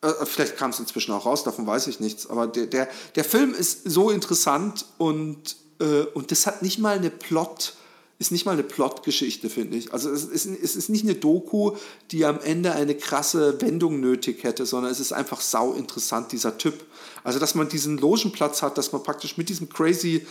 [0.00, 2.26] Äh, vielleicht kam es inzwischen auch raus, davon weiß ich nichts.
[2.26, 6.96] Aber der, der, der Film ist so interessant und, äh, und das hat nicht mal
[6.96, 7.74] eine Plot,
[8.18, 9.92] ist nicht mal eine Plot-Geschichte, finde ich.
[9.92, 11.76] Also es ist, es ist nicht eine Doku,
[12.10, 16.56] die am Ende eine krasse Wendung nötig hätte, sondern es ist einfach sau interessant, dieser
[16.56, 16.84] Typ.
[17.24, 20.26] Also dass man diesen Logenplatz hat, dass man praktisch mit diesem crazy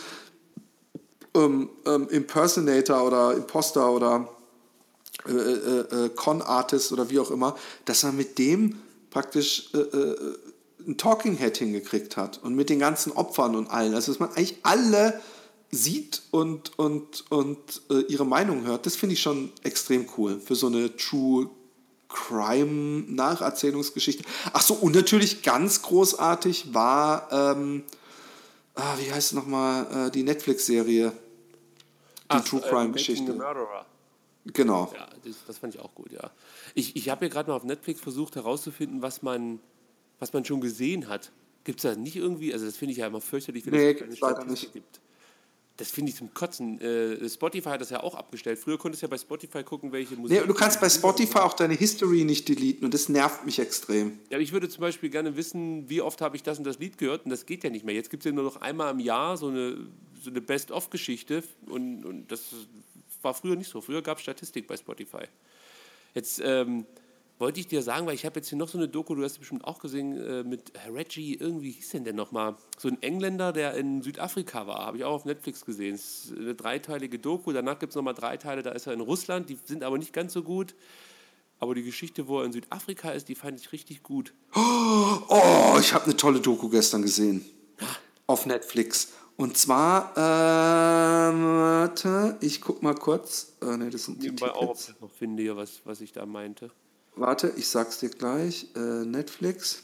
[1.34, 4.28] ähm, ähm, Impersonator oder Imposter oder
[5.28, 8.80] äh, äh, äh, Con-Artist oder wie auch immer, dass man mit dem
[9.10, 10.36] praktisch äh, äh,
[10.86, 13.94] ein Talking Head hingekriegt hat und mit den ganzen Opfern und allen.
[13.94, 15.20] Also dass man eigentlich alle
[15.70, 20.54] sieht und, und, und äh, ihre Meinung hört, das finde ich schon extrem cool für
[20.54, 21.50] so eine True
[22.08, 24.24] Crime Nacherzählungsgeschichte.
[24.52, 27.82] Ach so, und natürlich ganz großartig war, ähm,
[28.74, 31.12] ah, wie heißt es nochmal, äh, die Netflix-Serie,
[32.32, 33.32] die True äh, Crime Making Geschichte.
[33.32, 33.86] a Murderer.
[34.46, 34.92] Genau.
[34.94, 36.30] Ja, das, das fand ich auch gut, ja.
[36.74, 39.58] Ich, ich habe ja gerade mal auf Netflix versucht herauszufinden, was man,
[40.20, 41.32] was man schon gesehen hat.
[41.64, 44.20] Gibt es da nicht irgendwie, also das finde ich ja immer fürchterlich, wenn Nee, es
[44.20, 44.72] leider Statistik nicht.
[44.72, 45.00] gibt.
[45.76, 46.80] Das finde ich zum Kotzen.
[46.80, 48.58] Äh, Spotify hat das ja auch abgestellt.
[48.58, 50.40] Früher konntest du ja bei Spotify gucken, welche Musik.
[50.40, 54.18] Nee, du kannst bei Spotify auch deine History nicht deleten und das nervt mich extrem.
[54.30, 56.78] Ja, aber ich würde zum Beispiel gerne wissen, wie oft habe ich das und das
[56.78, 57.94] Lied gehört und das geht ja nicht mehr.
[57.94, 59.76] Jetzt gibt es ja nur noch einmal im Jahr so eine,
[60.22, 62.44] so eine Best-of-Geschichte und, und das
[63.20, 63.82] war früher nicht so.
[63.82, 65.24] Früher gab es Statistik bei Spotify.
[66.14, 66.86] Jetzt ähm,
[67.38, 69.34] wollte ich dir sagen, weil ich habe jetzt hier noch so eine Doku, du hast
[69.34, 72.56] sie bestimmt auch gesehen, äh, mit Reggie, irgendwie hieß denn der nochmal?
[72.78, 75.94] So ein Engländer, der in Südafrika war, habe ich auch auf Netflix gesehen.
[75.94, 79.00] Es ist eine dreiteilige Doku, danach gibt es nochmal drei Teile, da ist er in
[79.00, 80.74] Russland, die sind aber nicht ganz so gut.
[81.58, 84.34] Aber die Geschichte, wo er in Südafrika ist, die fand ich richtig gut.
[84.54, 87.44] Oh, ich habe eine tolle Doku gestern gesehen.
[88.26, 89.12] Auf Netflix.
[89.36, 93.52] Und zwar, ähm, warte, ich guck mal kurz.
[93.62, 96.00] Äh, nee, das sind die Nebenbei auch, ob ich das noch finde, hier, was, was
[96.00, 96.70] ich da meinte.
[97.16, 98.66] Warte, ich sag's dir gleich.
[98.76, 99.82] Äh, Netflix.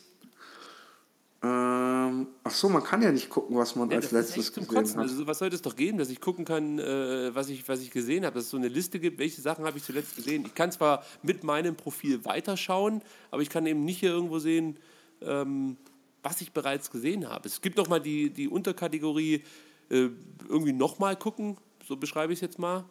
[1.44, 4.96] Ähm, ach so, man kann ja nicht gucken, was man Ja, als letztes gesehen Kotzen.
[5.00, 5.08] hat.
[5.08, 7.90] Also, was sollte es doch geben, dass ich gucken kann, äh, was, ich, was ich
[7.90, 10.44] gesehen habe, dass es so eine Liste gibt, welche Sachen habe ich zuletzt gesehen.
[10.46, 13.02] Ich kann zwar mit meinem Profil weiterschauen,
[13.32, 14.76] aber ich kann eben nicht hier irgendwo sehen,
[15.20, 15.76] ähm,
[16.22, 17.48] was ich bereits gesehen habe.
[17.48, 19.42] Es gibt nochmal die, die Unterkategorie
[19.90, 20.10] äh,
[20.48, 21.56] irgendwie nochmal gucken,
[21.88, 22.84] so beschreibe ich es jetzt mal.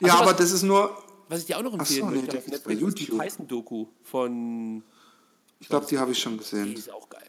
[0.00, 0.96] ja, Also, aber was- das ist nur,
[1.28, 3.20] Was ich dir auch noch Ach so, empfehlen nee, möchte auf bei ist die YouTube.
[3.20, 4.82] Tyson-Doku von
[5.58, 6.72] ich glaube, die habe ich schon Die gesehen.
[6.74, 7.22] ist auch geil.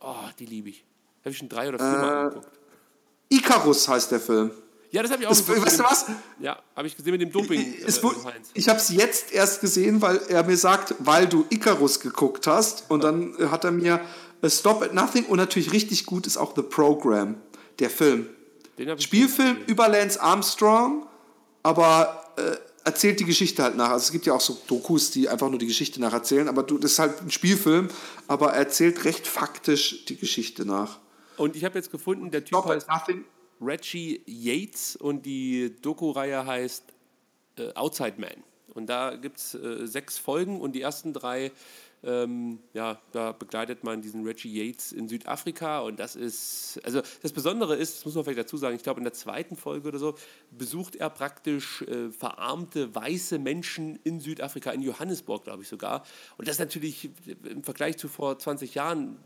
[0.00, 0.84] Oh, die liebe ich.
[1.20, 2.48] Habe ich schon drei oder vier Mal angeguckt.
[3.28, 4.50] Icarus heißt der Film.
[4.90, 6.06] Ja, das habe ich auch Das, geguckt weißt du was?
[6.38, 7.74] Ja, habe ich gesehen mit dem Doping.
[7.84, 8.50] Es äh, Heinz.
[8.54, 12.90] ich habe es jetzt erst gesehen, weil er mir sagt, weil du Icarus geguckt hast.
[12.90, 14.00] Und dann äh, hat er mir
[14.40, 17.34] äh, Stop at Nothing und natürlich richtig gut ist auch The Program,
[17.80, 18.28] der Film.
[18.98, 21.06] Spielfilm über Lance Armstrong,
[21.62, 23.90] aber äh, erzählt die Geschichte halt nach.
[23.90, 26.78] Also es gibt ja auch so Dokus, die einfach nur die Geschichte nacherzählen, aber du,
[26.78, 27.88] das ist halt ein Spielfilm,
[28.28, 31.00] aber er erzählt recht faktisch die Geschichte nach.
[31.36, 33.24] Und ich habe jetzt gefunden, der Typ Stop heißt Nothing.
[33.60, 36.84] Reggie Yates und die Doku-Reihe heißt
[37.58, 38.44] äh, Outside Man.
[38.74, 41.52] Und da gibt es äh, sechs Folgen und die ersten drei,
[42.04, 47.32] ähm, ja, da begleitet man diesen Reggie Yates in Südafrika und das ist, also das
[47.32, 49.98] Besondere ist, das muss man vielleicht dazu sagen, ich glaube in der zweiten Folge oder
[49.98, 50.14] so,
[50.50, 56.04] besucht er praktisch äh, verarmte weiße Menschen in Südafrika, in Johannesburg glaube ich sogar.
[56.36, 57.10] Und das ist natürlich
[57.44, 59.16] im Vergleich zu vor 20 Jahren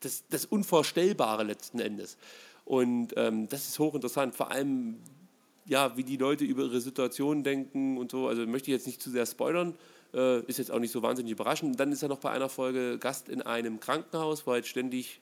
[0.00, 2.16] das, das Unvorstellbare letzten Endes.
[2.64, 4.98] Und ähm, das ist hochinteressant, vor allem,
[5.66, 8.28] ja, wie die Leute über ihre Situation denken und so.
[8.28, 9.74] Also möchte ich jetzt nicht zu sehr spoilern,
[10.14, 11.72] äh, ist jetzt auch nicht so wahnsinnig überraschend.
[11.72, 15.20] Und dann ist er noch bei einer Folge Gast in einem Krankenhaus, wo halt ständig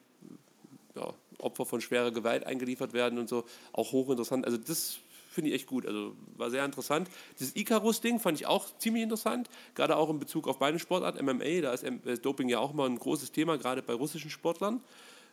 [0.94, 3.44] ja, Opfer von schwerer Gewalt eingeliefert werden und so.
[3.72, 4.44] Auch hochinteressant.
[4.44, 4.98] Also das
[5.30, 5.86] finde ich echt gut.
[5.86, 7.08] Also war sehr interessant.
[7.38, 11.60] Dieses Icarus-Ding fand ich auch ziemlich interessant, gerade auch in Bezug auf meine Sportart, MMA.
[11.62, 14.80] Da ist äh, Doping ja auch immer ein großes Thema, gerade bei russischen Sportlern.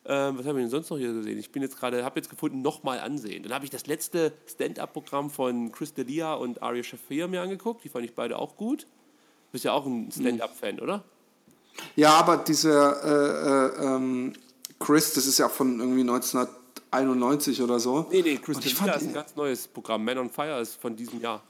[0.06, 1.38] Ähm, was habe ich denn sonst noch hier gesehen?
[1.38, 3.44] Ich bin jetzt gerade, habe jetzt gefunden, nochmal ansehen.
[3.44, 7.84] Dann habe ich das letzte Stand-up-Programm von Chris D'Elia und Aria Shafir mir angeguckt.
[7.84, 8.88] Die fand ich beide auch gut.
[9.48, 11.04] Du bist ja auch ein Stand-up-Fan, oder?
[11.96, 14.34] Ja, aber dieser äh, äh, ähm,
[14.80, 18.08] Chris, das ist ja von irgendwie 1991 oder so.
[18.12, 20.04] Nee, nee, Chris fand ist ein ganz neues Programm.
[20.04, 21.42] Man on Fire ist von diesem Jahr.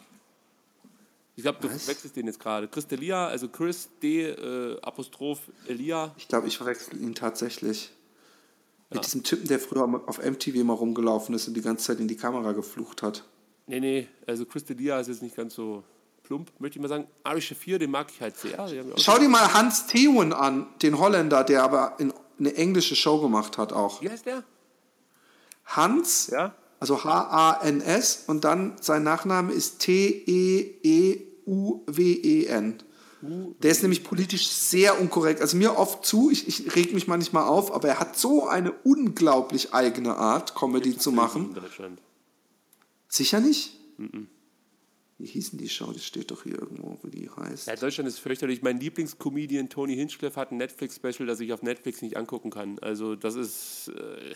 [1.36, 2.68] Ich glaube, du wechselst den jetzt gerade.
[2.68, 4.24] Chris D'Elia, also Chris D.
[4.24, 6.14] Äh, Apostroph Elia.
[6.18, 7.92] Ich glaube, ich verwechsel ihn tatsächlich.
[8.90, 12.08] Mit diesem Typen, der früher auf MTV mal rumgelaufen ist und die ganze Zeit in
[12.08, 13.24] die Kamera geflucht hat.
[13.68, 15.84] Nee, nee, also Chris D'Elia ist jetzt nicht ganz so
[16.28, 17.08] plump, möchte ich mal sagen.
[17.24, 18.68] Ari Shafir, den mag ich halt sehr.
[18.98, 23.58] Schau dir mal Hans Theun an, den Holländer, der aber in eine englische Show gemacht
[23.58, 24.02] hat auch.
[24.02, 24.44] Wie heißt der?
[25.66, 26.54] Hans, Ja?
[26.80, 30.76] also H-A-N-S und dann sein Nachname ist E
[31.46, 32.84] T-E-E-U-W-E-N.
[33.64, 35.42] Der ist nämlich politisch sehr unkorrekt.
[35.42, 38.72] Also mir oft zu, ich, ich reg mich manchmal auf, aber er hat so eine
[38.84, 41.48] unglaublich eigene Art, Comedy zu machen.
[41.50, 42.00] In Deutschland.
[43.08, 43.80] Sicher nicht?
[45.20, 45.92] Wie hießen die Show?
[45.92, 47.68] Das steht doch hier irgendwo, wie die heißt.
[47.68, 48.62] Ja, Deutschland ist fürchterlich.
[48.62, 52.78] Mein Lieblingscomedian Tony Hinchcliffe hat ein Netflix-Special, das ich auf Netflix nicht angucken kann.
[52.80, 54.36] Also das ist, äh,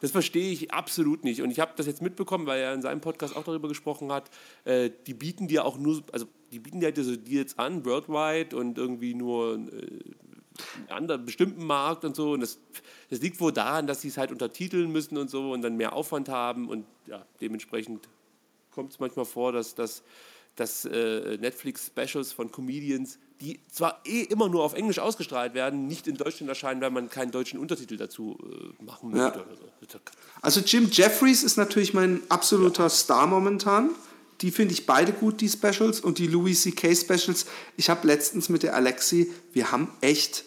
[0.00, 1.42] das verstehe ich absolut nicht.
[1.42, 4.30] Und ich habe das jetzt mitbekommen, weil er in seinem Podcast auch darüber gesprochen hat.
[4.64, 8.56] Äh, die bieten dir auch nur, also die bieten dir halt diese Deals an, worldwide
[8.56, 9.58] und irgendwie nur äh,
[10.76, 12.34] einen anderen bestimmten Markt und so.
[12.34, 12.60] Und das,
[13.10, 15.92] das liegt wohl daran, dass sie es halt untertiteln müssen und so und dann mehr
[15.92, 18.08] Aufwand haben und ja, dementsprechend
[18.74, 20.02] kommt es manchmal vor, dass, dass,
[20.56, 26.06] dass äh, Netflix-Specials von Comedians, die zwar eh immer nur auf Englisch ausgestrahlt werden, nicht
[26.06, 29.38] in Deutschland erscheinen, weil man keinen deutschen Untertitel dazu äh, machen möchte.
[29.38, 29.46] Ja.
[29.90, 29.98] So.
[30.42, 33.90] Also Jim Jeffries ist natürlich mein absoluter Star momentan.
[34.40, 36.00] Die finde ich beide gut, die Specials.
[36.00, 36.94] Und die Louis C.K.
[36.94, 37.46] Specials.
[37.76, 40.44] Ich habe letztens mit der Alexi, wir haben echt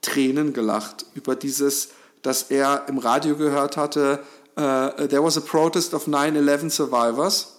[0.00, 1.90] Tränen gelacht über dieses,
[2.22, 4.22] dass er im Radio gehört hatte,
[4.56, 7.53] äh, there was a protest of 9-11 survivors.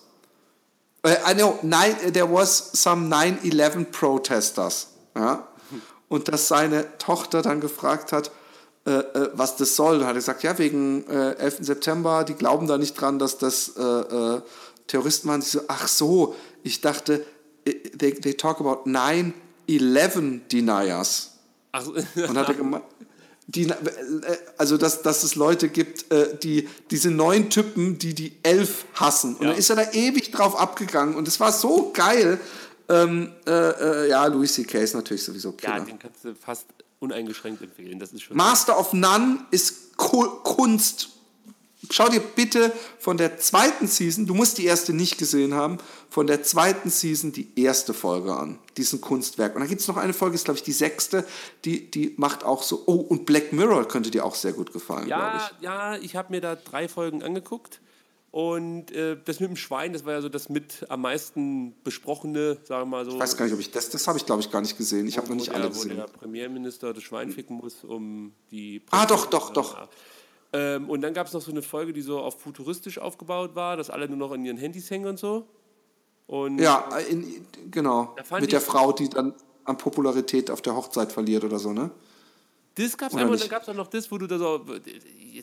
[1.05, 4.87] I know, nine, there was some 9-11 protesters.
[5.15, 5.47] Ja?
[6.07, 8.31] Und dass seine Tochter dann gefragt hat,
[8.85, 9.99] äh, äh, was das soll.
[9.99, 11.57] Da hat er gesagt, ja, wegen äh, 11.
[11.61, 14.41] September, die glauben da nicht dran, dass das äh, äh,
[14.87, 15.41] Terroristen waren.
[15.41, 17.25] Sie so, ach so, ich dachte,
[17.65, 21.31] äh, they, they talk about 9-11 deniers.
[21.71, 21.85] Ach.
[21.87, 22.83] Und hat er gemeint,
[23.47, 23.75] die, äh,
[24.57, 29.35] also dass, dass es Leute gibt, äh, die diese neun Typen, die die elf hassen.
[29.35, 29.49] Und Ja.
[29.49, 32.39] dann ist er da ewig drauf abgegangen und es war so geil.
[32.87, 33.51] Ähm, äh,
[34.05, 34.79] äh, ja, Louis C.K.
[34.79, 35.85] ist natürlich sowieso ja, Killer.
[35.85, 36.65] den kannst du fast
[36.99, 37.99] uneingeschränkt empfehlen.
[37.99, 38.37] Das ist schon.
[38.37, 41.09] Master of None ist Ku- Kunst.
[41.91, 45.77] Schau dir bitte von der zweiten Season, du musst die erste nicht gesehen haben,
[46.09, 48.59] von der zweiten Season die erste Folge an.
[48.77, 49.55] Diesen Kunstwerk.
[49.55, 51.25] Und dann gibt es noch eine Folge, ist glaube ich die sechste,
[51.65, 52.83] die, die macht auch so.
[52.85, 55.63] Oh, und Black Mirror könnte dir auch sehr gut gefallen, ja, ich.
[55.63, 57.81] ja, ich habe mir da drei Folgen angeguckt.
[58.35, 62.57] Und äh, das mit dem Schwein, das war ja so das mit am meisten besprochene,
[62.65, 63.11] sagen wir mal so.
[63.11, 65.07] Ich weiß gar nicht, ob ich das, das habe ich glaube ich gar nicht gesehen.
[65.07, 65.95] Ich habe noch wo nicht alle Wo gesehen.
[65.95, 68.81] der Premierminister das Schwein ficken muss, um die.
[68.91, 69.87] Ah, doch, doch, doch.
[70.53, 73.77] Ähm, und dann gab es noch so eine Folge, die so auf futuristisch aufgebaut war,
[73.77, 75.47] dass alle nur noch in ihren Handys hängen und so.
[76.27, 78.15] Und Ja, in, genau.
[78.39, 81.91] Mit der Frau, die dann an Popularität auf der Hochzeit verliert oder so, ne?
[82.75, 83.49] das gab es einmal und dann nicht?
[83.49, 84.65] gab es auch noch das, wo du da so.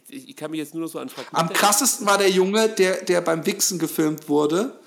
[0.09, 3.05] Ich kann mich jetzt nur noch so an Fragmente Am krassesten war der Junge, der,
[3.05, 4.79] der beim Wichsen gefilmt wurde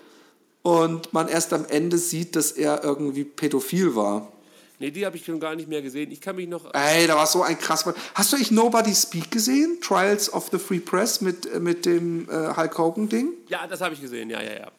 [0.61, 4.31] und man erst am Ende sieht, dass er irgendwie pädophil war.
[4.79, 6.11] Nee, die habe ich schon gar nicht mehr gesehen.
[6.11, 6.73] Ich kann mich noch.
[6.73, 7.85] Ey, da war so ein krass.
[8.13, 9.79] Hast du ich Nobody Speak gesehen?
[9.81, 13.29] Trials of the Free Press mit, äh, mit dem äh, Hulk Hogan-Ding?
[13.47, 14.71] Ja, das habe ich gesehen, ja, ja, ja.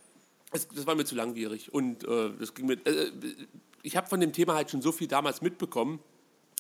[0.53, 2.75] Es, das war mir zu langwierig und äh, das ging mir.
[2.87, 3.11] Äh,
[3.83, 6.01] ich habe von dem Thema halt schon so viel damals mitbekommen,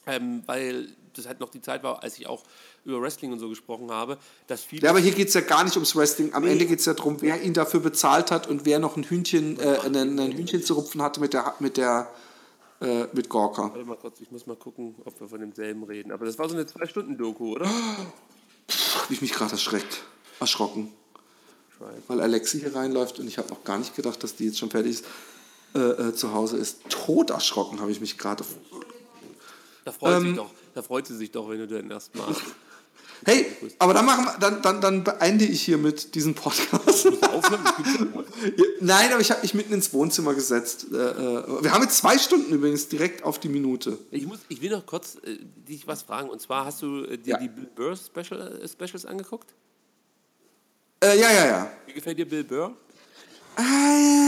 [0.06, 2.42] ähm, weil das halt noch die Zeit war, als ich auch
[2.84, 4.82] über Wrestling und so gesprochen habe, dass viele.
[4.82, 6.34] Ja, aber hier geht es ja gar nicht ums Wrestling.
[6.34, 9.02] Am Ende geht es ja darum, wer ihn dafür bezahlt hat und wer noch ein
[9.02, 12.10] Hühnchen, äh, ein, ein Hühnchen zu rupfen hatte mit der mit der
[12.81, 13.70] äh, mit Gorka.
[13.70, 16.12] Warte mal kurz, ich muss mal gucken, ob wir von demselben reden.
[16.12, 17.66] Aber das war so eine Zwei-Stunden-Doku, oder?
[17.69, 20.03] Habe ich mich gerade erschreckt.
[20.40, 20.93] Erschrocken.
[22.09, 24.70] Weil Alexi hier reinläuft und ich habe auch gar nicht gedacht, dass die jetzt schon
[24.70, 25.05] fertig ist.
[25.74, 26.89] Äh, äh, zu Hause ist.
[26.89, 28.44] Tot erschrocken habe ich mich gerade.
[29.85, 30.23] Da freut, Ähm.
[30.28, 32.28] sich doch, da freut sie sich doch, wenn du den ersten Mal
[33.24, 33.47] Hey,
[33.78, 37.06] aber dann, machen wir, dann, dann, dann beende ich hiermit diesen Podcast.
[38.80, 40.86] Nein, aber ich habe mich mitten ins Wohnzimmer gesetzt.
[40.93, 43.98] Äh, äh, wir haben jetzt zwei Stunden übrigens direkt auf die Minute.
[44.10, 45.38] Ich, muss, ich will noch kurz äh,
[45.68, 46.28] dich was fragen.
[46.28, 47.38] Und zwar hast du äh, dir Ja.
[47.38, 49.55] die Bill Burr Special, äh, Specials angeguckt?
[51.02, 51.70] Äh, ja, ja, ja.
[51.86, 52.74] Wie gefällt dir Bill Burr?
[53.56, 54.26] Äh,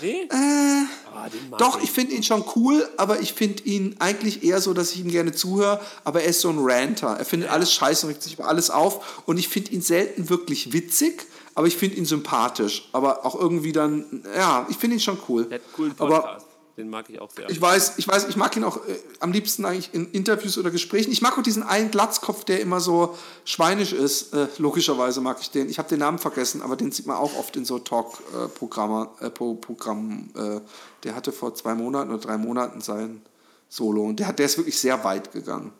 [0.00, 0.28] Nee?
[0.30, 4.60] ah, den mag Doch, ich finde ihn schon cool, aber ich finde ihn eigentlich eher
[4.60, 7.16] so, dass ich ihm gerne zuhöre, aber er ist so ein Ranter.
[7.18, 10.28] Er findet alles scheiße und regt sich über alles auf und ich finde ihn selten
[10.28, 12.88] wirklich witzig, aber ich finde ihn sympathisch.
[12.92, 15.46] Aber auch irgendwie dann, ja, ich finde ihn schon cool.
[15.46, 16.46] Der hat einen coolen aber Podcast.
[16.78, 17.50] Den mag ich auch sehr.
[17.50, 20.70] ich weiß, ich weiß, ich mag ihn auch äh, am liebsten eigentlich in Interviews oder
[20.70, 21.10] Gesprächen.
[21.10, 24.32] Ich mag auch diesen einen Glatzkopf, der immer so schweinisch ist.
[24.32, 25.68] Äh, logischerweise mag ich den.
[25.68, 29.08] Ich habe den Namen vergessen, aber den sieht man auch oft in so Talk-Programmen.
[29.18, 30.60] Äh, Pro Programmen, äh,
[31.02, 33.22] der hatte vor zwei Monaten oder drei Monaten sein
[33.68, 35.72] Solo und der, hat, der ist wirklich sehr weit gegangen.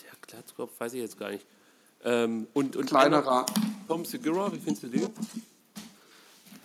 [0.00, 1.44] Der Glatzkopf weiß ich jetzt gar nicht.
[2.04, 3.46] Ähm, und, und Kleinerer.
[3.88, 5.08] Tom Segura, wie findest du den?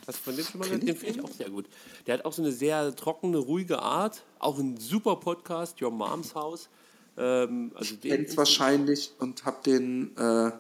[0.08, 0.88] Hast du von dem schon mal gehört?
[0.88, 1.68] Den finde ich auch sehr gut.
[2.06, 4.24] Der hat auch so eine sehr trockene, ruhige Art.
[4.40, 6.70] Auch ein super Podcast, Your Moms House.
[7.18, 10.52] Ähm, also den Kenn's wahrscheinlich und hab den äh,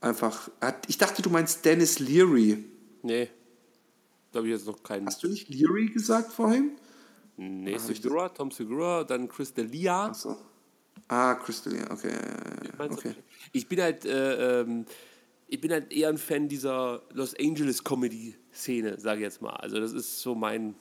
[0.00, 0.50] einfach.
[0.60, 2.64] Hat, ich dachte, du meinst Dennis Leary.
[3.02, 3.28] Nee.
[4.30, 5.06] Da habe ich jetzt noch keinen.
[5.06, 6.72] Hast du nicht Leary gesagt vorhin?
[7.36, 10.14] Nee, Segura, Tom Segura, dann Chris D'Elia.
[10.14, 10.36] So.
[11.08, 12.10] Ah, Crystal, ja, okay.
[12.10, 12.94] ja, ja, ja, du?
[12.94, 13.14] okay.
[13.52, 14.86] Ich bin halt, äh, ähm,
[15.50, 19.50] ich bin halt eher ein Fan dieser Los Angeles Comedy Szene, sage ich jetzt mal.
[19.56, 20.74] Also das ist so mein,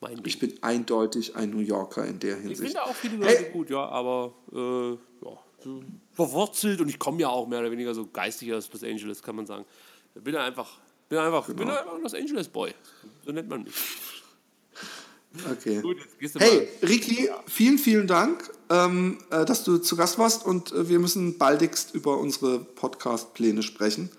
[0.00, 0.26] mein Ding.
[0.26, 2.60] Ich bin eindeutig ein New Yorker in der Ich Hinsicht.
[2.62, 3.50] finde auch viele Leute Hey.
[3.52, 4.90] gut, ja, aber äh,
[5.24, 5.38] ja,
[6.12, 9.36] verwurzelt und ich komme ja auch mehr oder weniger so geistig aus Los Angeles, kann
[9.36, 9.64] man sagen.
[10.14, 10.78] Ich bin einfach,
[11.08, 11.72] bin einfach, bin Genau.
[11.78, 12.72] einfach ein Los Angeles Boy.
[13.24, 13.74] So nennt man mich.
[15.50, 15.80] Okay.
[15.80, 15.98] Gut,
[16.38, 20.98] Hey, Ricky, vielen, vielen Dank, ähm, äh, dass du zu Gast warst und äh, wir
[20.98, 24.10] müssen baldigst über unsere Podcast-Pläne sprechen.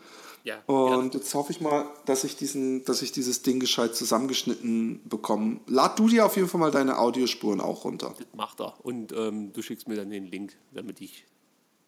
[0.44, 5.02] Ja, Und jetzt hoffe ich mal, dass ich, diesen, dass ich dieses Ding gescheit zusammengeschnitten
[5.06, 5.60] bekomme.
[5.66, 8.14] Lad du dir auf jeden Fall mal deine Audiospuren auch runter.
[8.16, 8.76] Das macht er.
[8.86, 11.26] Und ähm, du schickst mir dann den Link, damit ich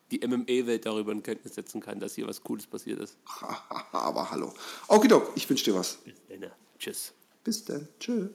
[0.10, 3.16] die MMA-Welt darüber in Kenntnis setzen kann, dass hier was Cooles passiert ist.
[3.92, 4.52] Aber hallo.
[4.88, 6.00] Okidok, ich wünsche dir was.
[6.04, 6.52] Bis dann.
[6.80, 7.14] Tschüss.
[7.44, 7.88] Bis dann.
[8.00, 8.30] Tschö.